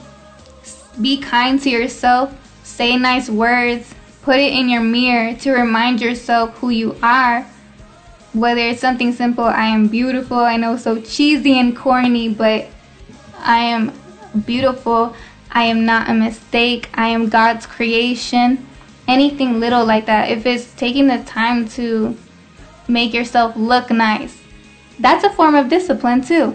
[0.96, 2.30] be kind to yourself,
[2.62, 7.44] say nice words, put it in your mirror to remind yourself who you are.
[8.32, 10.38] Whether it's something simple, I am beautiful.
[10.38, 12.66] I know so cheesy and corny, but
[13.44, 13.92] I am
[14.34, 15.14] beautiful.
[15.50, 16.90] I am not a mistake.
[16.94, 18.66] I am God's creation.
[19.06, 20.30] Anything little like that.
[20.30, 22.16] If it's taking the time to
[22.88, 24.36] make yourself look nice,
[24.98, 26.54] that's a form of discipline too.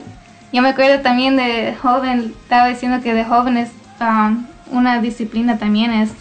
[0.51, 3.69] Yo me acuerdo también de joven, estaba diciendo que de jóvenes
[4.01, 6.11] um, una disciplina también es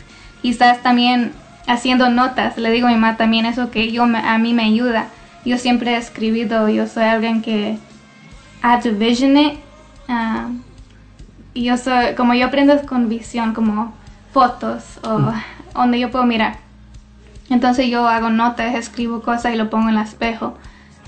[0.43, 1.33] quizás también
[1.67, 2.59] haciendo notas.
[2.59, 5.09] Le digo a mi mamá también eso que yo a mí me ayuda.
[5.45, 7.79] Yo siempre he escribido, yo soy alguien que
[8.63, 9.59] I have to vision it.
[10.09, 10.49] ah,
[11.55, 13.93] y yo soy, como yo aprendo con visión, como
[14.33, 15.33] fotos o
[15.75, 16.59] donde yo puedo mirar.
[17.51, 20.57] Entonces yo hago notas, escribo cosas y lo pongo en el espejo.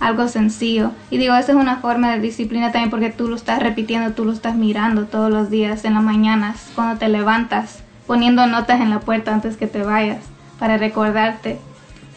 [0.01, 0.93] Algo sencillo.
[1.11, 4.25] Y digo, esa es una forma de disciplina también porque tú lo estás repitiendo, tú
[4.25, 8.89] lo estás mirando todos los días en las mañanas, cuando te levantas, poniendo notas en
[8.89, 10.25] la puerta antes que te vayas
[10.59, 11.59] para recordarte.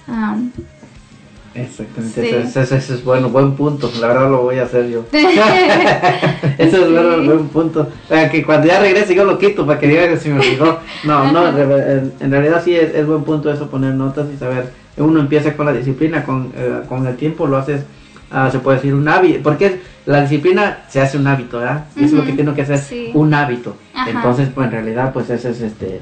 [0.08, 0.52] Um,
[1.56, 2.28] Exactamente, Sí.
[2.30, 3.92] eso, es- eso- eso es bueno, buen punto.
[4.02, 5.06] La verdad lo voy a hacer yo.
[6.58, 7.82] Eso es bueno, buen punto.
[8.06, 10.40] O sea, que cuando ya regrese yo lo quito para que diga que se me
[10.40, 10.80] olvidó.
[11.04, 14.72] No, no, en, realidad sí es, es buen punto eso, poner notas y saber.
[14.98, 17.84] Uno empieza con la disciplina, con, eh, con el tiempo lo haces,
[18.32, 19.42] ah, se puede decir un hábito.
[19.44, 21.86] Porque la disciplina se hace un hábito, ¿verdad?
[21.96, 23.12] Es lo que tiene que hacer, sí.
[23.14, 23.76] un hábito.
[23.94, 24.10] Ajá.
[24.12, 26.02] Entonces, pues en realidad, pues ese es este,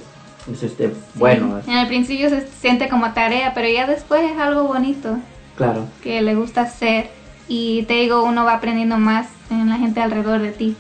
[0.52, 4.64] es este, bueno, En el principio se siente como tarea, pero ya después es algo
[4.64, 5.18] bonito
[5.66, 5.86] claro.
[6.04, 7.10] que le gusta hacer.
[7.48, 10.76] Y te digo, uno va aprendiendo más en la gente alrededor de ti.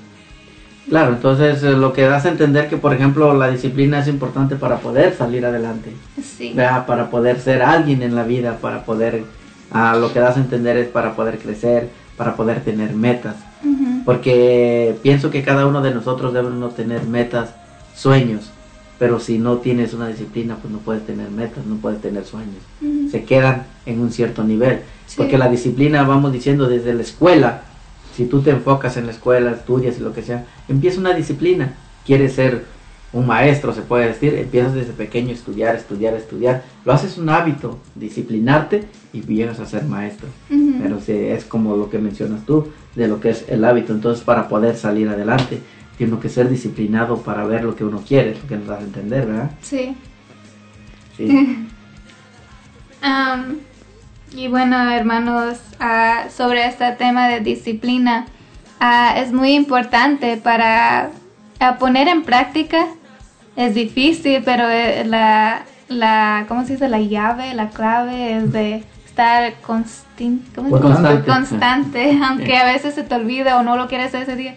[0.90, 4.56] Claro, entonces eh, lo que das a entender que, por ejemplo, la disciplina es importante
[4.56, 5.94] para poder salir adelante,
[6.24, 6.53] Sí.
[6.56, 6.86] ¿verdad?
[6.86, 9.24] para poder ser alguien en la vida, para poder,
[9.72, 13.36] ah, lo que das a entender es para poder crecer, para poder tener metas,
[14.06, 17.53] porque pienso que cada uno de nosotros debemos tener metas,
[17.95, 18.49] sueños,
[19.02, 22.61] pero si no tienes una disciplina, pues no puedes tener metas, no puedes tener sueños,
[23.10, 25.15] se quedan en un cierto nivel, Sí.
[25.18, 27.64] porque la disciplina, vamos diciendo, desde la escuela,
[28.15, 31.73] si tú te enfocas en la escuela, estudias y lo que sea, empieza una disciplina.
[32.06, 32.64] Quieres ser
[33.11, 36.64] un maestro, se puede decir, empiezas desde pequeño a estudiar, estudiar, estudiar.
[36.86, 38.84] Lo haces un hábito, disciplinarte
[39.14, 40.28] y llegas a ser maestro.
[40.52, 40.76] Ujú.
[40.80, 43.94] Pero sí, es como lo que mencionas tú, de lo que es el hábito.
[43.94, 45.57] Entonces, para poder salir adelante,
[46.02, 48.84] tiene que ser disciplinado para ver lo que uno quiere, lo que nos das a
[48.84, 49.52] entender, ¿verdad?
[49.61, 49.95] Sí.
[51.15, 51.68] Sí.
[53.03, 53.60] Am,
[54.36, 58.26] y bueno, hermanos, ah, sobre este tema de disciplina,
[58.80, 61.11] ah, es muy importante para
[61.60, 62.88] ah, poner en práctica.
[63.56, 66.90] Es difícil, pero eh, la, la, ¿cómo se dice?
[66.90, 70.82] La llave, la clave es de estar constin- ¿cómo se dice?
[70.82, 71.32] Constante.
[71.32, 74.56] constante, aunque a veces se te olvida o no lo quieres hacer ese día.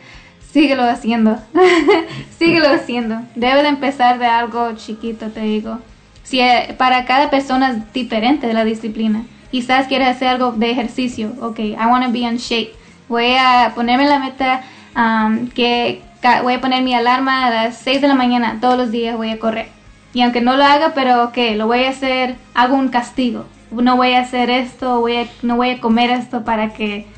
[0.55, 1.37] Síguelo haciendo.
[2.39, 3.23] Síguelo haciendo.
[3.35, 5.81] Debe de empezar de algo chiquito, te digo.
[6.23, 9.25] Si eh, para cada persona es diferente la disciplina.
[9.51, 11.33] Quizás quieres hacer algo de ejercicio.
[11.41, 12.73] Ok, I want to be in shape.
[13.09, 14.63] Voy a ponerme la meta
[14.95, 16.03] um, que
[16.45, 18.59] voy a poner mi alarma a las 6 de la mañana.
[18.61, 19.71] Todos los días voy a correr.
[20.13, 23.47] Y aunque no lo haga, pero ok, lo voy a hacer, hago un castigo.
[23.73, 27.09] No voy a hacer esto, voy a, no voy a comer esto para que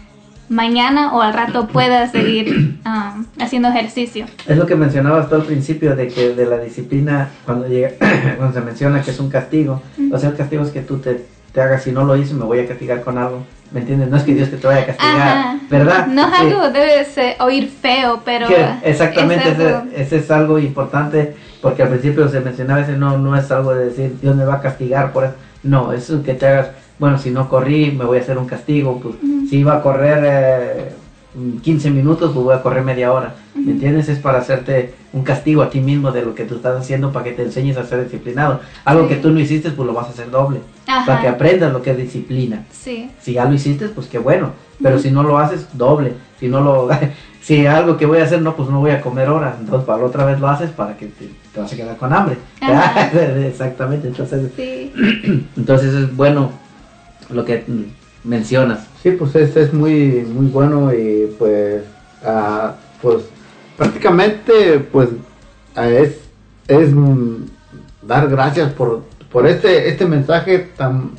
[0.48, 4.26] mañana o al rato pueda seguir um, haciendo ejercicio.
[4.46, 7.90] Es lo que mencionabas tú al principio de que de la disciplina cuando llega
[8.36, 9.82] cuando se menciona que es un castigo,
[10.12, 12.44] o sea, el castigo es que tú te, te hagas si no lo hice me
[12.44, 14.08] voy a castigar con algo, ¿me entiendes?
[14.08, 15.58] No es que Dios te, te vaya a castigar, Ajá.
[15.68, 16.06] ¿verdad?
[16.06, 16.46] No es Sí.
[16.46, 18.46] algo, debe ser- oír feo, pero...
[18.46, 23.18] Que exactamente, es ese, ese es algo importante porque al principio se mencionaba ese no,
[23.18, 26.34] no es algo de decir Dios me va a castigar por eso, no, es que
[26.34, 26.68] te hagas,
[26.98, 29.14] bueno, si no corrí me voy a hacer un castigo, pues
[29.50, 30.92] si iba a correr eh,
[31.62, 34.08] 15 minutos, pues voy a correr media hora, ¿me entiendes?
[34.08, 37.24] Es para hacerte un castigo a ti mismo de lo que tú estás haciendo para
[37.26, 39.14] que te enseñes a ser disciplinado, algo Sí.
[39.14, 41.04] que tú no hiciste, pues lo vas a hacer doble, Ajá.
[41.06, 42.64] para que aprendas lo que es disciplina.
[42.70, 44.50] Sí, Si ya lo hiciste, pues qué bueno.
[44.82, 46.12] Pero si no lo haces, doble.
[46.38, 46.88] Si no lo,
[47.40, 49.56] si algo que voy a hacer, no, pues no voy a comer ahora.
[49.58, 52.12] Entonces para la otra vez lo haces para que te, te vas a quedar con
[52.12, 52.36] hambre.
[53.46, 54.08] Exactamente.
[54.08, 54.92] Entonces, sí.
[55.56, 56.50] entonces es bueno
[57.30, 57.64] lo que
[58.24, 58.86] mencionas.
[59.02, 61.82] Sí, pues es, es muy muy bueno y pues
[62.24, 63.24] ah, pues
[63.76, 65.08] prácticamente pues
[65.74, 66.18] ah, es
[66.68, 66.90] es
[68.02, 71.12] dar gracias por por este este mensaje tan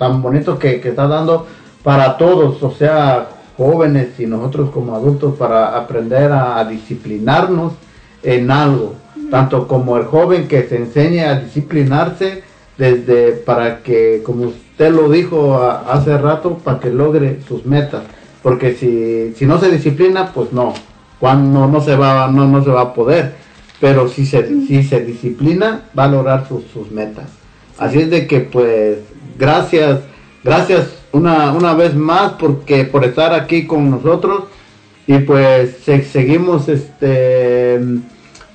[0.00, 1.46] tan bonito que, que está dando
[1.82, 7.74] para todos, o sea, jóvenes y nosotros como adultos para aprender a, a disciplinarnos
[8.22, 8.94] en algo,
[9.30, 12.42] tanto como el joven que se enseñe a disciplinarse
[12.80, 18.02] desde para que, como usted lo dijo hace rato, para que logre sus metas,
[18.42, 20.72] porque si, si no se disciplina, pues no,
[21.20, 23.34] cuando no se va, no, no se va a poder,
[23.80, 27.26] pero si se, si se disciplina, va a lograr sus, sus metas.
[27.78, 28.98] Así es de que pues
[29.38, 30.00] gracias,
[30.42, 34.44] gracias una, una vez más porque por estar aquí con nosotros.
[35.06, 37.80] Y pues se- seguimos este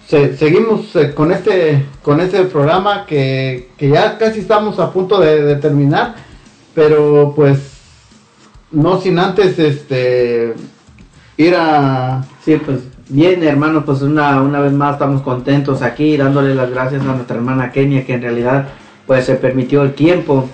[0.07, 5.19] se- seguimos eh, con este con este programa que, que ya casi estamos a punto
[5.19, 6.15] de, de terminar
[6.73, 7.59] pero pues
[8.71, 10.53] no sin antes este
[11.37, 16.55] ir a Sí, pues Bien, hermanos, pues una, una vez más estamos contentos aquí, dándole
[16.55, 18.69] las gracias a nuestra hermana Kenia, que en realidad
[19.05, 20.49] pues se permitió el tiempo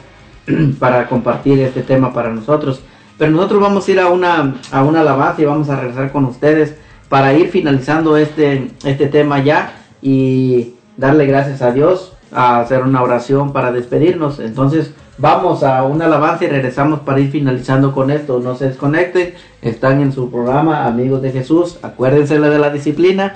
[0.80, 2.82] para compartir este tema para nosotros.
[3.18, 6.26] Pero nosotros vamos a ir a una, a una alabanza y vamos a regresar con
[6.26, 6.76] ustedes
[7.12, 13.04] para ir finalizando este, este tema ya y darle gracias a Dios, a hacer una
[13.04, 14.40] oración para despedirnos.
[14.40, 18.40] Entonces vamos a una alabanza y regresamos para ir finalizando con esto.
[18.40, 21.80] No se desconecten, están en su programa Amigos de Jesús.
[21.82, 23.36] Acuérdense de la disciplina.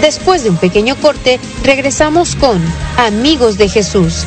[0.00, 2.62] Después de un pequeño corte, regresamos con
[2.96, 4.26] Amigos de Jesús.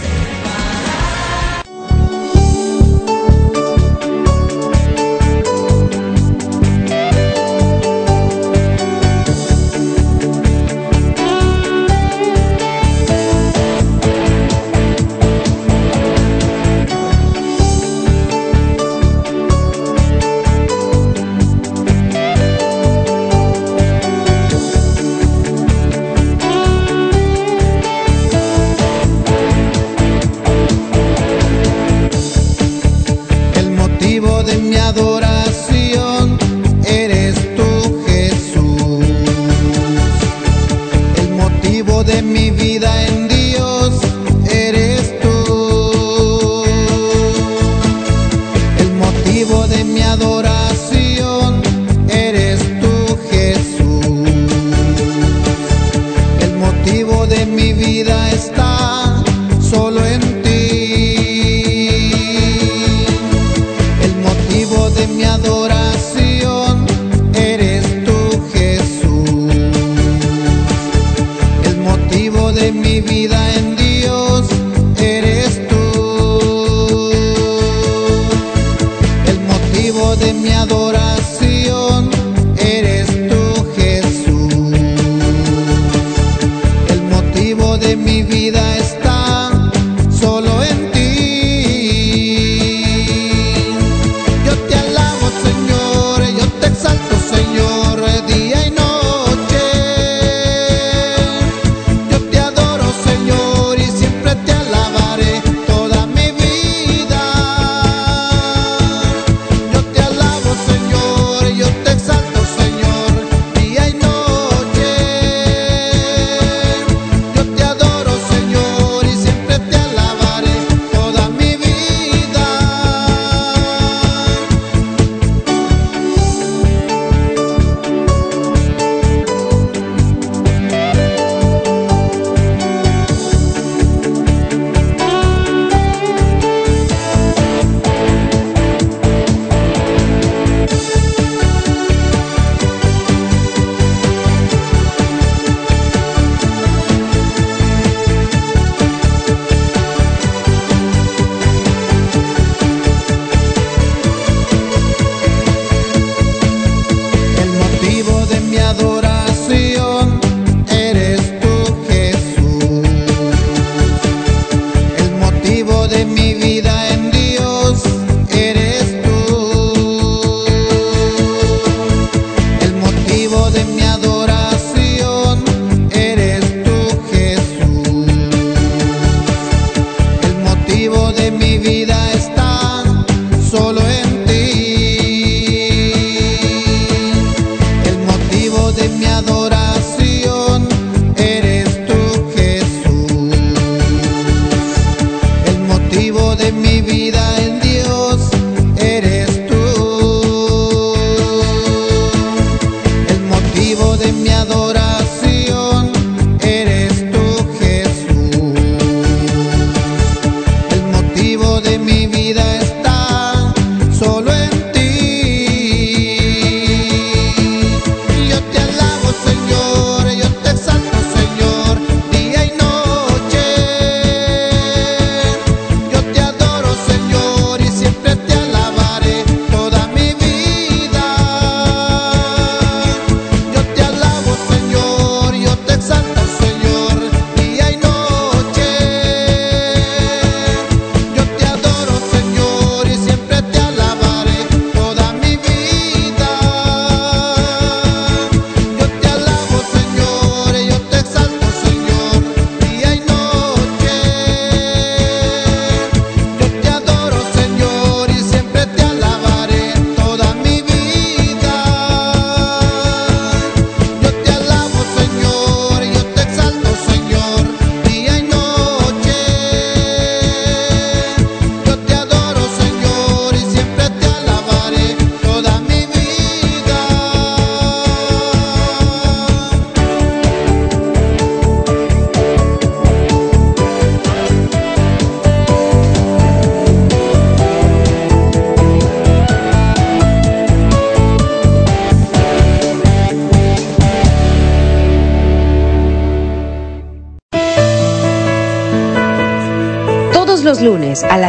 [195.93, 197.32] motivo de mi vida.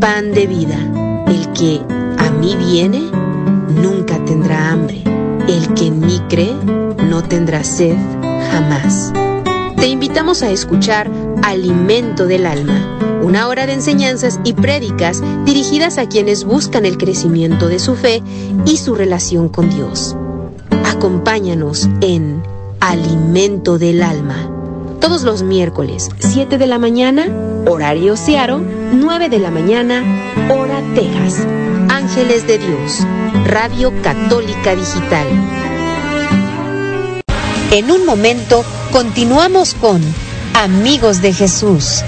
[0.00, 0.78] pan de vida.
[1.28, 1.80] El que
[2.18, 3.10] a mí viene
[3.82, 5.02] nunca tendrá hambre.
[5.46, 6.54] El que en mí cree
[7.08, 7.96] no tendrá sed
[8.50, 9.12] jamás.
[9.76, 11.10] Te invitamos a escuchar
[11.42, 17.68] Alimento del Alma, una hora de enseñanzas y prédicas dirigidas a quienes buscan el crecimiento
[17.68, 18.22] de su fe
[18.64, 20.16] y su relación con Dios.
[20.86, 22.42] Acompáñanos en
[22.80, 24.50] Alimento del Alma,
[25.00, 27.26] todos los miércoles, 7 de la mañana,
[27.66, 30.02] horario Seattle, 9 de la mañana,
[30.50, 31.46] hora Texas.
[31.88, 33.06] Ángeles de Dios,
[33.46, 35.26] Radio Católica Digital.
[37.70, 40.00] En un momento, continuamos con
[40.54, 42.02] Amigos de Jesús.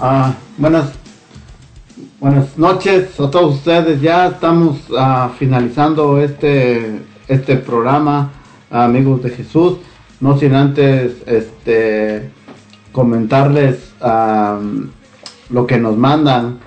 [0.00, 0.92] Ah, buenas,
[2.18, 4.00] buenas noches a todos ustedes.
[4.00, 8.32] Ya estamos ah, finalizando este, este programa,
[8.68, 9.74] Amigos de Jesús.
[10.22, 12.30] No sin antes este,
[12.92, 13.92] comentarles
[15.50, 16.60] lo que nos mandan.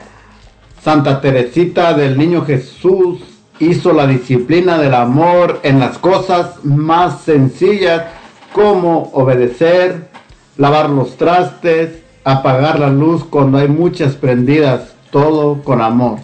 [0.84, 3.20] Santa Teresita del Niño Jesús
[3.60, 8.04] hizo la disciplina del amor en las cosas más sencillas
[8.52, 10.10] como obedecer,
[10.58, 16.20] lavar los trastes, apagar la luz cuando hay muchas prendidas, todo con amor.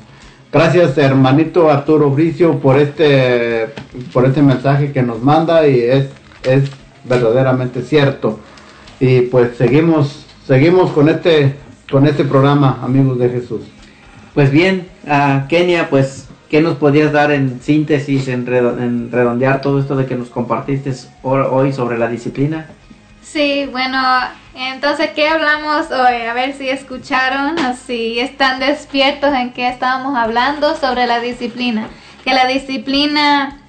[0.51, 3.69] Gracias hermanito Arturo Bricio por este
[4.11, 6.07] por este mensaje que nos manda y es
[6.43, 6.69] es
[7.03, 8.39] verdaderamente cierto.
[8.99, 11.55] Y pues seguimos seguimos con este
[11.89, 13.61] con este programa, amigos de Jesús.
[14.33, 19.59] Pues bien, a Kenia, pues, ¿qué nos podías dar en síntesis, en, redo- en redondear
[19.59, 22.67] todo esto de que nos compartiste ho- hoy sobre la disciplina?
[23.21, 24.01] Sí, bueno,
[24.55, 26.21] entonces, ¿qué hablamos hoy?
[26.29, 31.87] A ver si escucharon o si están despiertos en qué estábamos hablando sobre la disciplina.
[32.23, 33.60] Que la disciplina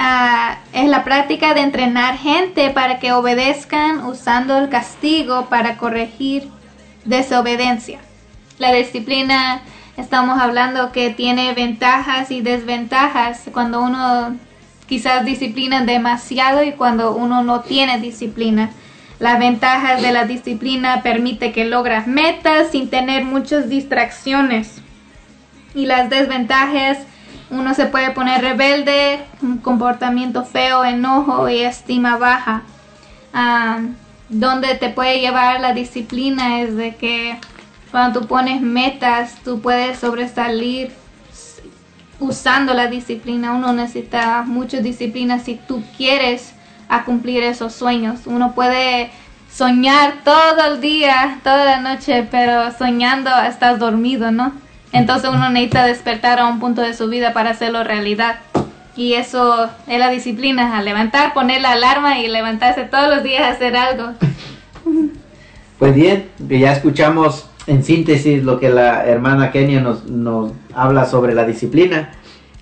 [0.00, 6.48] ah, es la práctica de entrenar gente para que obedezcan usando el castigo para corregir
[7.04, 8.00] desobediencia.
[8.58, 9.62] La disciplina,
[9.96, 14.36] estamos hablando que tiene ventajas y desventajas cuando uno
[14.86, 18.70] quizás disciplina demasiado y cuando uno no tiene disciplina.
[19.20, 24.80] Las ventajas de la disciplina permite que logras metas sin tener muchas distracciones.
[25.74, 26.98] Y las desventajas,
[27.50, 32.62] uno se puede poner rebelde, un comportamiento feo, enojo y estima baja.
[33.32, 33.80] Ah,
[34.28, 37.38] donde te puede llevar la disciplina es de que
[37.90, 40.92] cuando tú pones metas, tú puedes sobresalir
[42.20, 43.52] usando la disciplina.
[43.52, 46.54] Uno necesita mucha disciplina si tú quieres
[47.04, 48.20] cumplir esos sueños.
[48.26, 49.10] Uno puede
[49.52, 54.52] soñar todo el día, toda la noche, pero soñando estás dormido, ¿no?
[54.92, 58.40] Entonces uno necesita despertar a un punto de su vida para hacerlo realidad.
[58.96, 63.42] Y eso es la disciplina, a levantar, poner la alarma y levantarse todos los días
[63.42, 64.12] a hacer algo.
[65.78, 71.34] Pues bien, ya escuchamos en síntesis lo que la hermana Kenia nos, nos habla sobre
[71.34, 72.10] la disciplina.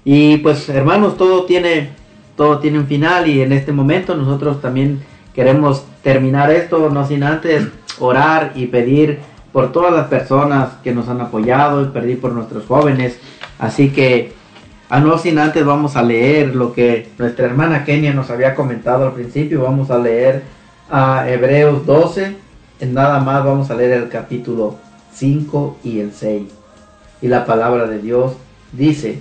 [0.04, 1.90] Y pues hermanos, todo tiene,
[2.36, 5.00] todo tiene un final y en este momento nosotros también
[5.34, 7.68] queremos terminar esto, no sin antes
[7.98, 9.20] orar y pedir
[9.52, 13.18] por todas las personas que nos han apoyado y pedir por nuestros jóvenes.
[13.58, 14.32] Así que
[14.88, 19.06] a no sin antes vamos a leer lo que nuestra hermana Kenia nos había comentado
[19.06, 19.62] al principio.
[19.62, 20.44] Vamos a leer
[20.90, 22.36] a Hebreos 12.
[22.80, 24.76] En nada más vamos a leer el capítulo
[25.12, 26.42] 5 y el 6.
[27.20, 28.32] Y la palabra de Dios
[28.72, 29.20] dice,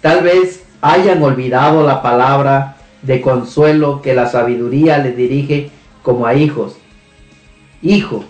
[0.00, 5.70] tal vez hayan olvidado la palabra de consuelo que la sabiduría les dirige
[6.02, 6.76] como a hijos.
[7.82, 8.24] Hijo,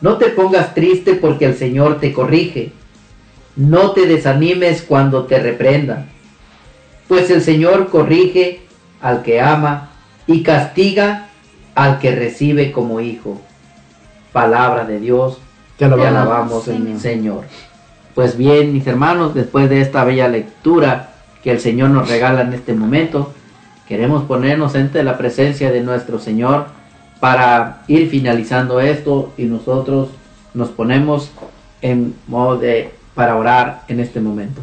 [0.00, 2.72] no te pongas triste porque el Señor te corrige.
[3.56, 6.06] No te desanimes cuando te reprenda.
[7.08, 8.60] Pues el Señor corrige
[9.00, 9.90] al que ama
[10.26, 11.28] y castiga
[11.74, 13.40] al que recibe como hijo.
[14.32, 15.38] Palabra de Dios,
[15.76, 17.00] Te alabamos, te alabamos, Señor.
[17.00, 17.44] Señor.
[18.14, 21.10] Pues bien, mis hermanos, después de esta bella lectura
[21.42, 23.32] que el Señor nos regala en este momento,
[23.86, 26.77] queremos ponernos ante la presencia de nuestro Señor
[27.20, 30.08] para ir finalizando esto y nosotros
[30.54, 31.30] nos ponemos
[31.82, 34.60] en modo de para orar en este momento.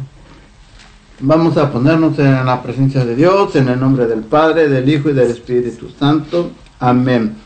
[1.20, 5.10] Vamos a ponernos en la presencia de Dios, en el nombre del Padre, del Hijo
[5.10, 6.50] y del Espíritu Santo.
[6.78, 7.36] Amén.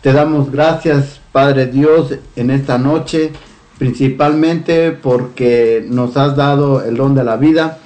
[0.00, 3.32] Te damos gracias, Padre Dios, en esta noche,
[3.78, 7.78] principalmente porque nos has dado el don de la vida.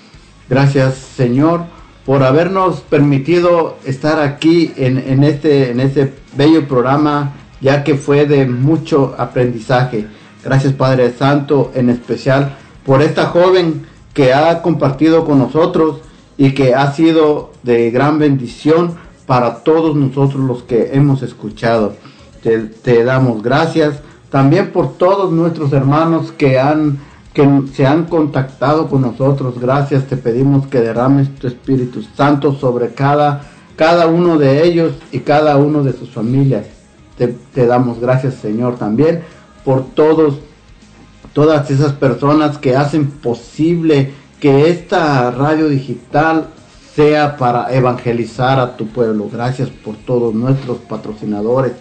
[0.48, 1.62] Gracias, Señor,
[2.08, 8.24] por habernos permitido estar aquí en, en este, en este bello programa, ya que fue
[8.24, 10.06] de mucho aprendizaje.
[10.42, 12.56] Gracias, Padre Santo, en especial
[12.86, 15.98] por esta joven que ha compartido con nosotros
[16.38, 18.94] y que ha sido de gran bendición
[19.26, 21.94] para todos nosotros los que hemos escuchado.
[22.42, 27.00] Te, te damos gracias también por todos nuestros hermanos que han
[27.38, 29.60] que se han contactado con nosotros.
[29.60, 33.42] Gracias, te pedimos que derrames tu Espíritu Santo sobre cada
[33.76, 36.66] cada uno de ellos y cada uno de sus familias.
[37.16, 39.22] Te, damos gracias, Señor, también
[39.64, 40.40] por todos
[41.32, 46.48] todas esas personas que hacen posible que esta radio digital
[46.96, 49.28] sea para evangelizar a tu pueblo.
[49.32, 51.74] Gracias por todos nuestros patrocinadores.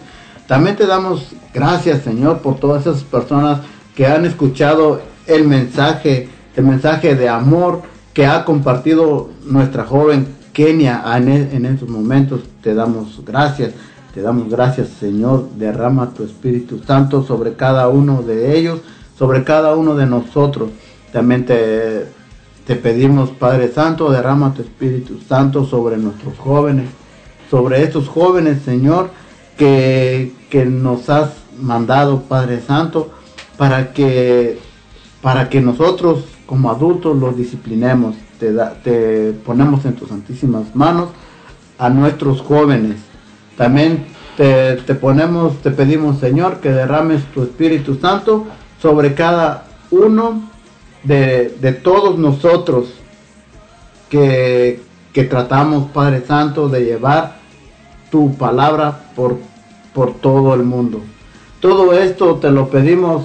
[0.46, 3.62] También te damos gracias, Señor, por todas esas personas
[3.96, 7.82] que han escuchado el mensaje, el mensaje de amor
[8.12, 12.40] que ha compartido nuestra joven Kenia en, estos momentos.
[12.62, 13.74] Te damos gracias.
[14.12, 15.50] Te damos gracias, Señor.
[15.56, 18.80] Derrama tu Espíritu Santo sobre cada uno de ellos,
[19.16, 20.70] sobre cada uno de nosotros.
[21.12, 22.06] También te,
[22.66, 26.88] te pedimos, Padre Santo, derrama tu Espíritu Santo sobre nuestros jóvenes,
[27.50, 29.10] sobre estos jóvenes, Señor,
[29.56, 31.30] que, que nos has
[31.60, 33.10] mandado, Padre Santo,
[33.56, 34.58] para que,
[35.22, 38.14] para que nosotros como adultos los disciplinemos.
[38.38, 41.08] Te, da- te ponemos en tus santísimas manos
[41.78, 42.96] a nuestros jóvenes.
[43.56, 48.46] También te, te ponemos, te pedimos, Señor, que derrames tu Espíritu Santo
[48.80, 50.42] sobre cada uno
[51.02, 52.90] de, de todos nosotros
[54.08, 54.80] que,
[55.12, 57.38] que tratamos, Padre Santo, de llevar
[58.10, 59.38] tu palabra por,
[59.92, 61.00] por todo el mundo.
[61.60, 63.24] Todo esto te lo pedimos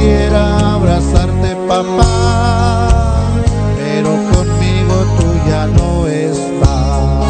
[0.00, 3.32] Quisiera abrazarte papá,
[3.76, 7.26] pero conmigo tú ya no estás.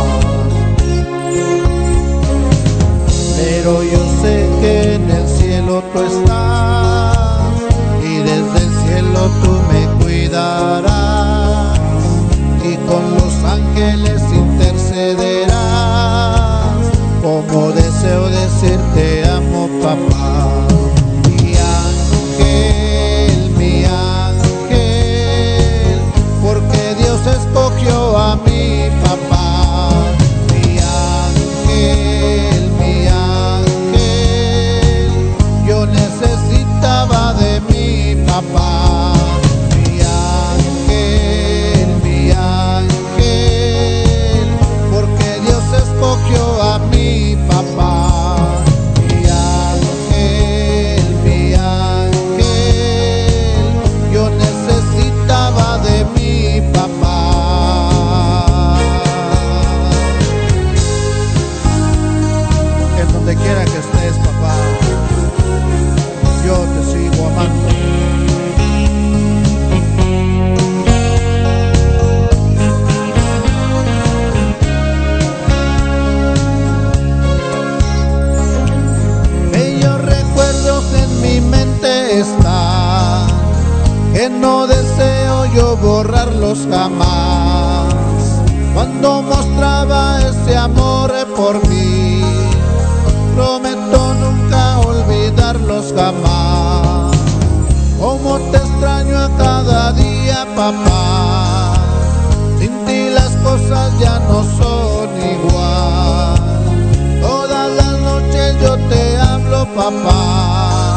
[3.37, 7.55] Pero yo sé que en el cielo tú estás
[8.05, 11.79] y desde el cielo tú me cuidarás
[12.63, 15.51] y con los ángeles intercederás.
[17.23, 20.90] Como deseo decirte amo papá.
[38.43, 39.20] Mi
[86.51, 87.95] borrarlos jamás.
[88.75, 92.23] Cuando mostraba ese amor por mí,
[93.35, 97.17] prometo nunca olvidarlos jamás.
[97.99, 101.75] Como te extraño a cada día, papá.
[102.59, 106.39] Sin ti las cosas ya no son igual.
[107.21, 110.97] Todas las noches yo te hablo, papá.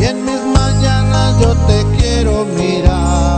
[0.00, 3.33] Y en mis mañanas yo te quiero mirar.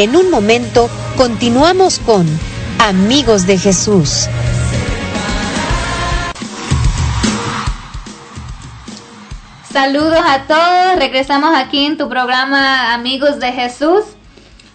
[0.00, 2.26] En un momento continuamos con
[2.78, 4.30] Amigos de Jesús.
[9.70, 14.04] Saludos a todos, regresamos aquí en tu programa Amigos de Jesús.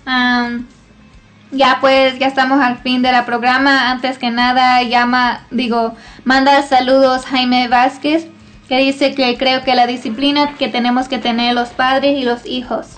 [0.06, 3.90] Ya pues, ya estamos al fin de la programa.
[3.90, 8.28] Antes que nada, llama, digo, manda saludos Jaime Vázquez,
[8.70, 12.46] que dice que creo que la disciplina que tenemos que tener los padres y los
[12.46, 12.90] hijos.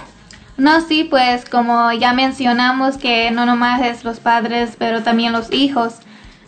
[0.57, 5.53] No, sí, pues como ya mencionamos que no nomás es los padres, pero también los
[5.53, 5.95] hijos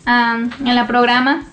[0.04, 1.44] am, en el programa.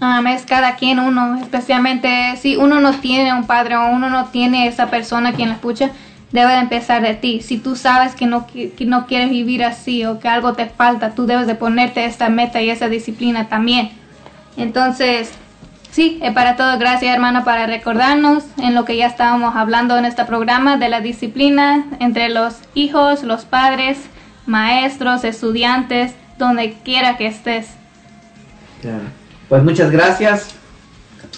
[0.00, 4.28] Um, es cada quien uno, especialmente si uno no tiene un padre o uno no
[4.28, 5.90] tiene esa persona quien la escucha,
[6.32, 7.42] debe de empezar de ti.
[7.42, 11.14] Si tú sabes que no, que no quieres vivir así o que algo te falta,
[11.14, 13.90] tú debes de ponerte esta meta y esa disciplina también.
[14.56, 15.32] Entonces,
[15.90, 16.78] sí, para todo.
[16.78, 21.00] Gracias hermana para recordarnos en lo que ya estábamos hablando en este programa de la
[21.00, 23.98] disciplina entre los hijos, los padres,
[24.46, 27.68] maestros, estudiantes, donde quiera que estés.
[29.48, 30.54] Pues muchas gracias.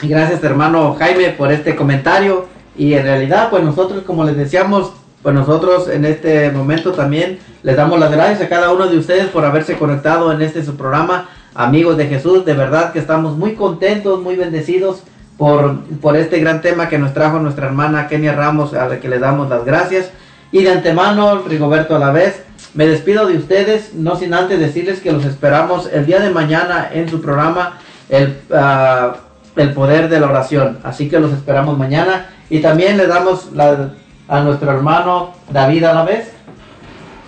[0.02, 2.48] Gracias hermano Jaime por este comentario.
[2.76, 4.92] Y en realidad, pues nosotros, como les decíamos,
[5.22, 9.26] pues nosotros en este momento también les damos las gracias a cada uno de ustedes
[9.26, 12.44] por haberse conectado en este su programa, Amigos de Jesús.
[12.44, 15.02] De verdad que estamos muy contentos, muy bendecidos
[15.36, 19.08] por, por este gran tema que nos trajo nuestra hermana Kenia Ramos, a la que
[19.08, 20.10] le damos las gracias.
[20.50, 22.42] Y de antemano, Rigoberto a la vez,
[22.74, 26.88] me despido de ustedes, no sin antes decirles que los esperamos el día de mañana
[26.92, 29.16] en su programa, el, ah,
[29.56, 30.78] el poder de la oración.
[30.84, 32.26] Así que los esperamos mañana.
[32.50, 33.94] Y también le damos la-
[34.28, 36.30] a nuestro hermano David a la vez.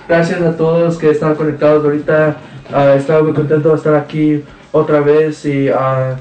[0.09, 2.37] Gracias a todos que están conectados ahorita.
[2.73, 4.43] Ah, estaba muy contento de estar aquí
[4.73, 6.17] otra vez y ah,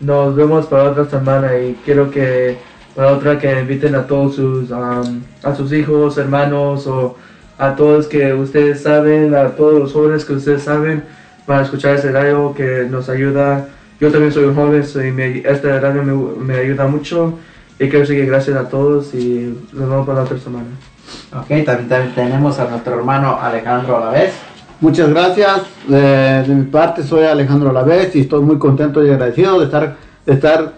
[0.00, 2.56] nos vemos para otra semana y quiero que
[2.94, 7.16] para otra que inviten a todos sus am, a sus hijos, hermanos o
[7.58, 11.04] a todos que ustedes saben, a todos los jóvenes que ustedes saben
[11.46, 13.68] para escuchar ese radio que nos ayuda.
[14.00, 17.38] Yo también soy un joven, soy, me, este radio me, me ayuda mucho
[17.78, 20.66] y quiero decir gracias a todos y nos vemos para otra semana.
[21.32, 24.47] Ok, también, también tenemos a nuestro hermano Alejandro a la vez.
[24.80, 25.62] Muchas gracias.
[25.90, 29.96] Eh, de mi parte soy Alejandro Alavés y estoy muy contento y agradecido de estar,
[30.24, 30.74] de estar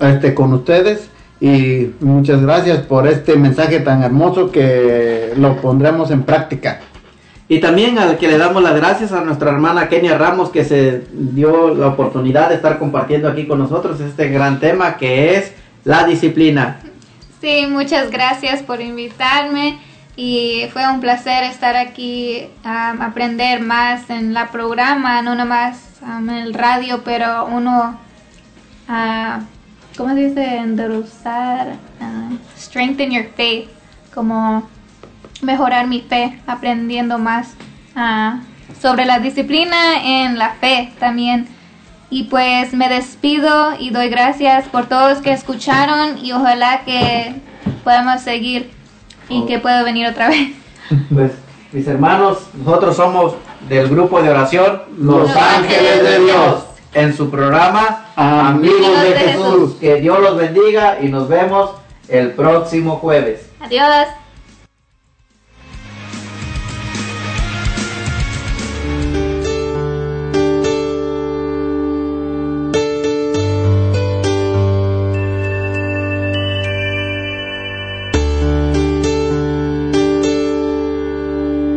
[0.00, 1.08] este, con ustedes.
[1.40, 6.80] Y muchas gracias por este mensaje tan hermoso que lo pondremos en práctica.
[7.48, 11.04] Y también al que le damos las gracias a nuestra hermana Kenia Ramos que se
[11.10, 15.52] dio la oportunidad de estar compartiendo aquí con nosotros este gran tema que es
[15.84, 16.80] la disciplina.
[17.40, 19.78] Sí, muchas gracias por invitarme
[20.20, 26.28] y fue un placer estar aquí, um, aprender más en la programa, no nomás um,
[26.28, 27.96] en el radio, pero uno,
[28.88, 29.42] ah,
[29.96, 30.56] ¿cómo se dice?
[30.56, 33.68] Endulzar, ah, strengthen your faith,
[34.12, 34.68] como
[35.40, 37.54] mejorar mi fe, aprendiendo más
[37.94, 38.40] ah,
[38.82, 41.46] sobre la disciplina en la fe también.
[42.10, 47.36] Y pues me despido y doy gracias por todos que escucharon y ojalá que
[47.84, 48.77] podamos seguir
[49.28, 50.52] y que pueda venir otra vez.
[51.12, 51.32] Pues
[51.72, 53.34] mis hermanos, nosotros somos
[53.68, 56.64] del grupo de oración Los Los Ángeles de Dios
[56.94, 59.74] en su programa Amigos de Jesús.
[59.78, 61.72] Que Dios los bendiga y nos vemos
[62.08, 63.50] el próximo jueves.
[63.60, 64.08] Adiós.